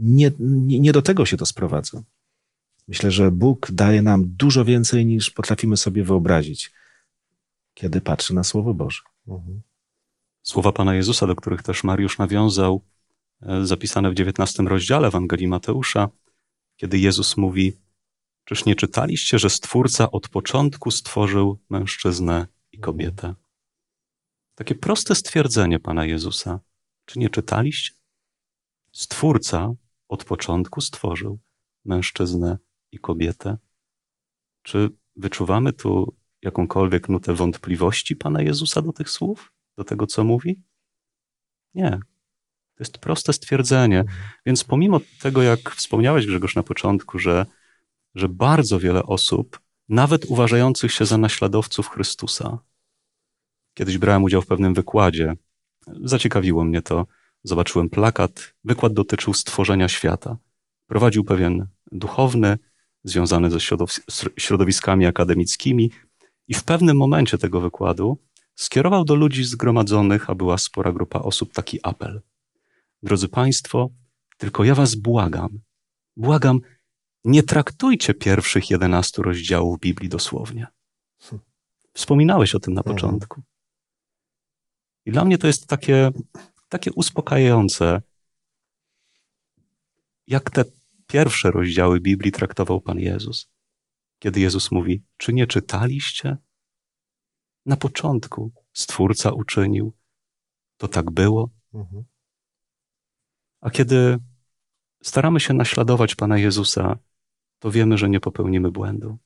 Nie, 0.01 0.31
nie, 0.39 0.79
nie 0.79 0.91
do 0.91 1.01
tego 1.01 1.25
się 1.25 1.37
to 1.37 1.45
sprowadza. 1.45 2.03
Myślę, 2.87 3.11
że 3.11 3.31
Bóg 3.31 3.71
daje 3.71 4.01
nam 4.01 4.23
dużo 4.27 4.65
więcej 4.65 5.05
niż 5.05 5.29
potrafimy 5.29 5.77
sobie 5.77 6.03
wyobrazić 6.03 6.71
kiedy 7.73 8.01
patrzy 8.01 8.33
na 8.35 8.43
Słowo 8.43 8.73
Boże. 8.73 9.01
Mhm. 9.27 9.61
Słowa 10.43 10.71
Pana 10.71 10.95
Jezusa, 10.95 11.27
do 11.27 11.35
których 11.35 11.63
też 11.63 11.83
Mariusz 11.83 12.17
nawiązał, 12.17 12.81
e, 13.41 13.65
zapisane 13.65 14.11
w 14.11 14.19
XIX 14.19 14.67
rozdziale 14.69 15.07
Ewangelii 15.07 15.47
Mateusza, 15.47 16.09
kiedy 16.75 16.99
Jezus 16.99 17.37
mówi: 17.37 17.73
Czyż 18.45 18.65
nie 18.65 18.75
czytaliście, 18.75 19.39
że 19.39 19.49
Stwórca 19.49 20.11
od 20.11 20.29
początku 20.29 20.91
stworzył 20.91 21.59
mężczyznę 21.69 22.47
i 22.71 22.79
kobietę? 22.79 23.35
Takie 24.55 24.75
proste 24.75 25.15
stwierdzenie 25.15 25.79
Pana 25.79 26.05
Jezusa. 26.05 26.59
Czy 27.05 27.19
nie 27.19 27.29
czytaliście? 27.29 27.93
Stwórca 28.91 29.73
od 30.11 30.25
początku 30.25 30.81
stworzył 30.81 31.39
mężczyznę 31.85 32.57
i 32.91 32.99
kobietę. 32.99 33.57
Czy 34.61 34.89
wyczuwamy 35.15 35.73
tu 35.73 36.15
jakąkolwiek 36.41 37.09
nutę 37.09 37.33
wątpliwości 37.33 38.15
Pana 38.15 38.41
Jezusa 38.41 38.81
do 38.81 38.93
tych 38.93 39.09
słów, 39.09 39.53
do 39.77 39.83
tego, 39.83 40.07
co 40.07 40.23
mówi? 40.23 40.61
Nie. 41.73 41.89
To 42.75 42.83
jest 42.83 42.97
proste 42.97 43.33
stwierdzenie. 43.33 44.03
Więc 44.45 44.63
pomimo 44.63 44.99
tego, 45.21 45.41
jak 45.41 45.69
wspomniałeś, 45.69 46.25
Grzegorz, 46.25 46.55
na 46.55 46.63
początku, 46.63 47.19
że, 47.19 47.45
że 48.15 48.29
bardzo 48.29 48.79
wiele 48.79 49.03
osób, 49.03 49.59
nawet 49.89 50.25
uważających 50.25 50.91
się 50.91 51.05
za 51.05 51.17
naśladowców 51.17 51.89
Chrystusa, 51.89 52.59
kiedyś 53.73 53.97
brałem 53.97 54.23
udział 54.23 54.41
w 54.41 54.47
pewnym 54.47 54.73
wykładzie, 54.73 55.33
zaciekawiło 55.87 56.63
mnie 56.63 56.81
to, 56.81 57.07
zobaczyłem 57.43 57.89
plakat, 57.89 58.53
wykład 58.63 58.93
dotyczył 58.93 59.33
stworzenia 59.33 59.87
świata. 59.87 60.37
Prowadził 60.87 61.23
pewien 61.23 61.67
duchowny, 61.91 62.57
związany 63.03 63.49
ze 63.49 63.59
środowiskami 64.37 65.05
akademickimi, 65.05 65.91
i 66.47 66.53
w 66.53 66.63
pewnym 66.63 66.97
momencie 66.97 67.37
tego 67.37 67.61
wykładu 67.61 68.17
skierował 68.55 69.05
do 69.05 69.15
ludzi 69.15 69.43
zgromadzonych, 69.43 70.29
a 70.29 70.35
była 70.35 70.57
spora 70.57 70.91
grupa 70.91 71.19
osób, 71.19 71.53
taki 71.53 71.79
apel. 71.83 72.21
Drodzy 73.03 73.27
Państwo, 73.27 73.89
tylko 74.37 74.63
ja 74.63 74.75
Was 74.75 74.95
błagam, 74.95 75.59
błagam, 76.17 76.59
nie 77.25 77.43
traktujcie 77.43 78.13
pierwszych 78.13 78.69
jedenastu 78.69 79.23
rozdziałów 79.23 79.79
Biblii 79.79 80.09
dosłownie. 80.09 80.67
Wspominałeś 81.93 82.55
o 82.55 82.59
tym 82.59 82.73
na 82.73 82.81
mhm. 82.81 82.95
początku. 82.95 83.41
I 85.05 85.11
dla 85.11 85.25
mnie 85.25 85.37
to 85.37 85.47
jest 85.47 85.67
takie, 85.67 86.11
takie 86.71 86.91
uspokajające, 86.91 88.01
jak 90.27 90.49
te 90.49 90.63
pierwsze 91.07 91.51
rozdziały 91.51 91.99
Biblii 91.99 92.31
traktował 92.31 92.81
Pan 92.81 92.99
Jezus 92.99 93.51
kiedy 94.21 94.39
Jezus 94.39 94.71
mówi: 94.71 95.03
Czy 95.17 95.33
nie 95.33 95.47
czytaliście? 95.47 96.37
Na 97.65 97.77
początku 97.77 98.51
Stwórca 98.73 99.31
uczynił, 99.31 99.93
to 100.77 100.87
tak 100.87 101.11
było. 101.11 101.49
Mhm. 101.73 102.03
A 103.61 103.69
kiedy 103.69 104.17
staramy 105.03 105.39
się 105.39 105.53
naśladować 105.53 106.15
Pana 106.15 106.37
Jezusa, 106.37 106.97
to 107.59 107.71
wiemy, 107.71 107.97
że 107.97 108.09
nie 108.09 108.19
popełnimy 108.19 108.71
błędu. 108.71 109.17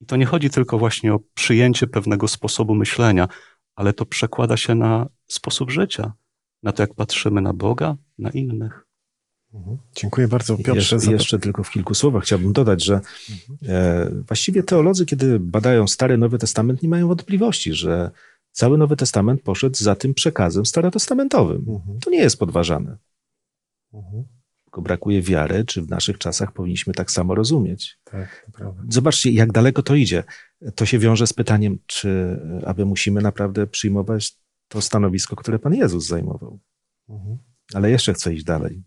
I 0.00 0.06
to 0.06 0.16
nie 0.16 0.26
chodzi 0.26 0.50
tylko 0.50 0.78
właśnie 0.78 1.14
o 1.14 1.20
przyjęcie 1.34 1.86
pewnego 1.86 2.28
sposobu 2.28 2.74
myślenia, 2.74 3.28
ale 3.74 3.92
to 3.92 4.06
przekłada 4.06 4.56
się 4.56 4.74
na 4.74 5.08
sposób 5.26 5.70
życia, 5.70 6.12
na 6.62 6.72
to, 6.72 6.82
jak 6.82 6.94
patrzymy 6.94 7.40
na 7.40 7.52
Boga, 7.52 7.96
na 8.18 8.30
innych. 8.30 8.88
Mhm. 9.54 9.76
Dziękuję 9.96 10.28
bardzo, 10.28 10.56
Piotrze. 10.56 10.96
Jeszcze, 10.96 11.12
jeszcze 11.12 11.38
tylko 11.38 11.64
w 11.64 11.70
kilku 11.70 11.94
słowach 11.94 12.24
chciałbym 12.24 12.52
dodać, 12.52 12.84
że 12.84 13.00
e, 13.68 14.10
właściwie 14.26 14.62
teolodzy, 14.62 15.06
kiedy 15.06 15.40
badają 15.40 15.88
Stary 15.88 16.18
Nowy 16.18 16.38
Testament, 16.38 16.82
nie 16.82 16.88
mają 16.88 17.08
wątpliwości, 17.08 17.72
że 17.72 18.10
cały 18.52 18.78
Nowy 18.78 18.96
Testament 18.96 19.42
poszedł 19.42 19.76
za 19.76 19.94
tym 19.94 20.14
przekazem 20.14 20.66
starotestamentowym. 20.66 21.64
Mhm. 21.68 22.00
To 22.00 22.10
nie 22.10 22.18
jest 22.18 22.38
podważane. 22.38 22.96
Mhm. 23.94 24.24
Tylko 24.64 24.82
brakuje 24.82 25.22
wiary, 25.22 25.64
czy 25.64 25.82
w 25.82 25.88
naszych 25.88 26.18
czasach 26.18 26.52
powinniśmy 26.52 26.94
tak 26.94 27.10
samo 27.10 27.34
rozumieć. 27.34 27.98
Tak, 28.04 28.50
prawda. 28.52 28.82
Zobaczcie, 28.88 29.30
jak 29.30 29.52
daleko 29.52 29.82
to 29.82 29.94
idzie. 29.94 30.24
To 30.74 30.86
się 30.86 30.98
wiąże 30.98 31.26
z 31.26 31.32
pytaniem, 31.32 31.78
czy 31.86 32.40
aby 32.66 32.84
musimy 32.84 33.20
naprawdę 33.22 33.66
przyjmować 33.66 34.36
to 34.68 34.80
stanowisko, 34.80 35.36
które 35.36 35.58
Pan 35.58 35.74
Jezus 35.74 36.06
zajmował. 36.06 36.58
Ale 37.74 37.90
jeszcze 37.90 38.14
chcę 38.14 38.34
iść 38.34 38.44
dalej. 38.44 38.82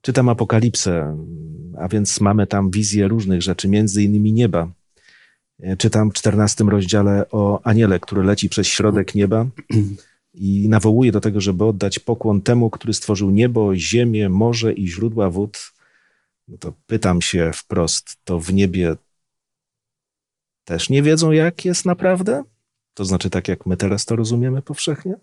Czytam 0.00 0.28
Apokalipsę, 0.28 1.26
a 1.78 1.88
więc 1.88 2.20
mamy 2.20 2.46
tam 2.46 2.70
wizję 2.70 3.08
różnych 3.08 3.42
rzeczy, 3.42 3.68
między 3.68 4.02
innymi 4.02 4.32
nieba. 4.32 4.72
Czytam 5.78 6.10
w 6.10 6.14
14 6.14 6.64
rozdziale 6.64 7.30
o 7.30 7.60
aniele, 7.62 8.00
który 8.00 8.22
leci 8.22 8.48
przez 8.48 8.66
środek 8.66 9.14
nieba 9.14 9.46
i 10.34 10.68
nawołuje 10.68 11.12
do 11.12 11.20
tego, 11.20 11.40
żeby 11.40 11.64
oddać 11.64 11.98
pokłon 11.98 12.42
temu, 12.42 12.70
który 12.70 12.94
stworzył 12.94 13.30
niebo, 13.30 13.76
ziemię, 13.76 14.28
morze 14.28 14.72
i 14.72 14.88
źródła 14.88 15.30
wód. 15.30 15.72
No 16.48 16.58
to 16.58 16.72
pytam 16.86 17.22
się 17.22 17.50
wprost, 17.54 18.16
to 18.24 18.40
w 18.40 18.52
niebie 18.52 18.96
też 20.64 20.90
nie 20.90 21.02
wiedzą, 21.02 21.32
jak 21.32 21.64
jest 21.64 21.84
naprawdę? 21.84 22.44
To 22.96 23.04
znaczy 23.04 23.30
tak, 23.30 23.48
jak 23.48 23.66
my 23.66 23.76
teraz 23.76 24.04
to 24.04 24.16
rozumiemy 24.16 24.62
powszechnie? 24.62 25.14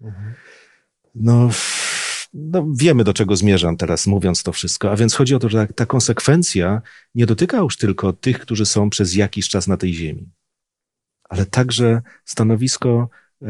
Mhm. 0.00 0.34
No, 1.14 1.50
no, 2.34 2.66
wiemy, 2.74 3.04
do 3.04 3.14
czego 3.14 3.36
zmierzam 3.36 3.76
teraz, 3.76 4.06
mówiąc 4.06 4.42
to 4.42 4.52
wszystko. 4.52 4.90
A 4.90 4.96
więc 4.96 5.14
chodzi 5.14 5.34
o 5.34 5.38
to, 5.38 5.48
że 5.48 5.66
ta 5.66 5.86
konsekwencja 5.86 6.82
nie 7.14 7.26
dotyka 7.26 7.58
już 7.58 7.76
tylko 7.76 8.12
tych, 8.12 8.38
którzy 8.38 8.66
są 8.66 8.90
przez 8.90 9.14
jakiś 9.14 9.48
czas 9.48 9.66
na 9.66 9.76
tej 9.76 9.94
ziemi, 9.94 10.30
ale 11.28 11.46
także 11.46 12.02
stanowisko 12.24 13.08
e, 13.42 13.48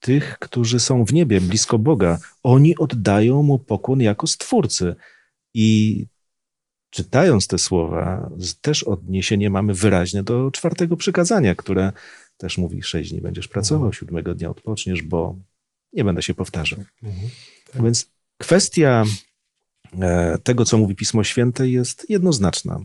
tych, 0.00 0.38
którzy 0.38 0.80
są 0.80 1.04
w 1.04 1.12
niebie, 1.12 1.40
blisko 1.40 1.78
Boga. 1.78 2.18
Oni 2.42 2.76
oddają 2.76 3.42
mu 3.42 3.58
pokłon 3.58 4.00
jako 4.00 4.26
stwórcy. 4.26 4.94
I 5.54 6.06
czytając 6.90 7.46
te 7.46 7.58
słowa, 7.58 8.30
też 8.60 8.82
odniesienie 8.82 9.50
mamy 9.50 9.74
wyraźne 9.74 10.22
do 10.22 10.50
czwartego 10.50 10.96
przykazania, 10.96 11.54
które 11.54 11.92
też 12.36 12.58
mówi: 12.58 12.82
sześć 12.82 13.10
dni 13.10 13.20
będziesz 13.20 13.48
pracował, 13.48 13.86
mhm. 13.86 13.92
siódmego 13.92 14.34
dnia 14.34 14.50
odpoczniesz, 14.50 15.02
bo 15.02 15.36
nie 15.92 16.04
będę 16.04 16.22
się 16.22 16.34
powtarzał. 16.34 16.84
Mhm. 17.02 17.30
Tak. 17.72 17.82
Więc 17.82 18.10
kwestia 18.38 19.04
e, 20.00 20.38
tego, 20.38 20.64
co 20.64 20.78
mówi 20.78 20.94
Pismo 20.94 21.24
Święte, 21.24 21.68
jest 21.68 22.10
jednoznaczna. 22.10 22.80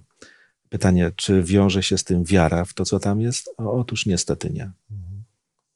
Pytanie, 0.69 1.11
czy 1.15 1.43
wiąże 1.43 1.83
się 1.83 1.97
z 1.97 2.03
tym 2.03 2.23
wiara 2.23 2.65
w 2.65 2.73
to, 2.73 2.85
co 2.85 2.99
tam 2.99 3.21
jest? 3.21 3.49
otóż 3.57 4.05
niestety 4.05 4.49
nie. 4.49 4.71
Mhm. 4.91 5.23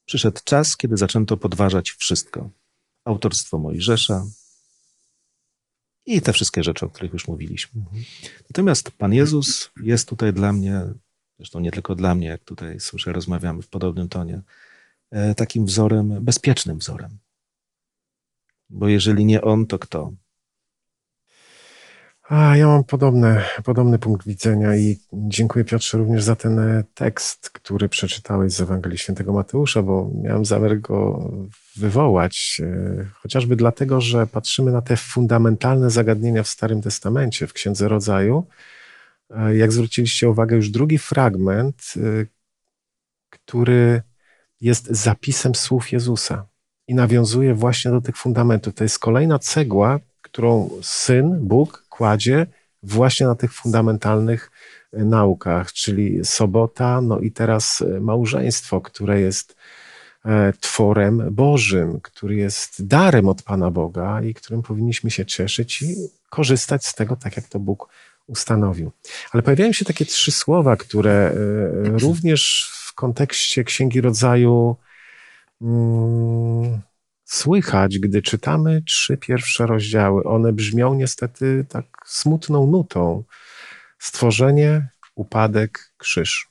Przyszedł 0.06 0.40
czas, 0.44 0.78
kiedy 0.78 0.98
zaczęto 0.98 1.38
podważać 1.38 1.92
wszystko. 1.92 2.50
Autorstwo 3.06 3.58
Mojżesza 3.58 4.26
i 6.06 6.22
te 6.22 6.34
wszystkie 6.34 6.64
rzeczy, 6.64 6.86
o 6.86 6.90
których 6.90 7.14
już 7.14 7.28
mówiliśmy. 7.28 7.82
Mhm. 7.82 8.04
Natomiast 8.50 8.92
Pan 8.92 9.14
Jezus 9.14 9.72
jest 9.84 10.10
tutaj 10.10 10.34
dla 10.34 10.54
mnie, 10.54 10.82
zresztą 11.38 11.60
nie 11.60 11.72
tylko 11.72 11.96
dla 11.96 12.16
mnie, 12.16 12.28
jak 12.28 12.44
tutaj 12.44 12.80
słyszę, 12.80 13.14
rozmawiamy 13.14 13.62
w 13.62 13.68
podobnym 13.68 14.10
tonie, 14.10 14.42
e, 15.12 15.36
takim 15.36 15.66
wzorem, 15.66 16.24
bezpiecznym 16.26 16.78
wzorem. 16.78 17.18
Bo 18.70 18.88
jeżeli 18.88 19.26
nie 19.26 19.42
on, 19.42 19.68
to 19.68 19.80
kto? 19.80 20.12
A, 22.30 22.58
ja 22.58 22.68
mam 22.68 22.84
podobny, 22.84 23.42
podobny 23.64 24.00
punkt 24.00 24.28
widzenia 24.28 24.76
i 24.76 25.00
dziękuję 25.14 25.66
Piotrze 25.66 25.98
również 25.98 26.24
za 26.24 26.36
ten 26.36 26.60
e, 26.60 26.84
tekst, 26.94 27.50
który 27.50 27.90
przeczytałeś 27.90 28.54
z 28.54 28.62
Ewangelii 28.62 28.98
Świętego 28.98 29.34
Mateusza, 29.34 29.82
bo 29.82 30.12
miałem 30.24 30.46
zamiar 30.46 30.80
go 30.80 31.30
wywołać, 31.76 32.62
e, 32.64 33.06
chociażby 33.14 33.56
dlatego, 33.56 34.02
że 34.02 34.28
patrzymy 34.28 34.72
na 34.72 34.82
te 34.82 34.98
fundamentalne 34.98 35.90
zagadnienia 35.90 36.44
w 36.44 36.48
Starym 36.48 36.82
Testamencie, 36.82 37.48
w 37.48 37.54
Księdze 37.54 37.88
Rodzaju. 37.88 38.46
E, 39.34 39.56
jak 39.56 39.72
zwróciliście 39.72 40.30
uwagę, 40.30 40.56
już 40.56 40.70
drugi 40.70 40.98
fragment, 40.98 41.94
który 43.30 44.02
jest 44.62 44.88
zapisem 44.88 45.56
słów 45.56 45.92
Jezusa 45.92 46.46
i 46.88 46.96
nawiązuje 46.96 47.54
właśnie 47.54 47.92
do 47.92 48.02
tych 48.02 48.18
fundamentów. 48.18 48.74
To 48.74 48.84
jest 48.84 49.00
kolejna 49.00 49.40
cegła, 49.40 50.00
którą 50.22 50.70
syn, 50.82 51.48
Bóg 51.48 51.86
kładzie 51.90 52.48
właśnie 52.84 53.28
na 53.28 53.36
tych 53.36 53.54
fundamentalnych 53.54 54.52
e, 54.94 55.06
naukach, 55.06 55.74
czyli 55.74 56.26
sobota, 56.26 57.02
no 57.02 57.20
i 57.20 57.32
teraz 57.32 57.82
e, 57.82 58.00
małżeństwo, 58.00 58.82
które 58.82 59.22
jest 59.22 59.56
e, 60.26 60.54
tworem 60.60 61.28
Bożym, 61.32 62.00
który 62.02 62.36
jest 62.36 62.88
darem 62.88 63.28
od 63.28 63.42
Pana 63.42 63.72
Boga 63.72 64.22
i 64.22 64.34
którym 64.34 64.62
powinniśmy 64.62 65.12
się 65.12 65.26
cieszyć 65.26 65.82
i 65.82 65.96
korzystać 66.30 66.86
z 66.86 66.96
tego 66.96 67.16
tak, 67.16 67.38
jak 67.38 67.48
to 67.48 67.60
Bóg 67.60 67.88
ustanowił. 68.28 68.92
Ale 69.32 69.44
pojawiają 69.44 69.74
się 69.74 69.86
takie 69.86 70.06
trzy 70.06 70.32
słowa, 70.32 70.76
które 70.76 71.36
również 71.84 72.72
w 72.74 72.94
kontekście 72.94 73.64
Księgi 73.64 74.02
Rodzaju 74.02 74.78
Mm, 75.64 76.82
słychać, 77.26 78.00
gdy 78.00 78.22
czytamy 78.22 78.82
trzy 78.82 79.18
pierwsze 79.18 79.68
rozdziały. 79.68 80.24
One 80.24 80.54
brzmią 80.54 80.94
niestety 80.94 81.66
tak 81.70 81.86
smutną 82.06 82.68
nutą. 82.68 83.24
Stworzenie, 84.00 84.88
upadek, 85.16 85.94
krzyż. 85.98 86.48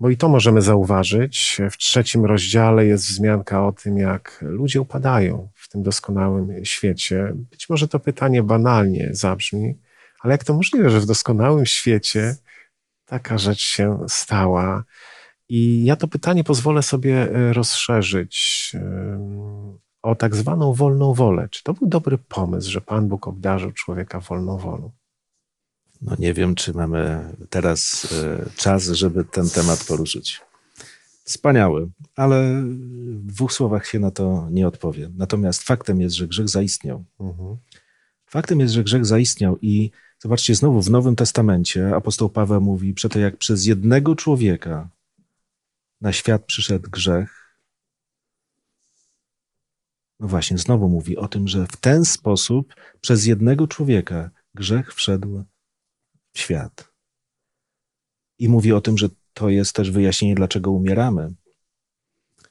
Bo 0.00 0.10
i 0.10 0.16
to 0.16 0.28
możemy 0.28 0.62
zauważyć. 0.62 1.60
W 1.70 1.76
trzecim 1.76 2.24
rozdziale 2.24 2.86
jest 2.86 3.06
wzmianka 3.06 3.66
o 3.66 3.72
tym, 3.72 3.98
jak 3.98 4.38
ludzie 4.40 4.80
upadają 4.80 5.48
tym 5.76 5.82
doskonałym 5.82 6.64
świecie. 6.64 7.32
Być 7.34 7.68
może 7.68 7.88
to 7.88 8.00
pytanie 8.00 8.42
banalnie 8.42 9.08
zabrzmi, 9.12 9.78
ale 10.20 10.32
jak 10.32 10.44
to 10.44 10.54
możliwe, 10.54 10.90
że 10.90 11.00
w 11.00 11.06
doskonałym 11.06 11.66
świecie 11.66 12.36
taka 13.04 13.38
rzecz 13.38 13.60
się 13.60 13.98
stała? 14.08 14.84
I 15.48 15.84
ja 15.84 15.96
to 15.96 16.08
pytanie 16.08 16.44
pozwolę 16.44 16.82
sobie 16.82 17.34
e, 17.34 17.52
rozszerzyć 17.52 18.72
o 20.02 20.14
tak 20.14 20.36
zwaną 20.36 20.72
wolną 20.72 21.14
wolę. 21.14 21.48
Czy 21.50 21.62
to 21.62 21.74
był 21.74 21.88
dobry 21.88 22.18
pomysł, 22.18 22.70
że 22.70 22.80
Pan 22.80 23.08
Bóg 23.08 23.28
obdarzył 23.28 23.72
człowieka 23.72 24.20
wolną 24.20 24.58
wolą? 24.58 24.92
No 26.02 26.16
nie 26.18 26.34
wiem, 26.34 26.54
czy 26.54 26.72
mamy 26.72 27.32
teraz 27.50 28.08
e, 28.12 28.50
czas, 28.56 28.84
żeby 28.84 29.24
ten 29.24 29.50
temat 29.50 29.84
poruszyć. 29.84 30.40
Wspaniały, 31.26 31.90
ale 32.16 32.62
w 32.62 33.26
dwóch 33.26 33.52
słowach 33.52 33.86
się 33.86 33.98
na 33.98 34.10
to 34.10 34.48
nie 34.50 34.68
odpowie. 34.68 35.10
Natomiast 35.16 35.62
faktem 35.62 36.00
jest, 36.00 36.16
że 36.16 36.28
grzech 36.28 36.48
zaistniał. 36.48 37.04
Mhm. 37.20 37.56
Faktem 38.26 38.60
jest, 38.60 38.74
że 38.74 38.84
grzech 38.84 39.06
zaistniał 39.06 39.58
i 39.62 39.90
zobaczcie, 40.18 40.54
znowu 40.54 40.82
w 40.82 40.90
Nowym 40.90 41.16
Testamencie 41.16 41.96
apostoł 41.96 42.28
Paweł 42.28 42.60
mówi, 42.60 42.94
przeto 42.94 43.18
jak 43.18 43.36
przez 43.36 43.66
jednego 43.66 44.16
człowieka 44.16 44.88
na 46.00 46.12
świat 46.12 46.44
przyszedł 46.44 46.90
grzech. 46.90 47.58
No 50.20 50.28
właśnie, 50.28 50.58
znowu 50.58 50.88
mówi 50.88 51.16
o 51.16 51.28
tym, 51.28 51.48
że 51.48 51.66
w 51.66 51.76
ten 51.76 52.04
sposób 52.04 52.74
przez 53.00 53.26
jednego 53.26 53.66
człowieka 53.66 54.30
grzech 54.54 54.94
wszedł 54.94 55.44
w 56.32 56.38
świat. 56.38 56.92
I 58.38 58.48
mówi 58.48 58.72
o 58.72 58.80
tym, 58.80 58.98
że 58.98 59.08
to 59.36 59.48
jest 59.48 59.72
też 59.72 59.90
wyjaśnienie, 59.90 60.34
dlaczego 60.34 60.70
umieramy. 60.70 61.34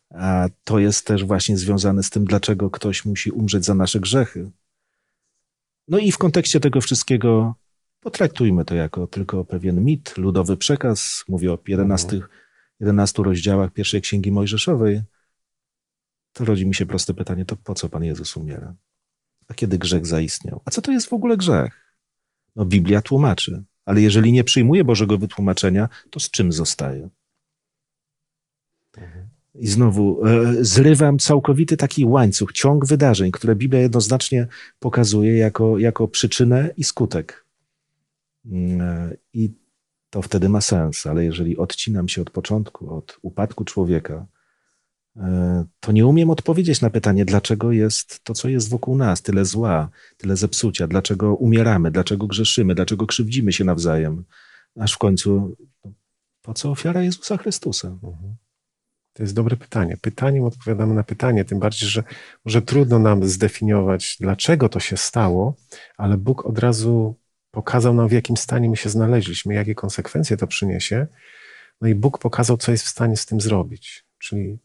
A 0.10 0.48
to 0.64 0.80
jest 0.80 1.08
też 1.08 1.26
właśnie 1.26 1.58
związane 1.58 2.04
z 2.04 2.10
tym, 2.10 2.26
dlaczego 2.26 2.70
ktoś 2.70 3.06
musi 3.06 3.32
umrzeć 3.32 3.66
za 3.66 3.76
nasze 3.76 4.00
grzechy. 4.00 4.52
No 5.88 5.98
i 5.98 6.12
w 6.12 6.18
kontekście 6.18 6.60
tego 6.60 6.82
wszystkiego 6.82 7.56
potraktujmy 8.00 8.66
to 8.66 8.76
jako 8.76 9.08
tylko 9.08 9.46
pewien 9.46 9.84
mit, 9.84 10.18
ludowy 10.18 10.58
przekaz. 10.58 11.24
Mówię 11.28 11.54
o 11.54 11.60
11 11.68 12.22
11 12.80 13.24
rozdziałach 13.24 13.74
pierwszej 13.74 14.02
księgi 14.02 14.32
Mojżeszowej, 14.32 15.02
to 16.34 16.46
rodzi 16.46 16.66
mi 16.66 16.76
się 16.76 16.86
proste 16.86 17.14
pytanie: 17.14 17.46
to 17.46 17.56
po 17.56 17.76
co 17.76 17.90
Pan 17.90 18.04
Jezus 18.04 18.38
umiera? 18.38 18.76
A 19.48 19.54
kiedy 19.54 19.78
grzech 19.78 20.06
zaistniał? 20.06 20.62
A 20.66 20.72
co 20.72 20.82
to 20.82 20.92
jest 20.92 21.10
w 21.10 21.14
ogóle 21.14 21.38
grzech? 21.38 21.96
No, 22.56 22.66
Biblia 22.66 23.02
tłumaczy, 23.02 23.64
ale 23.86 24.02
jeżeli 24.02 24.32
nie 24.32 24.44
przyjmuje 24.44 24.84
Bożego 24.84 25.18
wytłumaczenia, 25.18 25.90
to 26.10 26.20
z 26.20 26.32
czym 26.32 26.52
zostaje? 26.52 27.10
I 29.56 29.68
znowu 29.68 30.26
e, 30.26 30.54
zrywam 30.60 31.20
całkowity 31.20 31.78
taki 31.78 32.06
łańcuch, 32.06 32.52
ciąg 32.52 32.86
wydarzeń, 32.86 33.32
które 33.32 33.56
Biblia 33.56 33.82
jednoznacznie 33.82 34.48
pokazuje 34.80 35.38
jako, 35.38 35.80
jako 35.80 36.08
przyczynę 36.08 36.70
i 36.78 36.84
skutek. 36.84 37.46
Mm, 38.46 38.82
e, 38.82 39.18
I 39.34 39.52
to 40.10 40.22
wtedy 40.22 40.50
ma 40.50 40.62
sens, 40.62 41.06
ale 41.06 41.26
jeżeli 41.26 41.58
odcinam 41.58 42.08
się 42.08 42.22
od 42.22 42.30
początku, 42.30 42.96
od 42.96 43.20
upadku 43.22 43.66
człowieka, 43.66 44.26
to 45.80 45.92
nie 45.92 46.06
umiem 46.06 46.30
odpowiedzieć 46.30 46.82
na 46.82 46.90
pytanie, 46.90 47.26
dlaczego 47.26 47.72
jest 47.72 48.24
to, 48.24 48.34
co 48.34 48.50
jest 48.50 48.70
wokół 48.70 48.98
nas, 48.98 49.22
tyle 49.22 49.46
zła, 49.46 49.90
tyle 50.18 50.36
zepsucia, 50.36 50.88
dlaczego 50.88 51.36
umieramy, 51.36 51.92
dlaczego 51.92 52.28
grzeszymy, 52.28 52.76
dlaczego 52.76 53.06
krzywdzimy 53.08 53.54
się 53.54 53.64
nawzajem, 53.64 54.24
aż 54.80 54.94
w 54.94 54.98
końcu 54.98 55.56
no, 55.86 55.92
po 56.42 56.54
co 56.54 56.72
ofiara 56.72 57.02
Jezusa 57.02 57.38
Chrystusa? 57.38 57.88
Mhm. 57.88 58.36
To 59.14 59.24
jest 59.24 59.34
dobre 59.34 59.58
pytanie. 59.58 59.98
Pytaniem 60.02 60.44
odpowiadamy 60.44 60.94
na 60.94 61.04
pytanie, 61.04 61.46
tym 61.46 61.60
bardziej, 61.60 61.90
że 61.90 62.04
może 62.46 62.62
trudno 62.62 63.00
nam 63.00 63.28
zdefiniować, 63.28 64.18
dlaczego 64.20 64.70
to 64.70 64.80
się 64.80 64.98
stało, 64.98 65.56
ale 65.98 66.18
Bóg 66.18 66.46
od 66.46 66.60
razu 66.60 67.16
pokazał 67.52 67.94
nam, 67.94 68.08
w 68.08 68.12
jakim 68.12 68.38
stanie 68.38 68.70
my 68.70 68.78
się 68.78 68.90
znaleźliśmy, 68.90 69.54
jakie 69.54 69.76
konsekwencje 69.76 70.38
to 70.38 70.48
przyniesie. 70.48 71.08
No 71.82 71.88
i 71.88 71.96
Bóg 71.96 72.20
pokazał, 72.20 72.58
co 72.58 72.72
jest 72.72 72.86
w 72.86 72.90
stanie 72.90 73.18
z 73.18 73.26
tym 73.26 73.42
zrobić, 73.42 74.06
czyli 74.20 74.58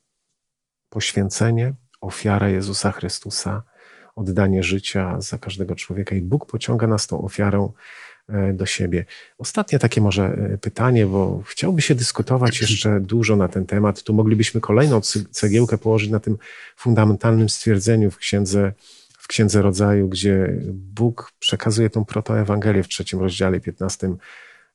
poświęcenie, 0.91 1.75
ofiara 2.01 2.49
Jezusa 2.49 2.93
Chrystusa, 2.93 3.63
oddanie 4.17 4.63
życia 4.63 5.21
za 5.21 5.39
każdego 5.39 5.75
człowieka 5.75 6.17
i 6.17 6.21
Bóg 6.21 6.47
pociąga 6.47 6.87
nas 6.87 7.07
tą 7.07 7.23
ofiarą 7.23 7.73
e, 8.29 8.53
do 8.53 8.67
siebie. 8.67 9.05
Ostatnie 9.39 9.79
takie 9.79 10.01
może 10.01 10.25
e, 10.25 10.59
pytanie, 10.59 11.07
bo 11.07 11.43
chciałby 11.47 11.83
się 11.83 11.95
dyskutować 11.95 12.61
jeszcze 12.61 13.01
dużo 13.01 13.37
na 13.37 13.49
ten 13.49 13.67
temat. 13.67 14.03
Tu 14.03 14.15
moglibyśmy 14.15 14.61
kolejną 14.61 15.01
cegiełkę 15.31 15.79
położyć 15.79 16.11
na 16.11 16.21
tym 16.21 16.39
fundamentalnym 16.77 17.49
stwierdzeniu 17.49 18.11
w 18.11 18.17
księdze, 18.17 18.73
w 19.19 19.29
księdze 19.29 19.63
rodzaju, 19.63 20.09
gdzie 20.09 20.57
Bóg 20.73 21.33
przekazuje 21.39 21.91
tą 21.91 22.05
protoewangelię 22.05 22.83
w 22.83 22.89
trzecim 22.89 23.21
rozdziale, 23.21 23.61
15 23.61 24.17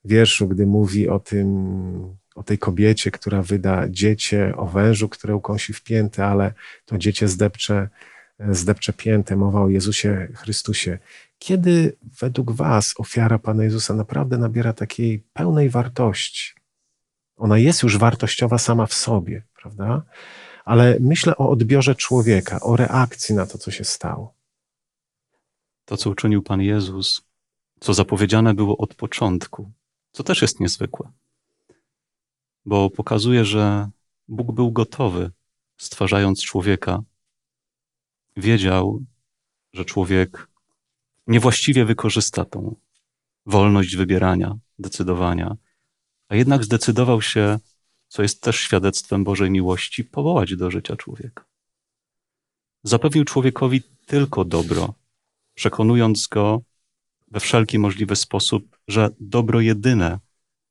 wierszu, 0.05 0.47
gdy 0.47 0.65
mówi 0.65 1.09
o 1.09 1.19
tym, 1.19 2.17
o 2.35 2.43
tej 2.43 2.57
kobiecie, 2.57 3.11
która 3.11 3.41
wyda 3.41 3.89
dziecię, 3.89 4.53
o 4.57 4.65
wężu, 4.65 5.09
które 5.09 5.35
ukąsi 5.35 5.73
w 5.73 5.83
piętę, 5.83 6.25
ale 6.25 6.53
to 6.85 6.97
dziecię 6.97 7.27
zdepcze, 7.27 7.89
zdepcze 8.49 8.93
piętę. 8.93 9.35
Mowa 9.35 9.61
o 9.61 9.69
Jezusie 9.69 10.27
Chrystusie. 10.35 10.99
Kiedy 11.39 11.97
według 12.19 12.51
Was 12.51 12.93
ofiara 12.97 13.39
Pana 13.39 13.63
Jezusa 13.63 13.93
naprawdę 13.93 14.37
nabiera 14.37 14.73
takiej 14.73 15.19
pełnej 15.33 15.69
wartości? 15.69 16.53
Ona 17.37 17.57
jest 17.57 17.83
już 17.83 17.97
wartościowa 17.97 18.57
sama 18.57 18.85
w 18.85 18.93
sobie, 18.93 19.43
prawda? 19.61 20.01
Ale 20.65 20.97
myślę 20.99 21.37
o 21.37 21.49
odbiorze 21.49 21.95
człowieka, 21.95 22.59
o 22.59 22.75
reakcji 22.75 23.35
na 23.35 23.45
to, 23.45 23.57
co 23.57 23.71
się 23.71 23.83
stało. 23.83 24.33
To, 25.85 25.97
co 25.97 26.09
uczynił 26.09 26.41
Pan 26.41 26.61
Jezus, 26.61 27.21
co 27.79 27.93
zapowiedziane 27.93 28.53
było 28.53 28.77
od 28.77 28.95
początku, 28.95 29.71
co 30.11 30.23
też 30.23 30.41
jest 30.41 30.59
niezwykłe, 30.59 31.11
bo 32.65 32.89
pokazuje, 32.89 33.45
że 33.45 33.89
Bóg 34.27 34.51
był 34.51 34.71
gotowy, 34.71 35.31
stwarzając 35.77 36.43
człowieka. 36.43 37.03
Wiedział, 38.37 39.03
że 39.73 39.85
człowiek 39.85 40.47
niewłaściwie 41.27 41.85
wykorzysta 41.85 42.45
tą 42.45 42.75
wolność 43.45 43.95
wybierania, 43.95 44.57
decydowania, 44.79 45.55
a 46.27 46.35
jednak 46.35 46.63
zdecydował 46.63 47.21
się, 47.21 47.59
co 48.07 48.21
jest 48.21 48.41
też 48.41 48.59
świadectwem 48.59 49.23
Bożej 49.23 49.51
miłości, 49.51 50.03
powołać 50.03 50.55
do 50.55 50.71
życia 50.71 50.95
człowieka. 50.95 51.45
Zapewnił 52.83 53.25
człowiekowi 53.25 53.81
tylko 54.05 54.45
dobro, 54.45 54.93
przekonując 55.53 56.27
go 56.27 56.61
we 57.31 57.39
wszelki 57.39 57.79
możliwy 57.79 58.15
sposób, 58.15 58.77
że 58.87 59.09
dobro 59.19 59.61
jedyne 59.61 60.19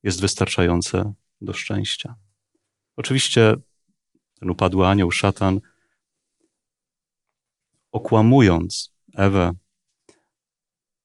jest 0.02 0.20
wystarczające 0.20 1.12
do 1.44 1.52
szczęścia. 1.52 2.14
Oczywiście 2.96 3.56
ten 4.40 4.50
upadły 4.50 4.86
anioł, 4.86 5.10
szatan, 5.10 5.60
okłamując 7.92 8.94
Ewę, 9.14 9.52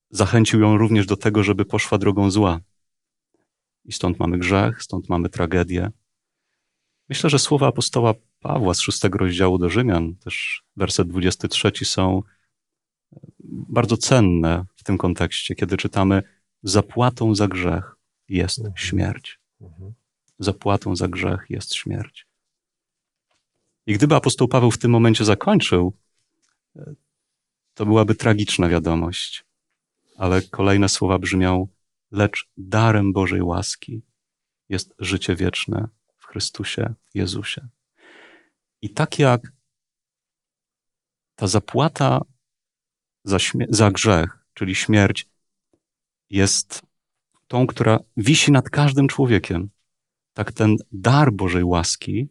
zachęcił 0.10 0.62
ją 0.62 0.78
również 0.78 1.06
do 1.06 1.18
tego, 1.18 1.44
żeby 1.44 1.66
poszła 1.66 1.98
drogą 1.98 2.32
zła. 2.32 2.60
I 3.86 3.92
stąd 3.92 4.20
mamy 4.20 4.38
grzech, 4.38 4.84
stąd 4.84 5.10
mamy 5.10 5.30
tragedię. 5.30 5.92
Myślę, 7.10 7.30
że 7.30 7.40
słowa 7.40 7.68
apostoła 7.68 8.14
Pawła 8.40 8.74
z 8.74 8.80
szóstego 8.80 9.18
rozdziału 9.18 9.58
do 9.58 9.70
Rzymian, 9.70 10.16
też 10.16 10.64
werset 10.76 11.08
23 11.08 11.86
są 11.86 12.24
bardzo 13.70 13.98
cenne 13.98 14.66
w 14.76 14.84
tym 14.84 14.98
kontekście, 14.98 15.56
kiedy 15.56 15.78
czytamy 15.78 16.24
zapłatą 16.64 17.36
za 17.36 17.48
grzech 17.48 17.96
jest 18.30 18.60
mhm. 18.60 18.78
śmierć. 18.78 19.40
Mhm. 19.62 19.94
Zapłatą 20.40 20.96
za 20.96 21.08
grzech 21.08 21.46
jest 21.50 21.74
śmierć. 21.74 22.28
I 23.86 23.94
gdyby 23.94 24.16
apostoł 24.16 24.48
Paweł 24.48 24.72
w 24.72 24.78
tym 24.78 24.92
momencie 24.92 25.26
zakończył, 25.26 25.94
to 27.74 27.86
byłaby 27.86 28.16
tragiczna 28.16 28.70
wiadomość. 28.70 29.46
Ale 30.18 30.42
kolejne 30.42 30.90
słowa 30.90 31.20
brzmią: 31.20 31.68
Lecz 32.12 32.50
darem 32.58 33.14
Bożej 33.14 33.42
łaski 33.42 34.02
jest 34.70 34.94
życie 35.00 35.36
wieczne 35.36 35.88
w 36.18 36.26
Chrystusie 36.26 36.94
Jezusie. 37.14 37.68
I 38.82 38.90
tak 38.90 39.20
jak 39.20 39.42
ta 41.36 41.48
zapłata 41.48 42.22
za, 43.24 43.38
za 43.70 43.92
grzech, 43.92 44.46
czyli 44.54 44.76
śmierć, 44.76 45.28
jest 46.30 46.82
tą, 47.48 47.68
która 47.68 48.00
wisi 48.18 48.52
nad 48.52 48.70
każdym 48.70 49.08
człowiekiem. 49.08 49.70
Tak 50.40 50.52
ten 50.52 50.76
dar 50.92 51.34
Bożej 51.34 51.64
łaski 51.64 52.30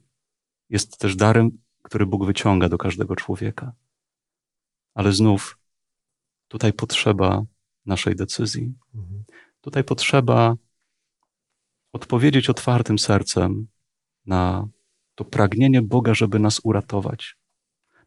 jest 0.71 0.99
też 0.99 1.17
darem, 1.17 1.51
który 1.83 2.07
Bóg 2.07 2.27
wyciąga 2.27 2.69
do 2.69 2.79
każdego 2.79 3.17
człowieka. 3.17 3.73
Ale 4.95 5.13
znów 5.13 5.59
tutaj 6.49 6.73
potrzeba 6.73 7.43
naszej 7.87 8.17
decyzji. 8.17 8.75
Mhm. 8.95 9.25
Tutaj 9.61 9.85
potrzeba 9.85 10.55
odpowiedzieć 11.93 12.51
otwartym 12.51 12.99
sercem 12.99 13.69
na 14.27 14.69
to 15.15 15.25
pragnienie 15.25 15.83
Boga, 15.83 16.15
żeby 16.15 16.39
nas 16.39 16.61
uratować. 16.65 17.37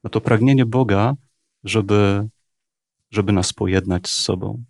Na 0.03 0.09
to 0.09 0.21
pragnienie 0.21 0.65
Boga, 0.65 1.15
żeby 1.63 2.29
żeby 3.11 3.31
nas 3.31 3.53
pojednać 3.53 4.09
z 4.09 4.15
sobą. 4.15 4.63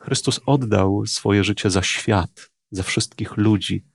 Chrystus 0.00 0.40
oddał 0.46 1.06
swoje 1.06 1.44
życie 1.44 1.70
za 1.70 1.82
świat, 1.82 2.50
za 2.70 2.82
wszystkich 2.82 3.36
ludzi, 3.36 3.87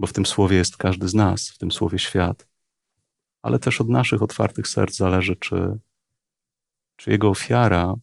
bo 0.00 0.06
w 0.06 0.12
tym 0.12 0.26
słowie 0.26 0.56
jest 0.56 0.76
każdy 0.76 1.08
z 1.08 1.14
nas, 1.14 1.48
w 1.48 1.58
tym 1.58 1.72
słowie 1.72 1.98
świat. 1.98 2.48
Ale 3.42 3.58
też 3.58 3.80
od 3.80 3.88
naszych 3.88 4.22
otwartych 4.22 4.68
serc 4.68 4.96
zależy, 4.96 5.36
czy, 5.36 5.78
czy 6.96 7.10
Jego 7.10 7.28
ofiara 7.28 7.94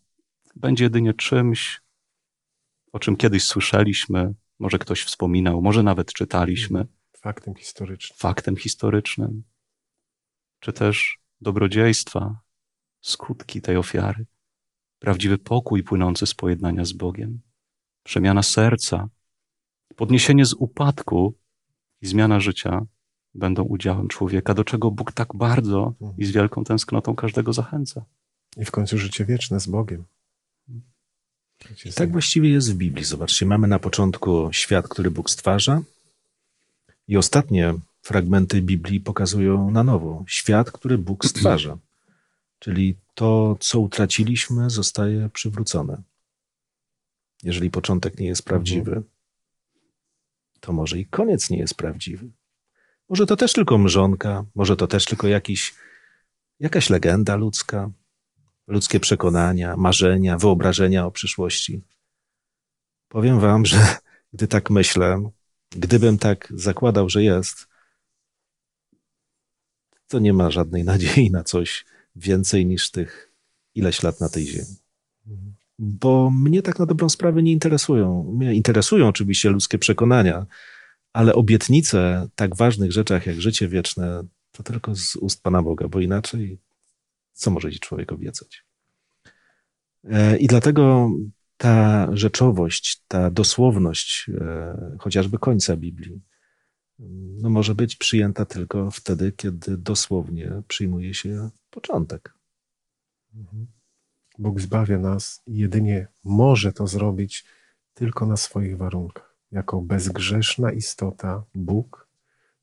będzie 0.56 0.84
jedynie 0.84 1.14
czymś, 1.14 1.82
o 2.92 3.00
czym 3.00 3.16
kiedyś 3.18 3.44
słyszeliśmy, 3.44 4.34
może 4.60 4.80
ktoś 4.80 5.04
wspominał, 5.04 5.62
może 5.62 5.84
nawet 5.84 6.14
czytaliśmy. 6.14 6.88
Faktem 7.18 7.56
historycznym. 7.56 8.18
Faktem 8.20 8.56
historycznym. 8.56 9.44
Czy 10.60 10.74
też 10.74 11.20
dobrodziejstwa, 11.42 12.40
skutki 13.02 13.62
tej 13.62 13.78
ofiary. 13.78 14.26
Prawdziwy 15.00 15.38
pokój 15.38 15.84
płynący 15.84 16.26
z 16.26 16.34
pojednania 16.34 16.86
z 16.86 16.94
Bogiem, 16.94 17.42
przemiana 18.04 18.44
serca, 18.44 19.10
podniesienie 19.96 20.46
z 20.46 20.54
upadku 20.54 21.38
i 22.02 22.08
zmiana 22.08 22.40
życia 22.40 22.86
będą 23.36 23.64
udziałem 23.64 24.08
człowieka, 24.08 24.54
do 24.54 24.64
czego 24.64 24.92
Bóg 24.92 25.12
tak 25.12 25.36
bardzo 25.36 25.94
i 26.18 26.26
z 26.26 26.32
wielką 26.32 26.64
tęsknotą 26.64 27.16
każdego 27.16 27.54
zachęca. 27.54 28.06
I 28.58 28.66
w 28.66 28.72
końcu 28.72 28.98
życie 28.98 29.26
wieczne 29.26 29.60
z 29.60 29.68
Bogiem. 29.68 30.04
I 31.86 31.94
tak 31.94 32.12
właściwie 32.12 32.50
jest 32.50 32.74
w 32.74 32.76
Biblii. 32.76 33.06
Zobaczcie, 33.06 33.46
mamy 33.46 33.68
na 33.68 33.80
początku 33.80 34.50
świat, 34.52 34.88
który 34.88 35.12
Bóg 35.12 35.30
stwarza, 35.30 35.82
i 37.08 37.18
ostatnie 37.18 37.74
fragmenty 38.02 38.62
Biblii 38.62 39.00
pokazują 39.00 39.72
na 39.72 39.84
nowo 39.84 40.24
świat, 40.28 40.72
który 40.72 40.98
Bóg 40.98 41.26
stwarza. 41.26 41.78
Czyli 42.60 42.96
to, 43.16 43.58
co 43.60 43.80
utraciliśmy, 43.80 44.70
zostaje 44.70 45.30
przywrócone. 45.30 46.02
Jeżeli 47.44 47.72
początek 47.72 48.20
nie 48.20 48.28
jest 48.28 48.44
prawdziwy, 48.44 48.92
mhm. 48.92 49.04
To 50.60 50.74
może 50.74 51.00
i 51.00 51.06
koniec 51.06 51.50
nie 51.50 51.58
jest 51.58 51.76
prawdziwy. 51.76 52.30
Może 53.10 53.26
to 53.26 53.36
też 53.36 53.54
tylko 53.54 53.78
mrzonka, 53.78 54.46
może 54.56 54.76
to 54.76 54.88
też 54.88 55.06
tylko 55.06 55.28
jakiś, 55.28 55.76
jakaś 56.60 56.90
legenda 56.90 57.36
ludzka, 57.36 57.92
ludzkie 58.68 59.00
przekonania, 59.00 59.78
marzenia, 59.78 60.38
wyobrażenia 60.38 61.06
o 61.06 61.12
przyszłości. 61.12 61.82
Powiem 63.08 63.40
Wam, 63.40 63.66
że 63.66 63.78
gdy 64.34 64.48
tak 64.48 64.70
myślę, 64.70 65.30
gdybym 65.72 66.18
tak 66.18 66.54
zakładał, 66.56 67.10
że 67.10 67.24
jest, 67.24 67.68
to 70.08 70.20
nie 70.20 70.34
ma 70.34 70.52
żadnej 70.52 70.84
nadziei 70.84 71.32
na 71.32 71.44
coś 71.44 71.86
więcej 72.16 72.66
niż 72.66 72.92
tych 72.92 73.32
ileś 73.76 74.04
lat 74.04 74.20
na 74.20 74.30
tej 74.30 74.46
ziemi. 74.46 74.76
Bo 75.80 76.32
mnie 76.32 76.62
tak 76.62 76.80
na 76.80 76.86
dobrą 76.86 77.10
sprawę 77.10 77.44
nie 77.44 77.52
interesują. 77.52 78.34
Mnie 78.34 78.54
interesują 78.54 79.08
oczywiście 79.08 79.50
ludzkie 79.50 79.78
przekonania, 79.78 80.46
ale 81.14 81.34
obietnice 81.34 82.30
tak 82.36 82.56
ważnych 82.56 82.92
rzeczach 82.92 83.26
jak 83.26 83.42
życie 83.42 83.68
wieczne 83.68 84.24
to 84.52 84.64
tylko 84.64 84.96
z 84.96 85.16
ust 85.16 85.44
Pana 85.44 85.64
Boga, 85.64 85.88
bo 85.88 86.00
inaczej 86.00 86.60
co 87.38 87.52
może 87.52 87.72
ci 87.72 87.80
człowiek 87.80 88.12
obiecać? 88.12 88.66
E, 90.04 90.38
I 90.38 90.48
dlatego 90.48 91.12
ta 91.58 92.08
rzeczowość, 92.14 93.02
ta 93.08 93.32
dosłowność 93.32 94.30
e, 94.42 94.98
chociażby 95.00 95.38
końca 95.40 95.76
Biblii, 95.76 96.22
no 97.42 97.50
może 97.50 97.76
być 97.76 97.96
przyjęta 97.96 98.46
tylko 98.46 98.92
wtedy, 98.92 99.32
kiedy 99.32 99.78
dosłownie 99.78 100.52
przyjmuje 100.68 101.14
się 101.14 101.50
początek. 101.70 102.34
Mhm. 103.36 103.68
Bóg 104.38 104.62
zbawia 104.62 104.98
nas 104.98 105.42
i 105.48 105.58
jedynie 105.58 106.08
może 106.24 106.74
to 106.74 106.88
zrobić 106.88 107.46
tylko 107.94 108.26
na 108.26 108.38
swoich 108.38 108.78
warunkach. 108.78 109.36
Jako 109.52 109.82
bezgrzeszna 109.82 110.72
istota 110.72 111.44
Bóg 111.56 112.08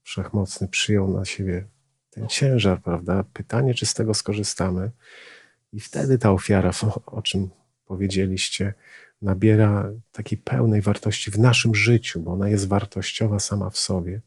Wszechmocny 0.04 0.68
przyjął 0.68 1.08
na 1.18 1.24
siebie 1.24 1.66
ten 2.10 2.28
ciężar, 2.28 2.82
prawda? 2.82 3.24
Pytanie, 3.32 3.74
czy 3.74 3.86
z 3.86 3.94
tego 3.94 4.14
skorzystamy. 4.14 4.90
I 5.72 5.80
wtedy 5.80 6.18
ta 6.18 6.32
ofiara, 6.32 6.70
o, 7.06 7.22
czym 7.22 7.50
powiedzieliście, 7.86 8.74
nabiera 9.22 9.90
takiej 10.12 10.38
pełnej 10.38 10.82
wartości 10.82 11.30
w 11.30 11.38
naszym 11.38 11.74
życiu, 11.74 12.20
bo 12.20 12.32
ona 12.32 12.48
jest 12.48 12.68
wartościowa 12.68 13.38
sama 13.38 13.70
w 13.70 13.78
sobie. 13.78 14.20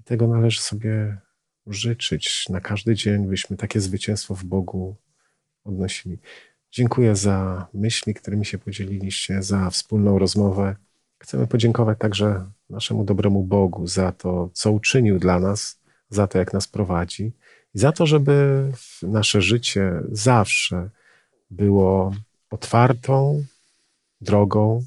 I 0.00 0.02
tego 0.02 0.26
należy 0.26 0.60
sobie 0.60 1.18
życzyć 1.66 2.48
na 2.48 2.60
każdy 2.60 2.94
dzień, 2.94 3.26
byśmy 3.26 3.56
takie 3.56 3.80
zwycięstwo 3.80 4.34
w 4.34 4.44
Bogu 4.44 4.96
odnosili. 5.64 6.18
Dziękuję 6.74 7.16
za 7.16 7.66
myśli, 7.74 8.14
którymi 8.14 8.44
się 8.44 8.58
podzieliliście, 8.58 9.42
za 9.42 9.70
wspólną 9.70 10.18
rozmowę. 10.18 10.76
Chcemy 11.18 11.46
podziękować 11.46 11.98
także 11.98 12.50
naszemu 12.70 13.04
dobremu 13.04 13.42
Bogu 13.42 13.86
za 13.86 14.12
to, 14.12 14.50
co 14.52 14.72
uczynił 14.72 15.18
dla 15.18 15.38
nas, 15.38 15.78
za 16.10 16.26
to, 16.26 16.38
jak 16.38 16.52
nas 16.52 16.68
prowadzi 16.68 17.32
i 17.74 17.78
za 17.78 17.92
to, 17.92 18.06
żeby 18.06 18.66
nasze 19.02 19.42
życie 19.42 19.92
zawsze 20.12 20.90
było 21.50 22.14
otwartą 22.50 23.44
drogą, 24.20 24.84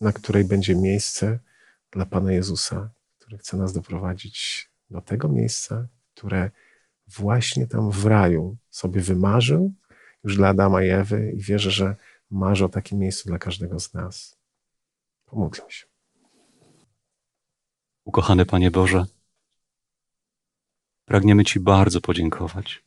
na 0.00 0.12
której 0.12 0.44
będzie 0.44 0.76
miejsce 0.76 1.38
dla 1.90 2.06
Pana 2.06 2.32
Jezusa, 2.32 2.90
który 3.18 3.38
chce 3.38 3.56
nas 3.56 3.72
doprowadzić 3.72 4.68
do 4.90 5.00
tego 5.00 5.28
miejsca, 5.28 5.86
które 6.14 6.50
właśnie 7.08 7.66
tam 7.66 7.90
w 7.90 8.06
raju 8.06 8.56
sobie 8.70 9.00
wymarzył 9.00 9.72
już 10.24 10.36
dla 10.36 10.48
Adama 10.48 10.82
i 10.82 10.88
Ewy 10.88 11.32
i 11.36 11.42
wierzę, 11.42 11.70
że 11.70 11.96
marzy 12.30 12.64
o 12.64 12.68
takim 12.68 12.98
miejscu 12.98 13.28
dla 13.28 13.38
każdego 13.38 13.80
z 13.80 13.94
nas. 13.94 14.38
Pomódlmy 15.24 15.70
się. 15.70 15.86
Ukochany 18.04 18.46
Panie 18.46 18.70
Boże, 18.70 19.06
pragniemy 21.04 21.44
Ci 21.44 21.60
bardzo 21.60 22.00
podziękować, 22.00 22.84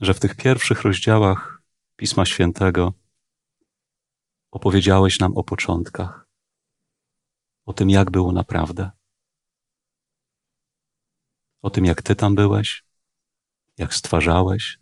że 0.00 0.14
w 0.14 0.20
tych 0.20 0.34
pierwszych 0.34 0.82
rozdziałach 0.82 1.62
Pisma 1.96 2.26
Świętego 2.26 2.92
opowiedziałeś 4.50 5.20
nam 5.20 5.36
o 5.36 5.44
początkach, 5.44 6.28
o 7.64 7.72
tym, 7.72 7.90
jak 7.90 8.10
było 8.10 8.32
naprawdę, 8.32 8.90
o 11.62 11.70
tym, 11.70 11.84
jak 11.84 12.02
Ty 12.02 12.16
tam 12.16 12.34
byłeś, 12.34 12.84
jak 13.78 13.94
stwarzałeś, 13.94 14.78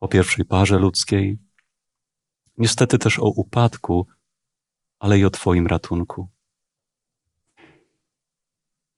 o 0.00 0.08
pierwszej 0.08 0.44
parze 0.44 0.78
ludzkiej, 0.78 1.38
niestety 2.58 2.98
też 2.98 3.18
o 3.18 3.24
upadku, 3.24 4.06
ale 4.98 5.18
i 5.18 5.24
o 5.24 5.30
Twoim 5.30 5.66
ratunku. 5.66 6.28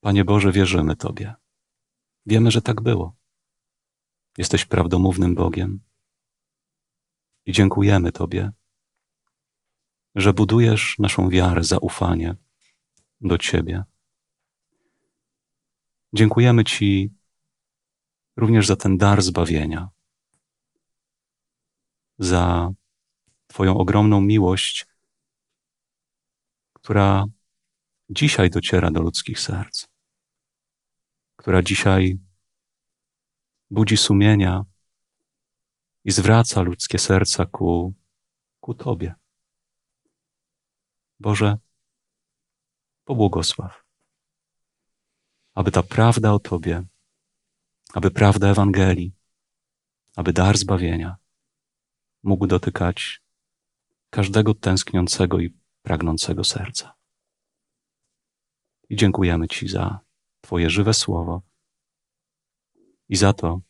Panie 0.01 0.25
Boże, 0.25 0.53
wierzymy 0.53 0.97
Tobie. 0.97 1.35
Wiemy, 2.27 2.51
że 2.51 2.63
tak 2.63 2.81
było. 2.81 3.17
Jesteś 4.39 4.65
prawdomównym 4.65 5.35
Bogiem. 5.35 5.81
I 7.47 7.53
dziękujemy 7.53 8.13
Tobie, 8.13 8.53
że 10.15 10.33
budujesz 10.33 10.99
naszą 10.99 11.29
wiarę, 11.29 11.65
zaufanie 11.65 12.37
do 13.21 13.39
Ciebie. 13.39 13.85
Dziękujemy 16.13 16.65
Ci 16.65 17.15
również 18.37 18.67
za 18.67 18.77
ten 18.77 18.99
dar 18.99 19.23
zbawienia, 19.23 19.89
za 22.23 22.71
Twoją 23.47 23.77
ogromną 23.79 24.21
miłość, 24.21 24.87
która 26.73 27.25
dzisiaj 28.11 28.51
dociera 28.51 28.91
do 28.91 29.03
ludzkich 29.03 29.41
serc, 29.41 29.87
która 31.37 31.63
dzisiaj 31.63 32.19
budzi 33.71 33.97
sumienia 33.97 34.65
i 36.05 36.11
zwraca 36.11 36.63
ludzkie 36.63 36.99
serca 36.99 37.47
ku, 37.47 37.95
ku 38.61 38.75
Tobie. 38.75 39.15
Boże, 41.21 41.59
pobłogosław, 43.05 43.85
aby 45.55 45.71
ta 45.71 45.83
prawda 45.83 46.33
o 46.33 46.39
Tobie, 46.39 46.83
aby 47.95 48.11
prawda 48.11 48.49
Ewangelii, 48.49 49.13
aby 50.17 50.33
dar 50.33 50.59
zbawienia 50.59 51.22
mógł 52.23 52.47
dotykać 52.47 53.23
każdego 54.11 54.55
tęskniącego 54.55 55.41
i 55.41 55.55
pragnącego 55.83 56.45
serca. 56.45 56.95
I 58.89 58.97
dziękujemy 58.97 59.49
Ci 59.49 59.69
za 59.69 60.01
Twoje 60.41 60.71
żywe 60.71 60.95
słowo 60.95 61.43
i 63.09 63.17
za 63.17 63.33
to, 63.33 63.61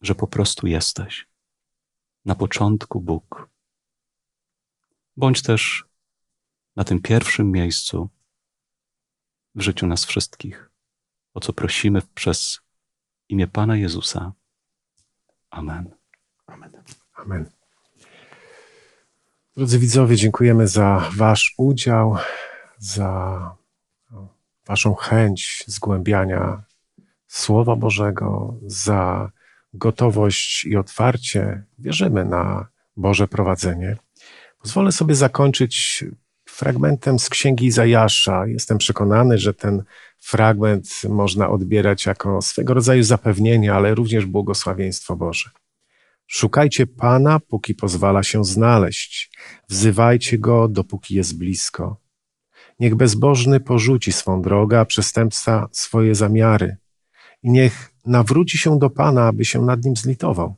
że 0.00 0.14
po 0.14 0.26
prostu 0.26 0.66
jesteś. 0.66 1.28
Na 2.24 2.34
początku 2.34 3.00
Bóg. 3.00 3.48
Bądź 5.16 5.42
też 5.42 5.84
na 6.76 6.84
tym 6.84 7.02
pierwszym 7.02 7.50
miejscu 7.52 8.08
w 9.54 9.60
życiu 9.60 9.86
nas 9.86 10.04
wszystkich, 10.04 10.70
o 11.34 11.40
co 11.40 11.52
prosimy 11.52 12.02
przez 12.14 12.60
imię 13.28 13.46
Pana 13.46 13.76
Jezusa. 13.76 14.32
Amen. 15.50 15.96
Amen. 16.46 16.72
Amen. 17.12 17.59
Drodzy 19.60 19.78
widzowie, 19.78 20.16
dziękujemy 20.16 20.68
za 20.68 21.10
Wasz 21.16 21.54
udział, 21.58 22.16
za 22.78 23.56
Waszą 24.66 24.94
chęć 24.94 25.64
zgłębiania 25.66 26.62
Słowa 27.26 27.76
Bożego, 27.76 28.54
za 28.66 29.30
gotowość 29.74 30.64
i 30.64 30.76
otwarcie. 30.76 31.62
Wierzymy 31.78 32.24
na 32.24 32.68
Boże 32.96 33.28
prowadzenie. 33.28 33.96
Pozwolę 34.62 34.92
sobie 34.92 35.14
zakończyć 35.14 36.04
fragmentem 36.44 37.18
z 37.18 37.28
księgi 37.28 37.66
Izajasza. 37.66 38.46
Jestem 38.46 38.78
przekonany, 38.78 39.38
że 39.38 39.54
ten 39.54 39.82
fragment 40.18 41.02
można 41.08 41.50
odbierać 41.50 42.06
jako 42.06 42.42
swego 42.42 42.74
rodzaju 42.74 43.02
zapewnienie, 43.02 43.74
ale 43.74 43.94
również 43.94 44.26
błogosławieństwo 44.26 45.16
Boże. 45.16 45.50
Szukajcie 46.26 46.86
Pana, 46.86 47.40
póki 47.40 47.74
pozwala 47.74 48.22
się 48.22 48.44
znaleźć. 48.44 49.29
Wzywajcie 49.68 50.38
Go, 50.38 50.68
dopóki 50.68 51.14
jest 51.14 51.38
blisko. 51.38 51.96
Niech 52.80 52.94
bezbożny 52.94 53.60
porzuci 53.60 54.12
swą 54.12 54.42
drogę, 54.42 54.80
a 54.80 54.84
przestępca 54.84 55.68
swoje 55.72 56.14
zamiary. 56.14 56.76
I 57.42 57.50
niech 57.50 57.92
nawróci 58.06 58.58
się 58.58 58.78
do 58.78 58.90
Pana, 58.90 59.26
aby 59.26 59.44
się 59.44 59.62
nad 59.62 59.84
nim 59.84 59.96
zlitował. 59.96 60.54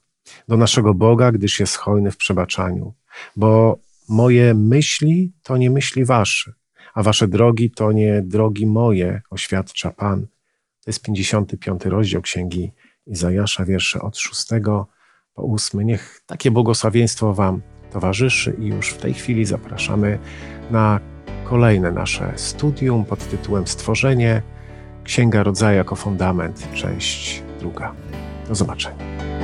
Do 0.49 0.57
naszego 0.57 0.95
Boga, 0.95 1.33
gdyż 1.33 1.61
jest 1.61 1.76
hojny 1.76 2.11
w 2.11 2.16
przebaczaniu. 2.16 2.95
Bo 3.37 3.78
moje 4.09 4.55
myśli 4.55 5.33
to 5.43 5.57
nie 5.57 5.70
myśli 5.70 6.05
wasze, 6.05 6.53
a 6.95 7.03
wasze 7.03 7.28
drogi 7.28 7.70
to 7.70 7.93
nie 7.93 8.22
drogi 8.22 8.66
moje, 8.66 9.22
oświadcza 9.30 9.91
Pan. 9.91 10.26
To 10.85 10.91
jest 10.91 11.03
55 11.03 11.85
rozdział 11.85 12.22
Księgi 12.22 12.72
Izajasza, 13.07 13.64
wiersze 13.64 14.01
od 14.01 14.18
6 14.18 14.49
po 15.35 15.43
8. 15.43 15.80
Niech 15.80 16.22
takie 16.26 16.51
błogosławieństwo 16.51 17.35
Wam 17.35 17.62
towarzyszy 17.93 18.57
i 18.59 18.66
już 18.66 18.88
w 18.88 18.99
tej 18.99 19.14
chwili 19.14 19.45
zapraszamy 19.45 20.18
na 20.70 21.01
kolejne 21.45 21.93
nasze 21.93 22.32
studium 22.36 23.05
pod 23.05 23.28
tytułem 23.28 23.66
Stworzenie, 23.66 24.43
Księga 25.05 25.43
Rodzaju 25.43 25.76
jako 25.76 25.97
fundament, 25.97 26.68
część 26.74 27.43
druga. 27.61 27.93
Do 28.49 28.55
zobaczenia. 28.55 29.41